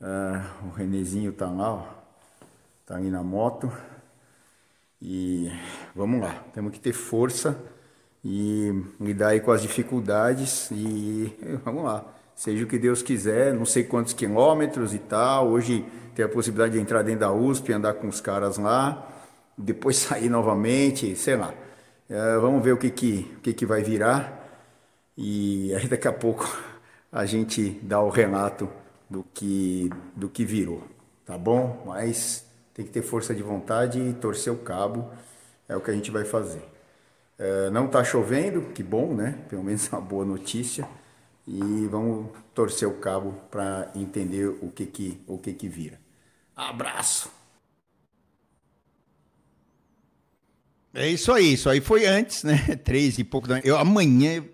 Ah, 0.00 0.52
o 0.64 0.70
Renezinho 0.70 1.32
tá 1.32 1.50
lá, 1.50 1.74
ó. 1.74 1.86
Tá 2.86 2.94
ali 2.94 3.10
na 3.10 3.24
moto. 3.24 3.72
E 5.02 5.50
vamos 5.96 6.20
lá, 6.20 6.44
temos 6.54 6.70
que 6.70 6.78
ter 6.78 6.92
força 6.92 7.60
e 8.24 8.72
lidar 9.00 9.30
aí 9.30 9.40
com 9.40 9.50
as 9.50 9.60
dificuldades 9.60 10.70
e 10.70 11.36
vamos 11.64 11.82
lá. 11.82 12.04
Seja 12.36 12.64
o 12.64 12.68
que 12.68 12.78
Deus 12.78 13.02
quiser, 13.02 13.52
não 13.52 13.64
sei 13.64 13.82
quantos 13.82 14.12
quilômetros 14.12 14.94
e 14.94 15.00
tal. 15.00 15.48
Hoje 15.48 15.84
tem 16.14 16.24
a 16.24 16.28
possibilidade 16.28 16.74
de 16.74 16.80
entrar 16.80 17.02
dentro 17.02 17.22
da 17.22 17.32
USP, 17.32 17.72
andar 17.72 17.94
com 17.94 18.06
os 18.06 18.20
caras 18.20 18.58
lá, 18.58 19.17
depois 19.58 19.96
sair 19.98 20.28
novamente, 20.30 21.16
sei 21.16 21.36
lá. 21.36 21.54
É, 22.08 22.38
vamos 22.38 22.62
ver 22.64 22.72
o 22.72 22.78
que 22.78 22.90
que, 22.90 23.34
o 23.38 23.40
que 23.40 23.52
que 23.52 23.66
vai 23.66 23.82
virar 23.82 24.38
e 25.16 25.74
aí 25.74 25.88
daqui 25.88 26.08
a 26.08 26.12
pouco 26.12 26.44
a 27.12 27.26
gente 27.26 27.70
dá 27.82 28.00
o 28.00 28.08
relato 28.08 28.70
do 29.10 29.24
que, 29.34 29.90
do 30.14 30.28
que 30.28 30.44
virou, 30.44 30.82
tá 31.26 31.36
bom? 31.36 31.82
Mas 31.86 32.46
tem 32.74 32.84
que 32.84 32.92
ter 32.92 33.02
força 33.02 33.34
de 33.34 33.42
vontade 33.42 33.98
e 34.00 34.12
torcer 34.14 34.52
o 34.52 34.58
cabo, 34.58 35.10
é 35.68 35.76
o 35.76 35.80
que 35.80 35.90
a 35.90 35.94
gente 35.94 36.10
vai 36.10 36.24
fazer. 36.24 36.62
É, 37.38 37.70
não 37.70 37.86
está 37.86 38.04
chovendo, 38.04 38.62
que 38.72 38.82
bom, 38.82 39.14
né? 39.14 39.38
Pelo 39.48 39.64
menos 39.64 39.88
uma 39.92 40.00
boa 40.00 40.24
notícia. 40.24 40.88
E 41.46 41.86
vamos 41.90 42.30
torcer 42.54 42.86
o 42.86 42.94
cabo 42.94 43.32
para 43.50 43.90
entender 43.94 44.48
o 44.48 44.70
que 44.70 44.86
que, 44.86 45.20
o 45.26 45.38
que 45.38 45.52
que 45.54 45.68
vira. 45.68 45.98
Abraço! 46.54 47.37
É 50.98 51.08
isso 51.08 51.32
aí, 51.32 51.52
isso 51.52 51.70
aí 51.70 51.80
foi 51.80 52.06
antes, 52.06 52.42
né? 52.42 52.56
Três 52.82 53.18
e 53.18 53.24
pouco 53.24 53.46
da 53.46 53.60
Eu 53.60 53.78
amanhã 53.78 54.44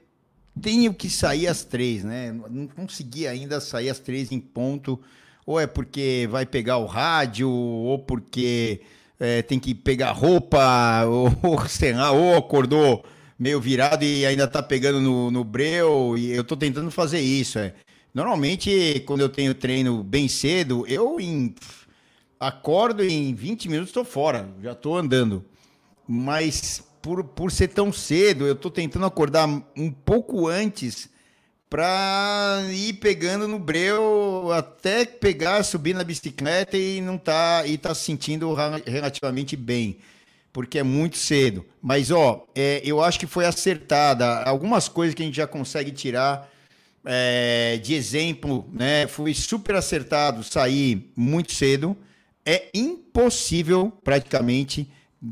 tenho 0.61 0.92
que 0.92 1.09
sair 1.09 1.47
às 1.47 1.64
três, 1.64 2.05
né? 2.05 2.32
Não 2.51 2.66
consegui 2.66 3.26
ainda 3.26 3.61
sair 3.61 3.88
às 3.88 3.99
três 3.99 4.30
em 4.30 4.38
ponto. 4.38 5.01
Ou 5.47 5.59
é 5.59 5.66
porque 5.66 6.28
vai 6.30 6.45
pegar 6.45 6.76
o 6.76 6.84
rádio, 6.84 7.49
ou 7.49 7.99
porque 7.99 8.82
é, 9.18 9.40
tem 9.40 9.59
que 9.59 9.74
pegar 9.74 10.12
roupa, 10.12 11.05
ou, 11.09 11.66
sei 11.66 11.95
lá, 11.95 12.12
ou 12.12 12.36
acordou 12.36 13.03
meio 13.38 13.59
virado 13.59 14.05
e 14.05 14.26
ainda 14.26 14.47
tá 14.47 14.62
pegando 14.62 15.01
no, 15.01 15.30
no 15.30 15.45
breu, 15.45 16.14
e 16.16 16.30
eu 16.30 16.45
tô 16.45 16.57
tentando 16.57 16.90
fazer 16.90 17.20
isso. 17.20 17.59
É. 17.59 17.74
Normalmente, 18.12 19.03
quando 19.07 19.22
eu 19.22 19.30
tenho 19.30 19.55
treino 19.55 20.05
bem 20.05 20.28
cedo, 20.28 20.86
eu 20.86 21.18
em, 21.18 21.55
acordo 22.38 23.03
em 23.03 23.34
20 23.34 23.68
minutos 23.70 23.88
estou 23.90 24.05
fora, 24.05 24.47
já 24.62 24.74
tô 24.74 24.95
andando. 24.95 25.42
Mas 26.07 26.82
por, 27.00 27.22
por 27.22 27.52
ser 27.52 27.68
tão 27.68 27.92
cedo, 27.92 28.46
eu 28.46 28.55
tô 28.55 28.70
tentando 28.70 29.07
acordar 29.07 29.48
um 29.76 29.90
pouco 29.90 30.48
antes 30.48 31.09
para 31.68 32.62
ir 32.70 32.94
pegando 32.94 33.48
no 33.48 33.59
breu 33.59 34.50
até 34.52 35.05
pegar, 35.05 35.64
subir 35.64 35.94
na 35.94 36.05
bicicleta 36.05 36.76
e 36.76 37.00
não 37.00 37.18
tá 37.18 37.66
e 37.66 37.76
tá 37.76 37.94
se 37.94 38.05
sentindo 38.05 38.55
relativamente 38.86 39.57
bem, 39.57 39.98
porque 40.52 40.78
é 40.78 40.82
muito 40.82 41.16
cedo. 41.16 41.66
Mas 41.82 42.11
ó, 42.11 42.46
é, 42.55 42.80
eu 42.84 43.02
acho 43.02 43.18
que 43.18 43.26
foi 43.26 43.44
acertada. 43.44 44.44
Algumas 44.44 44.88
coisas 44.88 45.14
que 45.14 45.22
a 45.22 45.26
gente 45.26 45.36
já 45.36 45.46
consegue 45.46 45.90
tirar 45.90 46.48
é, 47.05 47.78
de 47.82 47.92
exemplo, 47.92 48.66
né? 48.72 49.07
Foi 49.07 49.34
super 49.34 49.74
acertado 49.74 50.42
sair 50.42 51.11
muito 51.16 51.52
cedo. 51.52 51.96
É 52.46 52.68
impossível, 52.72 53.92
praticamente, 54.02 54.88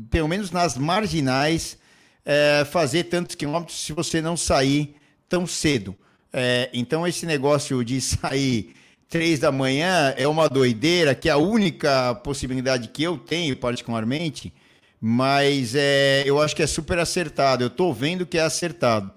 pelo 0.09 0.27
menos 0.27 0.51
nas 0.51 0.77
marginais, 0.77 1.77
é, 2.25 2.65
fazer 2.65 3.05
tantos 3.05 3.35
quilômetros 3.35 3.77
se 3.79 3.93
você 3.93 4.21
não 4.21 4.35
sair 4.37 4.95
tão 5.27 5.45
cedo. 5.45 5.95
É, 6.31 6.69
então, 6.73 7.07
esse 7.07 7.25
negócio 7.25 7.83
de 7.83 7.99
sair 8.01 8.73
três 9.09 9.39
da 9.39 9.51
manhã 9.51 10.13
é 10.17 10.27
uma 10.27 10.49
doideira, 10.49 11.13
que 11.13 11.29
é 11.29 11.31
a 11.31 11.37
única 11.37 12.15
possibilidade 12.15 12.87
que 12.87 13.03
eu 13.03 13.17
tenho, 13.17 13.55
particularmente, 13.55 14.51
mas 14.99 15.75
é, 15.75 16.23
eu 16.25 16.41
acho 16.41 16.55
que 16.55 16.63
é 16.63 16.67
super 16.67 16.97
acertado. 16.97 17.63
Eu 17.63 17.67
estou 17.67 17.93
vendo 17.93 18.25
que 18.25 18.37
é 18.37 18.41
acertado. 18.41 19.11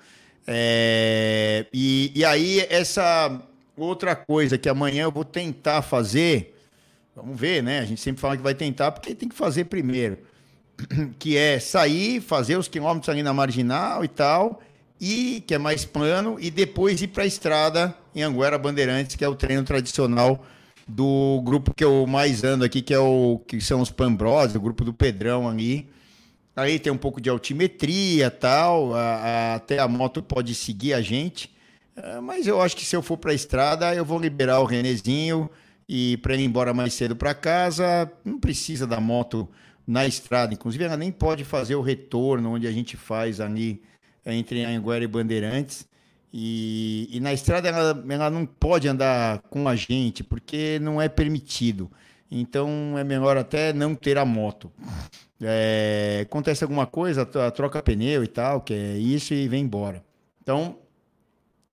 É, 0.46 1.66
e, 1.72 2.12
e 2.14 2.24
aí, 2.24 2.66
essa 2.68 3.40
outra 3.76 4.14
coisa 4.14 4.58
que 4.58 4.68
amanhã 4.68 5.04
eu 5.04 5.12
vou 5.12 5.24
tentar 5.24 5.82
fazer, 5.82 6.56
vamos 7.14 7.38
ver, 7.38 7.62
né? 7.62 7.80
A 7.80 7.84
gente 7.84 8.00
sempre 8.00 8.20
fala 8.20 8.36
que 8.36 8.42
vai 8.42 8.54
tentar, 8.54 8.90
porque 8.92 9.14
tem 9.14 9.28
que 9.28 9.34
fazer 9.34 9.64
primeiro. 9.64 10.18
Que 11.18 11.36
é 11.36 11.58
sair, 11.58 12.20
fazer 12.20 12.56
os 12.56 12.68
quilômetros 12.68 13.08
ali 13.08 13.22
na 13.22 13.32
marginal 13.32 14.04
e 14.04 14.08
tal, 14.08 14.60
e 15.00 15.42
que 15.46 15.54
é 15.54 15.58
mais 15.58 15.84
plano, 15.84 16.36
e 16.38 16.50
depois 16.50 17.00
ir 17.00 17.08
para 17.08 17.24
a 17.24 17.26
estrada 17.26 17.94
em 18.14 18.22
Anguera 18.22 18.58
Bandeirantes, 18.58 19.16
que 19.16 19.24
é 19.24 19.28
o 19.28 19.34
treino 19.34 19.64
tradicional 19.64 20.44
do 20.86 21.42
grupo 21.44 21.74
que 21.74 21.84
eu 21.84 22.06
mais 22.06 22.44
ando 22.44 22.64
aqui, 22.64 22.80
que 22.80 22.94
é 22.94 22.98
o 22.98 23.40
que 23.46 23.60
são 23.60 23.80
os 23.80 23.90
Pambros, 23.90 24.54
o 24.54 24.60
grupo 24.60 24.84
do 24.84 24.94
Pedrão 24.94 25.48
ali. 25.48 25.88
Aí 26.54 26.78
tem 26.78 26.92
um 26.92 26.96
pouco 26.96 27.20
de 27.20 27.28
altimetria 27.28 28.30
tal, 28.30 28.94
a, 28.94 29.00
a, 29.00 29.54
até 29.56 29.78
a 29.78 29.88
moto 29.88 30.22
pode 30.22 30.54
seguir 30.54 30.94
a 30.94 31.02
gente. 31.02 31.54
É, 31.96 32.20
mas 32.20 32.46
eu 32.46 32.60
acho 32.62 32.76
que 32.76 32.84
se 32.84 32.94
eu 32.94 33.02
for 33.02 33.16
para 33.16 33.32
a 33.32 33.34
estrada, 33.34 33.94
eu 33.94 34.04
vou 34.04 34.18
liberar 34.18 34.60
o 34.60 34.64
Renezinho 34.64 35.50
e 35.88 36.16
para 36.18 36.34
ele 36.34 36.44
ir 36.44 36.46
embora 36.46 36.72
mais 36.72 36.94
cedo 36.94 37.14
para 37.14 37.34
casa. 37.34 38.10
Não 38.24 38.38
precisa 38.38 38.86
da 38.86 39.00
moto 39.00 39.48
na 39.86 40.06
estrada. 40.06 40.52
Inclusive, 40.52 40.84
ela 40.84 40.96
nem 40.96 41.12
pode 41.12 41.44
fazer 41.44 41.74
o 41.76 41.80
retorno 41.80 42.52
onde 42.52 42.66
a 42.66 42.72
gente 42.72 42.96
faz 42.96 43.40
ali 43.40 43.82
entre 44.24 44.64
Anguera 44.64 45.04
e 45.04 45.06
Bandeirantes. 45.08 45.86
E, 46.32 47.08
e 47.10 47.20
na 47.20 47.32
estrada 47.32 47.68
ela, 47.68 48.04
ela 48.08 48.30
não 48.30 48.44
pode 48.44 48.88
andar 48.88 49.38
com 49.48 49.68
a 49.68 49.76
gente, 49.76 50.24
porque 50.24 50.78
não 50.80 51.00
é 51.00 51.08
permitido. 51.08 51.90
Então 52.30 52.98
é 52.98 53.04
melhor 53.04 53.36
até 53.36 53.72
não 53.72 53.94
ter 53.94 54.18
a 54.18 54.24
moto. 54.24 54.70
É, 55.40 56.20
acontece 56.22 56.64
alguma 56.64 56.86
coisa, 56.86 57.24
troca 57.24 57.82
pneu 57.82 58.24
e 58.24 58.26
tal, 58.26 58.60
que 58.60 58.74
é 58.74 58.98
isso 58.98 59.32
e 59.32 59.46
vem 59.48 59.62
embora. 59.62 60.04
Então, 60.42 60.78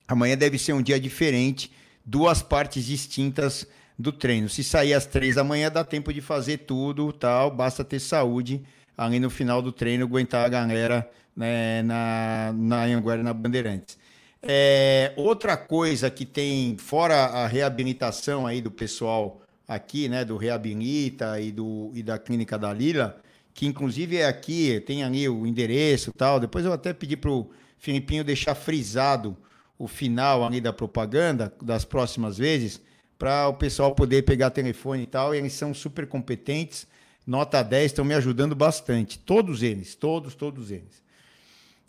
amanhã 0.07 0.37
deve 0.37 0.59
ser 0.59 0.73
um 0.73 0.81
dia 0.81 0.99
diferente, 0.99 1.71
duas 2.05 2.41
partes 2.41 2.85
distintas 2.85 3.67
do 3.97 4.11
treino. 4.11 4.49
Se 4.49 4.63
sair 4.63 4.93
às 4.93 5.05
três 5.05 5.35
da 5.35 5.43
manhã, 5.43 5.71
dá 5.71 5.83
tempo 5.83 6.13
de 6.13 6.21
fazer 6.21 6.59
tudo, 6.59 7.11
tal, 7.11 7.51
basta 7.51 7.83
ter 7.83 7.99
saúde 7.99 8.61
ali 8.97 9.19
no 9.19 9.29
final 9.29 9.61
do 9.61 9.71
treino, 9.71 10.05
aguentar 10.05 10.45
a 10.45 10.49
galera 10.49 11.09
né, 11.35 11.81
na, 11.83 12.53
na 12.55 12.83
Anguera 12.83 13.23
na 13.23 13.33
Bandeirantes. 13.33 13.97
É, 14.41 15.13
outra 15.15 15.55
coisa 15.55 16.09
que 16.09 16.25
tem, 16.25 16.77
fora 16.77 17.15
a 17.15 17.47
reabilitação 17.47 18.45
aí 18.45 18.61
do 18.61 18.69
pessoal 18.69 19.41
aqui, 19.67 20.09
né, 20.09 20.25
do 20.25 20.35
Reabilita 20.35 21.39
e, 21.39 21.51
do, 21.51 21.91
e 21.93 22.03
da 22.03 22.19
Clínica 22.19 22.57
da 22.57 22.73
Lila, 22.73 23.21
que 23.53 23.65
inclusive 23.65 24.17
é 24.17 24.25
aqui, 24.25 24.81
tem 24.81 25.03
ali 25.03 25.29
o 25.29 25.47
endereço 25.47 26.11
tal, 26.11 26.39
depois 26.39 26.65
eu 26.65 26.73
até 26.73 26.91
pedi 26.91 27.15
para 27.15 27.31
o 27.31 27.49
Filipinho 27.77 28.23
deixar 28.23 28.55
frisado 28.55 29.37
o 29.77 29.87
final 29.87 30.45
ali 30.45 30.59
da 30.59 30.73
propaganda 30.73 31.53
das 31.61 31.85
próximas 31.85 32.37
vezes, 32.37 32.81
para 33.17 33.47
o 33.47 33.53
pessoal 33.53 33.93
poder 33.95 34.23
pegar 34.23 34.49
telefone 34.49 35.03
e 35.03 35.07
tal, 35.07 35.33
e 35.33 35.37
eles 35.37 35.53
são 35.53 35.73
super 35.73 36.07
competentes, 36.07 36.87
nota 37.25 37.63
10, 37.63 37.85
estão 37.85 38.05
me 38.05 38.13
ajudando 38.13 38.55
bastante, 38.55 39.17
todos 39.19 39.63
eles, 39.63 39.95
todos, 39.95 40.35
todos 40.35 40.71
eles. 40.71 41.03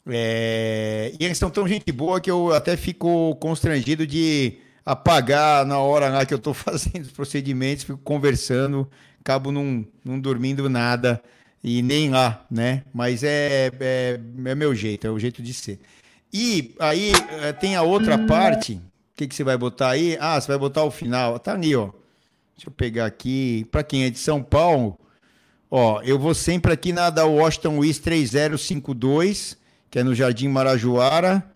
É, 0.07 1.13
e 1.19 1.25
eles 1.25 1.39
são 1.39 1.51
tão 1.51 1.67
gente 1.67 1.91
boa 1.91 2.21
que 2.21 2.31
eu 2.31 2.53
até 2.53 2.77
fico 2.77 3.35
constrangido 3.37 4.07
de 4.07 4.59
apagar 4.85 5.65
na 5.65 5.79
hora 5.79 6.11
lá 6.11 6.27
que 6.27 6.35
eu 6.35 6.39
estou 6.39 6.53
fazendo 6.55 7.03
os 7.03 7.11
procedimentos, 7.11 7.85
fico 7.85 7.99
conversando, 7.99 8.89
acabo 9.21 9.51
não, 9.51 9.87
não 10.05 10.21
dormindo 10.21 10.69
nada 10.69 11.23
e 11.63 11.81
nem 11.83 12.11
lá, 12.11 12.45
né? 12.51 12.83
Mas 12.93 13.25
é, 13.25 13.71
é, 13.81 14.21
é 14.45 14.55
meu 14.55 14.75
jeito, 14.75 15.07
é 15.07 15.11
o 15.11 15.19
jeito 15.19 15.43
de 15.43 15.55
ser. 15.55 15.81
E 16.31 16.75
aí 16.79 17.13
é, 17.43 17.53
tem 17.53 17.75
a 17.75 17.83
outra 17.83 18.19
parte, 18.19 18.81
o 19.15 19.17
que, 19.17 19.27
que 19.29 19.35
você 19.35 19.45
vai 19.45 19.57
botar 19.57 19.91
aí? 19.91 20.19
Ah, 20.21 20.41
você 20.41 20.49
vai 20.49 20.59
botar 20.59 20.83
o 20.83 20.91
final, 20.91 21.39
tá 21.39 21.53
ali, 21.53 21.77
ó. 21.77 21.91
Deixa 22.57 22.69
eu 22.69 22.73
pegar 22.73 23.07
aqui, 23.07 23.65
para 23.71 23.85
quem 23.85 24.03
é 24.03 24.11
de 24.11 24.19
São 24.19 24.43
Paulo, 24.43 24.99
ó, 25.71 26.03
eu 26.03 26.19
vou 26.19 26.35
sempre 26.35 26.73
aqui 26.73 26.93
na 26.93 27.11
da 27.11 27.25
Washington 27.25 27.79
Wiz 27.79 28.01
3052, 28.01 29.57
que 29.89 30.01
é 30.01 30.03
no 30.03 30.17
Jardim 30.17 30.49
Marajoara. 30.49 31.49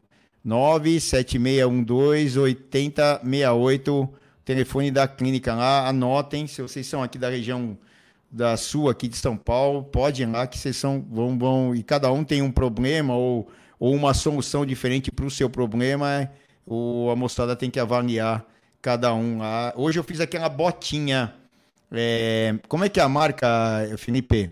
97612 0.44 2.40
8068 2.40 4.23
telefone 4.44 4.90
da 4.90 5.08
clínica 5.08 5.54
lá, 5.54 5.88
anotem, 5.88 6.46
se 6.46 6.60
vocês 6.60 6.86
são 6.86 7.02
aqui 7.02 7.18
da 7.18 7.30
região 7.30 7.76
da 8.30 8.56
sua, 8.56 8.92
aqui 8.92 9.08
de 9.08 9.16
São 9.16 9.36
Paulo, 9.36 9.84
pode 9.84 10.22
ir 10.22 10.26
lá 10.26 10.46
que 10.46 10.58
vocês 10.58 10.76
são, 10.76 11.04
vão, 11.08 11.38
vão, 11.38 11.74
e 11.74 11.82
cada 11.82 12.10
um 12.12 12.24
tem 12.24 12.42
um 12.42 12.50
problema 12.50 13.14
ou, 13.14 13.48
ou 13.78 13.94
uma 13.94 14.12
solução 14.12 14.66
diferente 14.66 15.10
para 15.10 15.24
o 15.24 15.30
seu 15.30 15.48
problema, 15.48 16.30
o, 16.66 17.08
a 17.10 17.16
moçada 17.16 17.54
tem 17.54 17.70
que 17.70 17.78
avaliar 17.78 18.44
cada 18.82 19.14
um 19.14 19.38
lá. 19.38 19.72
Hoje 19.76 19.98
eu 19.98 20.04
fiz 20.04 20.20
aquela 20.20 20.48
botinha, 20.48 21.34
é, 21.92 22.58
como 22.68 22.84
é 22.84 22.88
que 22.88 22.98
é 22.98 23.02
a 23.02 23.08
marca, 23.08 23.48
Felipe? 23.96 24.50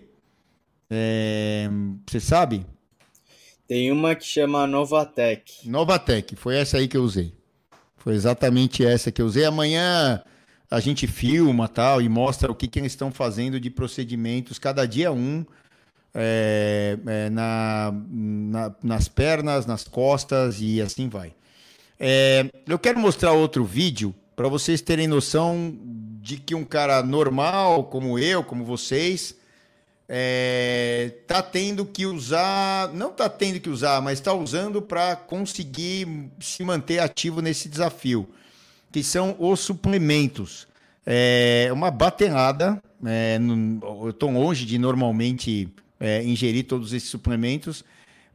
É, 0.89 1.69
você 2.07 2.19
sabe? 2.19 2.65
Tem 3.67 3.91
uma 3.91 4.15
que 4.15 4.25
chama 4.25 4.65
Novatec. 4.65 5.67
Novatec, 5.69 6.35
foi 6.35 6.57
essa 6.57 6.77
aí 6.77 6.87
que 6.87 6.95
eu 6.95 7.03
usei. 7.03 7.33
Foi 8.03 8.15
exatamente 8.15 8.85
essa 8.85 9.13
que 9.13 9.21
eu 9.21 9.25
usei. 9.25 9.45
Amanhã 9.45 10.21
a 10.69 10.79
gente 10.81 11.07
filma 11.07 11.69
tal 11.69 12.01
e 12.01 12.09
mostra 12.09 12.51
o 12.51 12.55
que, 12.55 12.67
que 12.67 12.77
eles 12.77 12.91
estão 12.91 13.09
fazendo 13.09 13.61
de 13.61 13.69
procedimentos, 13.69 14.59
cada 14.59 14.85
dia 14.85 15.09
um, 15.09 15.45
é, 16.13 16.97
é, 17.07 17.29
na, 17.29 17.93
na, 18.11 18.75
nas 18.83 19.07
pernas, 19.07 19.65
nas 19.65 19.85
costas 19.85 20.57
e 20.59 20.81
assim 20.81 21.07
vai. 21.07 21.33
É, 21.97 22.45
eu 22.67 22.77
quero 22.77 22.99
mostrar 22.99 23.31
outro 23.31 23.63
vídeo 23.63 24.13
para 24.35 24.49
vocês 24.49 24.81
terem 24.81 25.07
noção 25.07 25.73
de 26.21 26.35
que 26.35 26.53
um 26.53 26.65
cara 26.65 27.01
normal, 27.01 27.85
como 27.85 28.19
eu, 28.19 28.43
como 28.43 28.65
vocês, 28.65 29.37
é, 30.15 31.11
tá 31.25 31.41
tendo 31.41 31.87
que 31.87 32.05
usar, 32.05 32.93
não 32.93 33.11
tá 33.11 33.27
tendo 33.27 33.59
que 33.59 33.67
usar, 33.67 33.99
mas 33.99 34.19
está 34.19 34.31
usando 34.31 34.79
para 34.79 35.15
conseguir 35.15 36.29
se 36.39 36.63
manter 36.63 36.99
ativo 36.99 37.41
nesse 37.41 37.67
desafio, 37.67 38.29
que 38.91 39.01
são 39.01 39.35
os 39.39 39.61
suplementos. 39.61 40.67
É 41.03 41.67
uma 41.73 41.89
batenada, 41.89 42.79
é, 43.03 43.39
eu 43.81 44.11
estou 44.11 44.29
longe 44.29 44.67
de 44.67 44.77
normalmente 44.77 45.67
é, 45.99 46.23
ingerir 46.23 46.67
todos 46.67 46.93
esses 46.93 47.09
suplementos, 47.09 47.83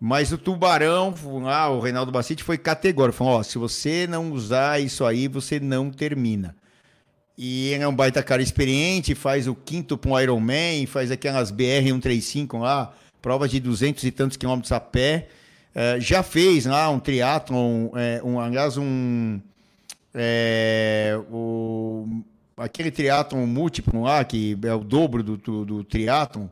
mas 0.00 0.32
o 0.32 0.38
Tubarão, 0.38 1.14
ah, 1.46 1.68
o 1.70 1.78
Reinaldo 1.78 2.10
Bacite 2.10 2.42
foi 2.42 2.58
categórico, 2.58 3.18
falou, 3.18 3.34
ó, 3.34 3.42
se 3.44 3.56
você 3.56 4.04
não 4.08 4.32
usar 4.32 4.80
isso 4.80 5.04
aí, 5.04 5.28
você 5.28 5.60
não 5.60 5.92
termina. 5.92 6.56
E 7.40 7.68
ele 7.68 7.84
é 7.84 7.88
um 7.88 7.94
baita 7.94 8.20
cara 8.20 8.42
experiente, 8.42 9.14
faz 9.14 9.46
o 9.46 9.54
quinto 9.54 9.96
para 9.96 10.10
um 10.10 10.20
Ironman, 10.20 10.84
faz 10.86 11.12
aquelas 11.12 11.52
BR-135 11.52 12.58
lá, 12.58 12.92
provas 13.22 13.48
de 13.48 13.60
200 13.60 14.02
e 14.02 14.10
tantos 14.10 14.36
quilômetros 14.36 14.72
a 14.72 14.80
pé. 14.80 15.28
Uh, 15.72 16.00
já 16.00 16.24
fez 16.24 16.66
lá 16.66 16.90
um 16.90 16.98
triatlon, 16.98 17.90
é, 17.94 18.20
um, 18.24 18.40
aliás, 18.40 18.76
um... 18.76 19.38
É, 20.12 21.16
o, 21.30 22.08
aquele 22.56 22.90
triatlon 22.90 23.46
múltiplo 23.46 24.02
lá, 24.02 24.24
que 24.24 24.58
é 24.64 24.74
o 24.74 24.80
dobro 24.80 25.22
do, 25.22 25.36
do, 25.36 25.64
do 25.64 25.84
triatlon, 25.84 26.46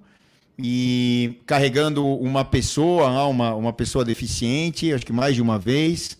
e 0.56 1.40
carregando 1.46 2.06
uma 2.06 2.44
pessoa 2.44 3.10
lá, 3.10 3.26
uma, 3.26 3.56
uma 3.56 3.72
pessoa 3.72 4.04
deficiente, 4.04 4.92
acho 4.92 5.04
que 5.04 5.12
mais 5.12 5.34
de 5.34 5.42
uma 5.42 5.58
vez. 5.58 6.16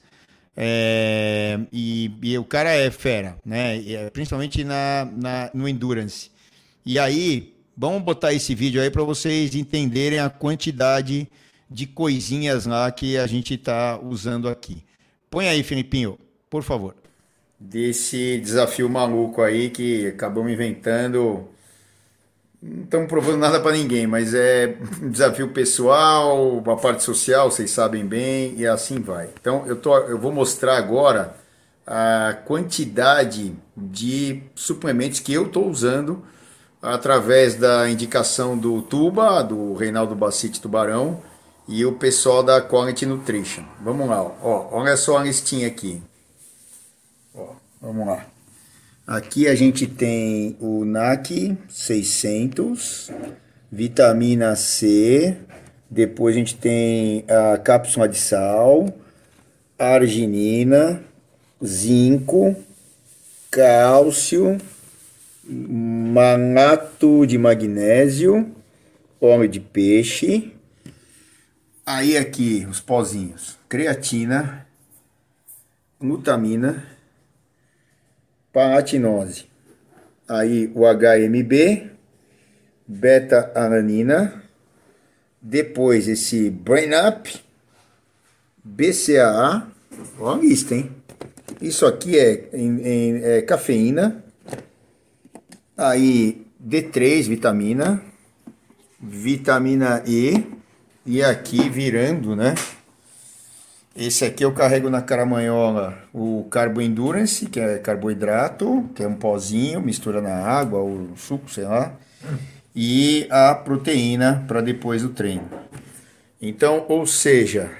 É, 0.57 1.61
e, 1.71 2.11
e, 2.23 2.39
o 2.39 2.45
cara 2.45 2.71
é 2.71 2.91
fera, 2.91 3.37
né? 3.45 3.77
É, 3.93 4.11
principalmente 4.11 4.65
na, 4.65 5.07
na, 5.15 5.51
no 5.53 5.69
Endurance. 5.69 6.31
E 6.85 6.99
aí, 6.99 7.55
vamos 7.77 8.03
botar 8.03 8.33
esse 8.33 8.55
vídeo 8.55 8.81
aí 8.81 8.91
para 8.91 9.03
vocês 9.03 9.55
entenderem 9.55 10.19
a 10.19 10.31
quantidade 10.31 11.29
de 11.71 11.87
coisinhas 11.87 12.65
lá 12.65 12.91
que 12.91 13.19
a 13.19 13.27
gente 13.27 13.55
está 13.55 14.01
usando 14.01 14.49
aqui. 14.49 14.83
Põe 15.29 15.49
aí, 15.49 15.63
Filipinho, 15.63 16.19
por 16.49 16.63
favor. 16.63 16.95
Desse 17.59 18.39
desafio 18.39 18.89
maluco 18.89 19.43
aí 19.43 19.69
que 19.71 20.07
acabamos 20.07 20.53
inventando 20.53 21.49
não 22.67 22.85
estamos 22.85 23.09
provando 23.09 23.39
nada 23.39 23.61
para 23.61 23.73
ninguém, 23.73 24.07
mas 24.07 24.35
é 24.35 24.77
um 25.01 25.11
desafio 25.11 25.49
pessoal, 25.49 26.59
uma 26.59 26.77
parte 26.77 27.03
social, 27.03 27.51
vocês 27.51 27.71
sabem 27.71 28.05
bem, 28.05 28.55
e 28.57 28.67
assim 28.67 29.01
vai. 29.01 29.29
Então 29.41 29.64
eu, 29.67 29.77
tô, 29.77 29.97
eu 29.99 30.19
vou 30.19 30.33
mostrar 30.33 30.77
agora 30.77 31.37
a 31.87 32.37
quantidade 32.45 33.55
de 33.77 34.43
suplementos 34.55 35.21
que 35.21 35.33
eu 35.33 35.47
estou 35.47 35.69
usando 35.69 36.25
através 36.83 37.55
da 37.55 37.89
indicação 37.89 38.59
do 38.59 38.83
Tuba, 38.83 39.43
do 39.43 39.75
Reinaldo 39.75 40.14
Bacite 40.14 40.61
Tubarão, 40.61 41.23
e 41.69 41.85
o 41.85 41.93
pessoal 41.93 42.43
da 42.43 42.61
Quality 42.61 43.07
Nutrition. 43.07 43.64
Vamos 43.81 44.09
lá, 44.09 44.23
ó, 44.23 44.69
olha 44.73 44.97
só 44.97 45.19
a 45.19 45.23
listinha 45.23 45.67
aqui. 45.67 46.03
Ó, 47.35 47.55
vamos 47.81 48.07
lá. 48.07 48.36
Aqui 49.07 49.47
a 49.47 49.55
gente 49.55 49.87
tem 49.87 50.57
o 50.59 50.85
NAC 50.85 51.57
600, 51.69 53.13
vitamina 53.71 54.57
C, 54.57 55.37
depois 55.89 56.35
a 56.35 56.39
gente 56.41 56.57
tem 56.57 57.25
a 57.29 57.57
cápsula 57.57 58.09
de 58.09 58.19
sal, 58.19 58.93
arginina, 59.79 61.05
zinco, 61.65 62.57
cálcio, 63.49 64.59
manato 65.45 67.25
de 67.29 67.39
magnésio, 67.39 68.53
óleo 69.21 69.49
de 69.49 69.61
peixe. 69.61 70.53
Aí 71.87 72.17
aqui 72.19 72.67
os 72.69 72.81
pozinhos, 72.81 73.57
creatina, 73.69 74.67
glutamina, 76.01 76.96
paratinose. 78.57 79.45
Aí 80.27 80.73
o 80.75 80.85
HMB, 80.87 81.91
beta-alanina, 82.89 84.43
depois 85.43 86.09
esse 86.09 86.49
Brain 86.49 86.89
Up, 87.07 87.39
BCAA, 88.65 89.69
ó 90.19 90.35
a 90.35 90.39
lista, 90.39 90.75
hein? 90.75 90.91
Isso 91.61 91.85
aqui 91.85 92.19
é, 92.19 92.49
em, 92.55 92.81
em, 92.81 93.25
é 93.25 93.43
cafeína, 93.43 94.25
aí 95.77 96.47
D3, 96.67 97.29
vitamina, 97.29 98.03
vitamina 98.99 100.03
E, 100.07 100.47
e 101.05 101.23
aqui 101.23 101.69
virando, 101.69 102.35
né? 102.35 102.55
Esse 103.97 104.27
aqui 104.27 104.45
eu 104.45 104.53
carrego 104.53 104.91
na 104.91 105.01
caramanhola 105.01 105.97
o 106.13 106.47
Carbo 106.51 106.83
Endurance, 106.83 107.47
que 107.47 107.59
é 107.59 107.79
carboidrato, 107.79 108.91
que 108.95 109.03
é 109.03 109.09
um 109.09 109.15
pozinho, 109.15 109.81
mistura 109.81 110.21
na 110.21 110.35
água 110.35 110.81
ou 110.81 111.17
suco, 111.17 111.51
sei 111.51 111.65
lá. 111.65 111.97
E 112.75 113.27
a 113.31 113.55
proteína 113.55 114.45
para 114.47 114.61
depois 114.61 115.01
do 115.01 115.09
treino. 115.09 115.49
Então, 116.43 116.85
ou 116.91 117.07
seja, 117.07 117.71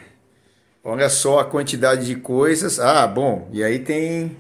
olha 0.83 1.11
só 1.11 1.41
a 1.41 1.45
quantidade 1.45 2.07
de 2.07 2.17
coisas. 2.17 2.81
Ah, 2.81 3.07
bom, 3.07 3.51
e 3.53 3.63
aí 3.63 3.79
tem 3.79 4.35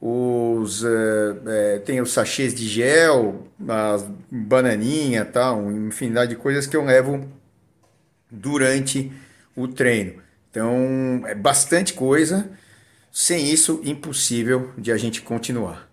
os 0.00 0.84
é, 0.84 1.80
tem 1.80 2.00
os 2.00 2.12
sachês 2.12 2.54
de 2.54 2.68
gel, 2.68 3.48
as 3.68 4.08
bananinha, 4.30 5.24
tal, 5.24 5.58
uma 5.58 5.88
infinidade 5.88 6.30
de 6.30 6.36
coisas 6.36 6.68
que 6.68 6.76
eu 6.76 6.84
levo 6.84 7.26
durante 8.30 9.10
o 9.56 9.66
treino. 9.66 10.24
Então, 10.56 11.20
é 11.26 11.34
bastante 11.34 11.92
coisa. 11.92 12.50
Sem 13.12 13.50
isso, 13.50 13.82
impossível 13.84 14.72
de 14.78 14.90
a 14.90 14.96
gente 14.96 15.20
continuar. 15.20 15.86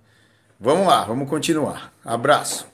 Vamos 0.57 0.87
lá, 0.87 1.03
vamos 1.03 1.27
continuar. 1.27 1.91
Abraço. 2.03 2.65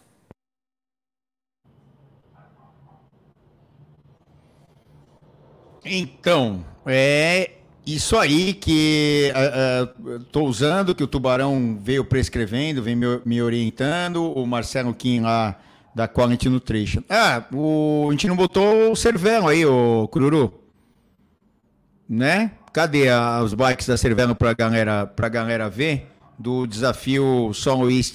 Então, 5.83 6.63
é 6.85 7.53
isso 7.87 8.15
aí 8.15 8.53
que 8.53 9.33
estou 10.19 10.43
uh, 10.43 10.45
uh, 10.45 10.49
usando, 10.49 10.93
que 10.93 11.03
o 11.03 11.07
Tubarão 11.07 11.79
veio 11.81 12.05
prescrevendo, 12.05 12.83
vem 12.83 12.95
me, 12.95 13.19
me 13.25 13.41
orientando, 13.41 14.31
o 14.31 14.45
Marcelo 14.45 14.93
Kim 14.93 15.21
lá 15.21 15.59
da 15.95 16.07
Quality 16.07 16.49
Nutrition. 16.49 17.01
Ah, 17.09 17.43
o, 17.51 18.05
a 18.09 18.11
gente 18.11 18.27
não 18.27 18.35
botou 18.35 18.91
o 18.91 18.95
Cervelo 18.95 19.47
aí, 19.47 19.65
o 19.65 20.07
Cururu 20.09 20.59
né? 22.10 22.51
Cadê 22.74 23.10
a, 23.10 23.41
os 23.43 23.53
bikes 23.53 23.88
da 23.88 23.95
Cervelo 23.95 24.36
para 24.36 24.53
galera, 24.53 25.05
pra 25.05 25.30
galera 25.30 25.70
ver? 25.70 26.07
Do 26.38 26.66
desafio 26.66 27.51
São 27.53 27.82
Luís 27.82 28.12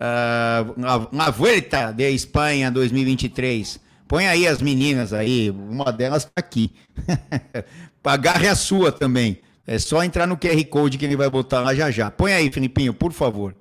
uh, 0.00 1.10
na 1.10 1.30
Vuelta 1.30 1.90
de 1.92 2.08
Espanha 2.10 2.70
2023. 2.70 3.80
Põe 4.06 4.26
aí 4.26 4.46
as 4.46 4.60
meninas 4.60 5.12
aí, 5.12 5.50
uma 5.50 5.92
delas 5.92 6.24
tá 6.24 6.32
aqui. 6.36 6.72
Agarre 8.04 8.48
a 8.48 8.54
sua 8.54 8.90
também. 8.90 9.40
É 9.66 9.78
só 9.78 10.02
entrar 10.02 10.26
no 10.26 10.36
QR 10.36 10.62
Code 10.64 10.98
que 10.98 11.04
ele 11.04 11.16
vai 11.16 11.30
botar 11.30 11.60
lá 11.60 11.74
já 11.74 11.90
já. 11.90 12.10
Põe 12.10 12.32
aí, 12.32 12.50
Filipinho, 12.50 12.92
por 12.92 13.12
favor. 13.12 13.54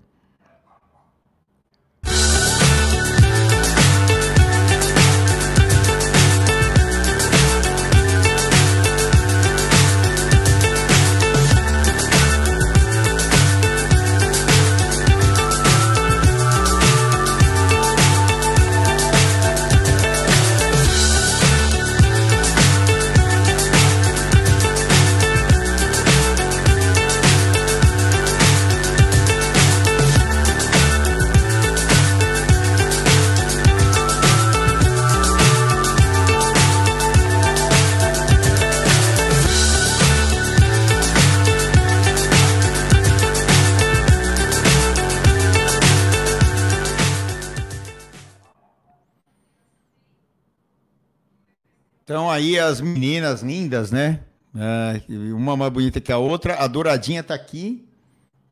Então 52.10 52.28
aí 52.28 52.58
as 52.58 52.82
meninas 52.82 53.44
lindas, 53.44 53.92
né? 53.92 54.22
É, 54.56 55.00
uma 55.32 55.56
mais 55.56 55.72
bonita 55.72 56.02
que 56.02 56.12
a 56.12 56.18
outra. 56.18 56.56
A 56.56 56.66
douradinha 56.66 57.22
tá 57.22 57.36
aqui. 57.36 57.88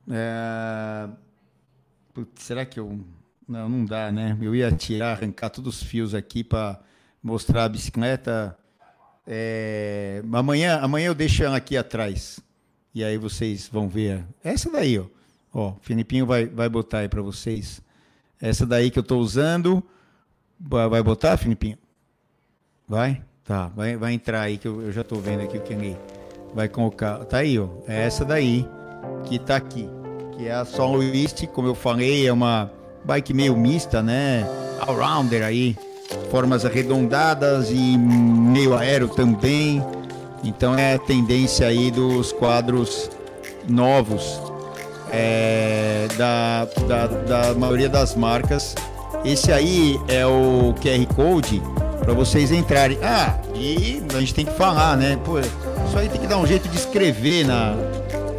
É... 0.08 1.10
Putz, 2.14 2.44
será 2.44 2.68
que 2.68 2.80
eu. 2.80 3.04
Não, 3.48 3.68
não 3.68 3.84
dá, 3.84 4.12
né? 4.12 4.38
Eu 4.40 4.54
ia 4.54 4.72
tirar, 4.72 5.14
arrancar 5.14 5.50
todos 5.50 5.82
os 5.82 5.84
fios 5.84 6.14
aqui 6.14 6.44
para 6.44 6.80
mostrar 7.24 7.64
a 7.64 7.70
bicicleta. 7.70 8.56
É... 9.26 10.22
Amanhã, 10.32 10.78
amanhã 10.78 11.08
eu 11.08 11.16
deixo 11.16 11.44
ela 11.44 11.58
aqui 11.58 11.76
atrás. 11.76 12.40
E 12.94 13.04
aí 13.04 13.18
vocês 13.18 13.68
vão 13.68 13.90
ver. 13.90 14.24
Essa 14.44 14.72
daí, 14.72 15.00
ó. 15.00 15.06
Ó, 15.52 15.70
o 15.72 15.80
Filipinho 15.82 16.28
vai, 16.28 16.46
vai 16.46 16.70
botar 16.70 17.00
aí 17.00 17.10
para 17.10 17.24
vocês. 17.24 17.82
Essa 18.40 18.68
daí 18.68 18.92
que 18.92 19.00
eu 19.00 19.02
estou 19.02 19.20
usando. 19.20 19.84
Vai 20.60 21.02
botar, 21.02 21.38
Filipinho? 21.38 21.80
Vai? 22.88 23.24
Tá, 23.48 23.72
vai, 23.74 23.96
vai 23.96 24.14
entrar 24.14 24.42
aí 24.42 24.58
que 24.58 24.68
eu, 24.68 24.82
eu 24.82 24.92
já 24.92 25.02
estou 25.02 25.22
vendo 25.22 25.42
aqui 25.42 25.58
o 25.58 25.64
ele 25.70 25.96
vai 26.54 26.68
colocar. 26.68 27.20
Tá 27.20 27.38
aí, 27.38 27.58
ó. 27.58 27.68
É 27.88 28.04
essa 28.04 28.26
daí 28.26 28.68
que 29.24 29.40
tá 29.40 29.56
aqui. 29.56 29.90
Que 30.34 30.48
é 30.48 30.54
a 30.54 30.66
Soloist, 30.66 31.48
como 31.48 31.70
eu 31.70 31.74
falei, 31.74 32.28
é 32.28 32.34
uma 32.34 32.70
bike 33.06 33.34
meio 33.34 33.56
mista, 33.56 34.04
né? 34.04 34.46
Allrounder 34.82 35.46
aí. 35.46 35.78
Formas 36.30 36.66
arredondadas 36.66 37.72
e 37.72 37.98
meio 37.98 38.76
aéreo 38.76 39.08
também. 39.08 39.82
Então 40.44 40.78
é 40.78 40.98
tendência 40.98 41.68
aí 41.68 41.90
dos 41.90 42.34
quadros 42.34 43.10
novos 43.68 44.42
é, 45.10 46.08
da, 46.18 46.66
da, 46.86 47.08
da 47.08 47.54
maioria 47.54 47.88
das 47.88 48.14
marcas. 48.14 48.76
Esse 49.24 49.54
aí 49.54 49.98
é 50.10 50.26
o 50.26 50.76
QR 50.82 51.06
Code 51.16 51.62
para 52.08 52.16
vocês 52.16 52.52
entrarem. 52.54 52.98
Ah, 53.04 53.38
e 53.54 54.02
a 54.16 54.20
gente 54.22 54.34
tem 54.34 54.46
que 54.46 54.54
falar, 54.54 54.96
né? 54.96 55.20
Pô, 55.26 55.42
isso 55.42 55.98
aí 55.98 56.08
tem 56.08 56.22
que 56.22 56.28
dar 56.28 56.38
um 56.38 56.48
jeito 56.48 56.70
de 56.70 56.78
escrever 56.78 57.46
na, 57.46 57.76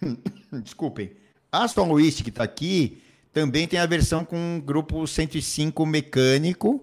Desculpem. 0.64 1.10
A 1.52 1.66
Luist 1.82 2.22
que 2.22 2.30
está 2.30 2.44
aqui 2.44 3.02
também 3.34 3.68
tem 3.68 3.78
a 3.78 3.86
versão 3.86 4.24
com 4.24 4.62
grupo 4.64 5.06
105 5.06 5.84
mecânico. 5.84 6.82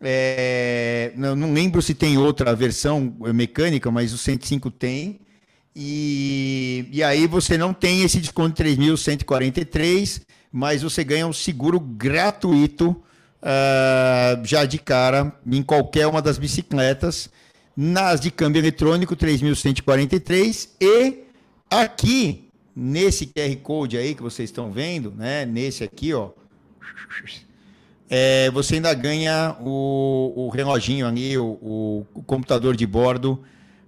É, 0.00 1.12
não, 1.16 1.34
não, 1.34 1.52
lembro 1.52 1.82
se 1.82 1.92
tem 1.92 2.16
outra 2.18 2.54
versão 2.54 3.16
mecânica, 3.34 3.90
mas 3.90 4.12
o 4.12 4.18
105 4.18 4.70
tem. 4.70 5.20
E, 5.74 6.88
e 6.90 7.02
aí 7.02 7.26
você 7.26 7.56
não 7.56 7.72
tem 7.72 8.02
esse 8.02 8.20
desconto 8.20 8.62
de 8.62 8.70
3.143, 8.76 10.22
mas 10.52 10.82
você 10.82 11.04
ganha 11.04 11.26
um 11.26 11.32
seguro 11.32 11.78
gratuito 11.78 12.90
uh, 12.90 14.44
já 14.44 14.64
de 14.64 14.78
cara 14.78 15.32
em 15.46 15.62
qualquer 15.62 16.06
uma 16.06 16.22
das 16.22 16.38
bicicletas, 16.38 17.30
nas 17.76 18.20
de 18.20 18.30
câmbio 18.30 18.60
eletrônico 18.60 19.16
3.143 19.16 20.70
e 20.80 21.24
aqui 21.70 22.48
nesse 22.74 23.26
QR 23.26 23.56
Code 23.62 23.96
aí 23.96 24.14
que 24.14 24.22
vocês 24.22 24.50
estão 24.50 24.72
vendo, 24.72 25.12
né? 25.12 25.44
Nesse 25.44 25.84
aqui, 25.84 26.12
ó. 26.12 26.30
É, 28.10 28.50
você 28.50 28.76
ainda 28.76 28.92
ganha 28.94 29.54
o, 29.60 30.32
o 30.34 30.48
reloginho 30.48 31.06
ali, 31.06 31.36
o, 31.36 32.06
o, 32.14 32.22
computador 32.22 32.74
de 32.74 32.86
bordo 32.86 33.42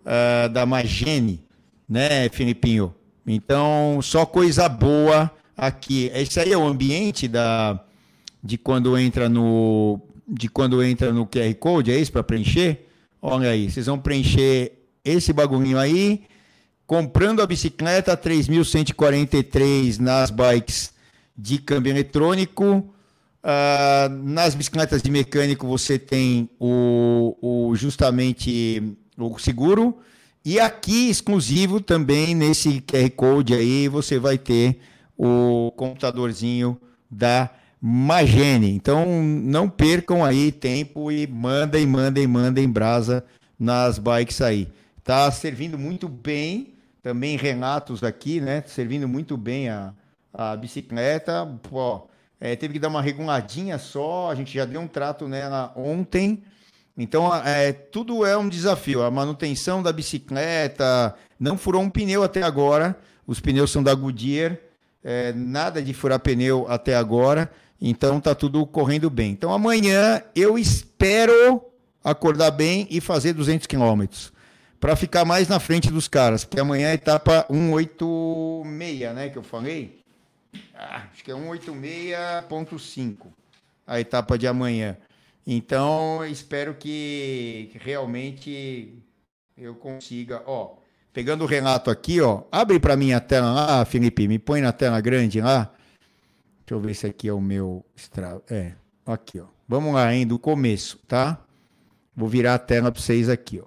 uh, 0.05 0.49
da 0.51 0.67
Magene, 0.67 1.43
né, 1.89 2.29
Filipinho? 2.29 2.95
Então, 3.27 3.99
só 4.03 4.27
coisa 4.27 4.69
boa 4.69 5.31
aqui. 5.57 6.11
Esse 6.15 6.39
aí 6.39 6.53
é 6.53 6.59
o 6.59 6.67
ambiente 6.67 7.27
da, 7.27 7.83
de 8.43 8.59
quando 8.59 8.97
entra 8.99 9.29
no 9.29 10.01
de 10.33 10.49
quando 10.49 10.83
entra 10.83 11.13
no 11.13 11.27
QR 11.27 11.53
Code, 11.55 11.91
é 11.91 11.99
isso 11.99 12.13
para 12.13 12.23
preencher? 12.23 12.87
Olha 13.21 13.51
aí, 13.51 13.69
vocês 13.69 13.87
vão 13.87 13.99
preencher 13.99 14.73
esse 15.05 15.33
bagulhinho 15.33 15.77
aí, 15.77 16.23
comprando 16.87 17.43
a 17.43 17.47
bicicleta 17.47 18.17
3.143 18.17 19.99
nas 19.99 20.31
bikes 20.31 20.93
de 21.37 21.59
câmbio 21.59 21.91
eletrônico. 21.91 22.95
Uh, 23.43 24.09
nas 24.23 24.55
bicicletas 24.55 25.01
de 25.01 25.11
mecânico 25.11 25.67
você 25.67 25.99
tem 25.99 26.51
o, 26.59 27.37
o 27.41 27.75
justamente 27.75 28.97
o 29.17 29.39
seguro 29.39 29.99
e 30.45 30.61
aqui 30.61 31.09
exclusivo 31.09 31.81
também 31.81 32.35
nesse 32.35 32.83
QR 32.83 33.11
Code 33.11 33.55
aí 33.55 33.89
você 33.89 34.19
vai 34.19 34.37
ter 34.37 34.79
o 35.17 35.73
computadorzinho 35.75 36.79
da 37.11 37.51
Magene. 37.81 38.71
Então 38.71 39.23
não 39.23 39.69
percam 39.69 40.25
aí 40.25 40.53
tempo 40.53 41.11
e 41.11 41.27
mandem, 41.27 41.87
mandem, 41.87 42.27
mandem 42.27 42.69
brasa 42.69 43.25
nas 43.59 43.99
bikes 43.99 44.41
aí. 44.43 44.69
Tá 45.03 45.31
servindo 45.31 45.79
muito 45.79 46.09
bem, 46.09 46.75
também 47.03 47.37
Renatos 47.37 48.05
aqui, 48.05 48.41
né? 48.41 48.63
Servindo 48.67 49.09
muito 49.09 49.37
bem 49.37 49.69
a, 49.71 49.95
a 50.33 50.57
bicicleta. 50.57 51.47
Pô, 51.63 52.07
é, 52.41 52.57
teve 52.57 52.75
que 52.75 52.79
dar 52.79 52.89
uma 52.89 53.03
reguladinha 53.03 53.79
só, 53.79 54.31
a 54.31 54.35
gente 54.35 54.55
já 54.55 54.65
deu 54.65 54.81
um 54.81 54.89
trato 54.89 55.29
nela 55.29 55.73
ontem. 55.77 56.43
Então, 56.97 57.35
é, 57.45 57.73
tudo 57.73 58.25
é 58.25 58.37
um 58.37 58.49
desafio. 58.49 59.03
A 59.03 59.11
manutenção 59.11 59.83
da 59.83 59.93
bicicleta 59.93 61.15
não 61.39 61.59
furou 61.59 61.83
um 61.83 61.91
pneu 61.91 62.23
até 62.23 62.43
agora. 62.43 62.99
Os 63.27 63.41
pneus 63.41 63.71
são 63.71 63.83
da 63.83 63.95
Goodyear. 63.95 64.57
É, 65.05 65.33
nada 65.33 65.83
de 65.83 65.95
furar 65.95 66.19
pneu 66.19 66.67
até 66.69 66.97
agora. 66.97 67.51
Então 67.81 68.21
tá 68.21 68.35
tudo 68.35 68.67
correndo 68.67 69.09
bem. 69.09 69.33
Então 69.33 69.53
amanhã 69.53 70.23
eu 70.35 70.59
espero 70.59 71.63
acordar 72.03 72.51
bem 72.51 72.87
e 72.91 73.01
fazer 73.01 73.33
200 73.33 73.67
quilômetros 73.67 74.33
para 74.79 74.97
ficar 74.97 75.25
mais 75.27 75.47
na 75.47 75.61
frente 75.61 75.91
dos 75.91 76.09
caras, 76.09 76.43
porque 76.45 76.59
amanhã 76.59 76.89
é 76.89 76.93
a 76.93 76.95
etapa 76.95 77.47
186, 77.51 79.15
né, 79.15 79.29
que 79.29 79.37
eu 79.37 79.43
falei. 79.43 80.00
Ah, 80.75 81.09
acho 81.13 81.23
que 81.23 81.31
é 81.31 81.35
186.5 81.35 83.29
a 83.87 83.99
etapa 84.01 84.39
de 84.39 84.47
amanhã. 84.47 84.97
Então, 85.47 86.25
espero 86.25 86.75
que 86.75 87.73
realmente 87.81 89.03
eu 89.59 89.75
consiga, 89.75 90.43
ó, 90.47 90.77
pegando 91.13 91.43
o 91.43 91.47
Renato 91.47 91.91
aqui, 91.91 92.21
ó, 92.21 92.45
abre 92.53 92.79
para 92.79 92.97
mim 92.97 93.13
a 93.13 93.21
tela 93.21 93.53
lá, 93.53 93.85
Felipe, 93.85 94.29
me 94.29 94.39
põe 94.39 94.61
na 94.61 94.73
tela 94.73 95.01
grande 95.01 95.41
lá. 95.41 95.73
Deixa 96.61 96.75
eu 96.75 96.81
ver 96.81 96.95
se 96.95 97.07
aqui 97.07 97.27
é 97.27 97.33
o 97.33 97.41
meu. 97.41 97.85
É, 98.49 98.75
aqui, 99.05 99.41
ó. 99.41 99.47
Vamos 99.67 99.93
lá, 99.93 100.15
hein, 100.15 100.25
do 100.25 100.39
começo, 100.39 100.99
tá? 101.09 101.45
Vou 102.15 102.29
virar 102.29 102.55
a 102.55 102.59
tela 102.59 102.93
para 102.93 103.01
vocês 103.01 103.29
aqui, 103.29 103.61
ó. 103.61 103.67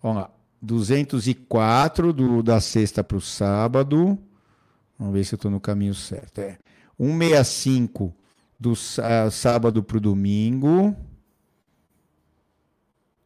Vamos 0.00 0.22
lá. 0.22 0.30
204 0.62 2.12
do, 2.12 2.42
da 2.42 2.60
sexta 2.60 3.02
para 3.02 3.16
o 3.16 3.20
sábado. 3.20 4.16
Vamos 5.00 5.14
ver 5.14 5.24
se 5.24 5.34
eu 5.34 5.36
estou 5.36 5.50
no 5.50 5.58
caminho 5.58 5.94
certo. 5.94 6.42
É. 6.42 6.58
165 6.98 8.14
do 8.58 8.72
uh, 8.72 9.30
sábado 9.30 9.82
para 9.82 9.96
o 9.96 10.00
domingo. 10.00 10.94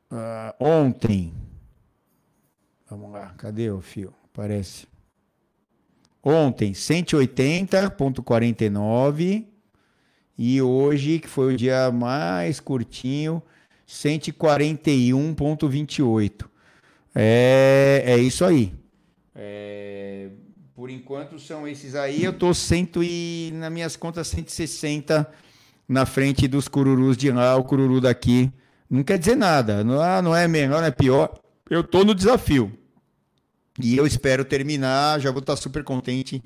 Uh, 0.09 0.55
ontem. 0.61 1.35
Vamos 2.89 3.11
lá, 3.11 3.35
cadê 3.37 3.73
o 3.73 3.81
fio? 3.81 4.15
Parece. 4.33 4.87
Ontem, 6.23 6.71
180,49. 6.71 9.49
E 10.39 10.63
hoje, 10.63 11.19
que 11.19 11.27
foi 11.27 11.55
o 11.55 11.57
dia 11.57 11.91
mais 11.91 12.61
curtinho, 12.61 13.43
141,28. 13.89 16.49
É, 17.13 18.05
é 18.07 18.17
isso 18.19 18.45
aí. 18.45 18.73
É, 19.35 20.31
por 20.75 20.91
enquanto 20.91 21.39
são 21.39 21.67
esses 21.67 21.95
aí. 21.95 22.25
Eu 22.25 22.33
tô 22.33 22.53
cento 22.53 23.03
e, 23.03 23.51
nas 23.55 23.73
minhas 23.73 23.97
contas, 23.97 24.27
160 24.29 25.31
na 25.89 26.05
frente 26.05 26.49
dos 26.49 26.67
cururus 26.67 27.17
de 27.17 27.31
lá. 27.31 27.57
O 27.57 27.65
cururu 27.65 28.01
daqui 28.01 28.53
não 28.91 29.05
quer 29.05 29.19
dizer 29.19 29.37
nada. 29.37 29.85
Não, 29.85 30.01
ah, 30.01 30.21
não 30.21 30.35
é 30.35 30.49
melhor, 30.49 30.81
não 30.81 30.89
é 30.89 30.91
pior. 30.91 31.39
Eu 31.71 31.85
tô 31.85 32.05
no 32.05 32.15
desafio. 32.15 32.77
E 33.81 33.97
eu 33.97 34.07
espero 34.07 34.45
terminar, 34.45 35.21
já 35.21 35.31
vou 35.31 35.41
estar 35.41 35.57
super 35.57 35.83
contente 35.83 36.43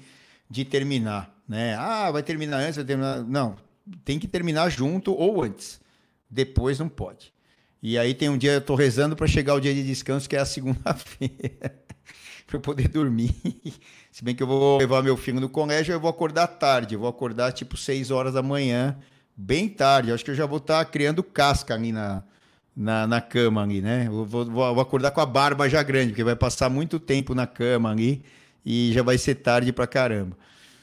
de 0.49 0.65
terminar, 0.65 1.35
né? 1.47 1.75
Ah, 1.77 2.11
vai 2.11 2.23
terminar 2.23 2.59
antes, 2.59 2.77
vai 2.77 2.85
terminar. 2.85 3.23
Não, 3.23 3.57
tem 4.03 4.19
que 4.19 4.27
terminar 4.27 4.71
junto 4.71 5.13
ou 5.13 5.43
antes. 5.43 5.79
Depois 6.31 6.79
não 6.79 6.89
pode. 6.89 7.33
E 7.83 7.99
aí 7.99 8.15
tem 8.15 8.31
um 8.31 8.39
dia, 8.39 8.53
eu 8.53 8.61
tô 8.61 8.75
rezando 8.75 9.15
para 9.15 9.27
chegar 9.27 9.55
o 9.55 9.61
dia 9.61 9.75
de 9.75 9.85
descanso, 9.85 10.29
que 10.29 10.37
é 10.37 10.41
a 10.41 10.45
segunda-feira, 10.47 11.85
para 12.47 12.57
eu 12.57 12.61
poder 12.61 12.89
dormir. 12.89 13.35
Se 14.19 14.25
bem 14.25 14.35
que 14.35 14.43
eu 14.43 14.49
vou 14.49 14.79
levar 14.79 15.01
meu 15.01 15.17
filho 15.17 15.41
no 15.41 15.49
colégio, 15.49 15.93
eu 15.93 16.01
vou 16.01 16.11
acordar 16.11 16.49
tarde, 16.49 16.97
eu 16.97 16.99
vou 16.99 17.09
acordar 17.09 17.53
tipo 17.53 17.77
6 17.77 18.11
horas 18.11 18.35
da 18.35 18.43
manhã, 18.43 18.97
bem 19.37 19.69
tarde. 19.69 20.09
Eu 20.09 20.15
acho 20.17 20.25
que 20.25 20.33
eu 20.33 20.35
já 20.35 20.45
vou 20.45 20.59
estar 20.59 20.85
tá 20.85 20.85
criando 20.85 21.23
casca 21.23 21.75
ali 21.75 21.93
na, 21.93 22.25
na, 22.77 23.07
na 23.07 23.21
cama 23.21 23.63
ali, 23.63 23.81
né? 23.81 24.09
Eu 24.09 24.25
vou, 24.25 24.45
vou, 24.45 24.75
vou 24.75 24.81
acordar 24.81 25.13
com 25.13 25.21
a 25.21 25.25
barba 25.25 25.69
já 25.69 25.85
grande, 25.85 26.09
porque 26.09 26.25
vai 26.25 26.35
passar 26.35 26.69
muito 26.69 26.99
tempo 26.99 27.33
na 27.33 27.47
cama 27.47 27.93
ali 27.93 28.25
e 28.67 28.91
já 28.93 29.05
vai 29.05 29.17
ser 29.19 29.37
tarde 29.37 29.73
pra 29.73 29.87
caramba. 29.87 30.37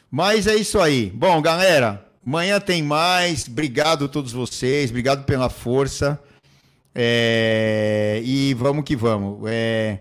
Mas 0.10 0.48
é 0.48 0.56
isso 0.56 0.80
aí. 0.80 1.10
Bom, 1.14 1.42
galera, 1.42 2.06
amanhã 2.26 2.58
tem 2.58 2.82
mais. 2.82 3.50
Obrigado 3.50 4.06
a 4.06 4.08
todos 4.08 4.32
vocês, 4.32 4.92
obrigado 4.92 5.26
pela 5.26 5.50
força. 5.50 6.18
É... 6.96 8.22
E 8.24 8.54
vamos 8.54 8.86
que 8.86 8.96
vamos. 8.96 9.42
É... 9.46 10.00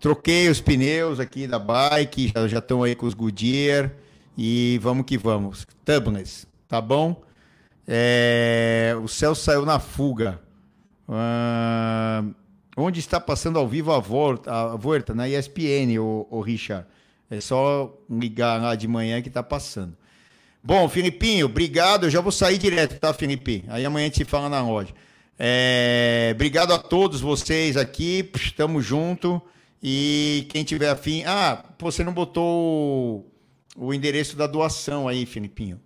Troquei 0.00 0.48
os 0.48 0.62
pneus 0.62 1.20
aqui 1.20 1.46
da 1.46 1.58
bike, 1.58 2.32
já 2.48 2.58
estão 2.58 2.82
aí 2.82 2.94
com 2.94 3.04
os 3.04 3.12
Goodyear. 3.12 3.92
E 4.36 4.78
vamos 4.80 5.04
que 5.04 5.18
vamos. 5.18 5.66
Tubeless, 5.84 6.46
tá 6.66 6.80
bom? 6.80 7.22
É... 7.86 8.96
O 9.02 9.06
céu 9.06 9.34
saiu 9.34 9.66
na 9.66 9.78
fuga. 9.78 10.40
Uh... 11.06 12.34
Onde 12.76 12.98
está 12.98 13.20
passando 13.20 13.58
ao 13.58 13.68
vivo 13.68 13.92
a 13.92 13.98
volta, 13.98 14.50
a 14.50 14.76
volta 14.76 15.14
na 15.14 15.28
ESPN, 15.28 15.98
o, 16.00 16.26
o 16.30 16.40
Richard. 16.40 16.86
É 17.30 17.38
só 17.40 17.94
ligar 18.08 18.58
lá 18.58 18.74
de 18.74 18.88
manhã 18.88 19.20
que 19.20 19.28
está 19.28 19.42
passando. 19.42 19.94
Bom, 20.62 20.88
Filipinho, 20.88 21.44
obrigado. 21.44 22.06
Eu 22.06 22.10
já 22.10 22.22
vou 22.22 22.32
sair 22.32 22.56
direto, 22.56 22.98
tá, 22.98 23.12
Felipe? 23.12 23.64
Aí 23.68 23.84
amanhã 23.84 24.06
a 24.06 24.08
gente 24.08 24.24
fala 24.24 24.48
na 24.48 24.62
loja. 24.62 24.94
É... 25.38 26.32
Obrigado 26.34 26.72
a 26.72 26.78
todos 26.78 27.20
vocês 27.20 27.76
aqui. 27.76 28.30
Estamos 28.34 28.82
junto. 28.82 29.42
E 29.82 30.46
quem 30.50 30.62
tiver 30.64 30.90
afim. 30.90 31.22
Ah, 31.24 31.64
você 31.78 32.04
não 32.04 32.12
botou 32.12 33.26
o, 33.76 33.94
endereço 33.94 34.36
da 34.36 34.46
doação 34.46 35.08
aí, 35.08 35.24
Filipinho. 35.24 35.80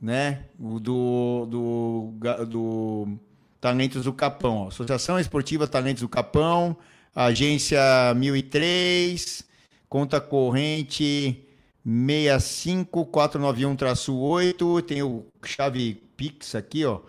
Né? 0.00 0.44
O 0.58 0.80
do, 0.80 1.46
do, 1.46 2.12
do 2.46 3.18
Talentos 3.60 4.04
do 4.04 4.12
Capão. 4.12 4.68
Associação 4.68 5.18
Esportiva 5.18 5.66
Talentos 5.66 6.02
do 6.02 6.08
Capão. 6.08 6.76
Agência 7.14 7.80
1003. 8.14 9.44
Conta 9.88 10.20
corrente 10.20 11.44
65491-8. 11.86 14.82
Tem 14.82 15.02
o 15.02 15.26
chave 15.44 16.02
Pix 16.16 16.54
aqui, 16.54 16.84
ó. 16.84 17.00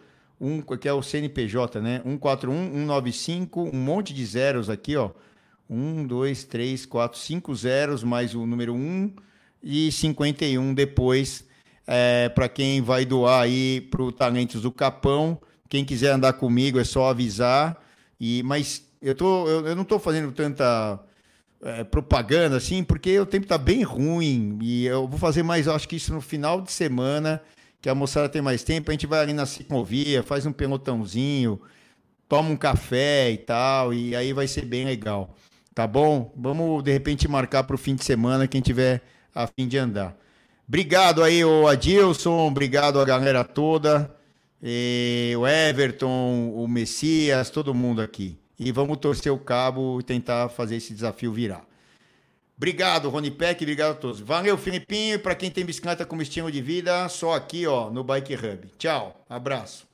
Um, 0.41 0.61
que 0.61 0.87
é 0.89 0.93
o 0.93 1.01
CNPJ, 1.01 1.79
né? 1.79 2.01
141, 2.03 2.73
195, 2.73 3.61
um 3.61 3.77
monte 3.77 4.13
de 4.13 4.25
zeros 4.25 4.69
aqui, 4.69 4.97
ó. 4.97 5.11
1, 5.69 6.05
2, 6.05 6.43
3, 6.43 6.85
4, 6.85 7.19
5 7.19 7.55
zeros, 7.55 8.03
mais 8.03 8.35
o 8.35 8.45
número 8.45 8.73
1 8.73 9.13
e 9.63 9.91
51 9.91 10.73
depois, 10.73 11.45
é, 11.87 12.29
para 12.29 12.49
quem 12.49 12.81
vai 12.81 13.05
doar 13.05 13.43
aí 13.43 13.81
para 13.81 14.01
o 14.01 14.11
Talentos 14.11 14.61
do 14.61 14.71
Capão. 14.71 15.39
Quem 15.69 15.85
quiser 15.85 16.11
andar 16.11 16.33
comigo 16.33 16.79
é 16.79 16.83
só 16.83 17.09
avisar. 17.09 17.81
E, 18.19 18.43
mas 18.43 18.83
eu, 19.01 19.15
tô, 19.15 19.47
eu, 19.47 19.67
eu 19.67 19.75
não 19.75 19.83
estou 19.83 19.99
fazendo 19.99 20.31
tanta 20.31 20.99
é, 21.61 21.83
propaganda 21.83 22.57
assim, 22.57 22.83
porque 22.83 23.17
o 23.19 23.25
tempo 23.25 23.45
está 23.45 23.57
bem 23.57 23.83
ruim. 23.83 24.59
E 24.61 24.85
eu 24.85 25.07
vou 25.07 25.17
fazer 25.17 25.43
mais, 25.43 25.67
acho 25.67 25.87
que 25.87 25.95
isso 25.95 26.13
no 26.13 26.21
final 26.21 26.61
de 26.61 26.71
semana, 26.71 27.41
que 27.81 27.89
a 27.89 27.95
moçada 27.95 28.29
tem 28.29 28.41
mais 28.41 28.63
tempo. 28.63 28.91
A 28.91 28.93
gente 28.93 29.07
vai 29.07 29.21
ali 29.21 29.33
na 29.33 29.45
ciclovia, 29.45 30.21
faz 30.23 30.45
um 30.45 30.51
pelotãozinho, 30.51 31.59
toma 32.27 32.49
um 32.49 32.57
café 32.57 33.31
e 33.31 33.37
tal, 33.37 33.93
e 33.93 34.15
aí 34.15 34.33
vai 34.33 34.47
ser 34.47 34.65
bem 34.65 34.85
legal. 34.85 35.35
Tá 35.73 35.87
bom? 35.87 36.31
Vamos 36.35 36.83
de 36.83 36.91
repente 36.91 37.27
marcar 37.27 37.63
para 37.63 37.75
o 37.75 37.79
fim 37.79 37.95
de 37.95 38.03
semana 38.03 38.47
quem 38.47 38.61
tiver 38.61 39.01
a 39.33 39.47
fim 39.47 39.67
de 39.67 39.77
andar. 39.77 40.15
Obrigado 40.67 41.23
aí, 41.23 41.43
o 41.43 41.67
Adilson, 41.67 42.47
obrigado 42.47 42.99
a 42.99 43.05
galera 43.05 43.43
toda, 43.43 44.15
o 45.37 45.47
Everton, 45.47 46.53
o 46.55 46.67
Messias, 46.67 47.49
todo 47.49 47.73
mundo 47.73 48.01
aqui. 48.01 48.37
E 48.57 48.71
vamos 48.71 48.97
torcer 48.97 49.31
o 49.31 49.37
cabo 49.37 49.99
e 49.99 50.03
tentar 50.03 50.47
fazer 50.49 50.77
esse 50.77 50.93
desafio 50.93 51.33
virar. 51.33 51.65
Obrigado, 52.55 53.09
Rony 53.09 53.31
Peck, 53.31 53.61
obrigado 53.63 53.91
a 53.91 53.95
todos. 53.95 54.19
Valeu, 54.21 54.57
Filipinho. 54.57 55.19
Para 55.19 55.35
quem 55.35 55.51
tem 55.51 55.65
bicicleta 55.65 56.05
como 56.05 56.21
estilo 56.21 56.51
de 56.51 56.61
vida, 56.61 57.09
só 57.09 57.33
aqui 57.33 57.67
ó, 57.67 57.89
no 57.89 58.03
Bike 58.03 58.35
Hub. 58.35 58.67
Tchau, 58.77 59.19
abraço. 59.27 59.92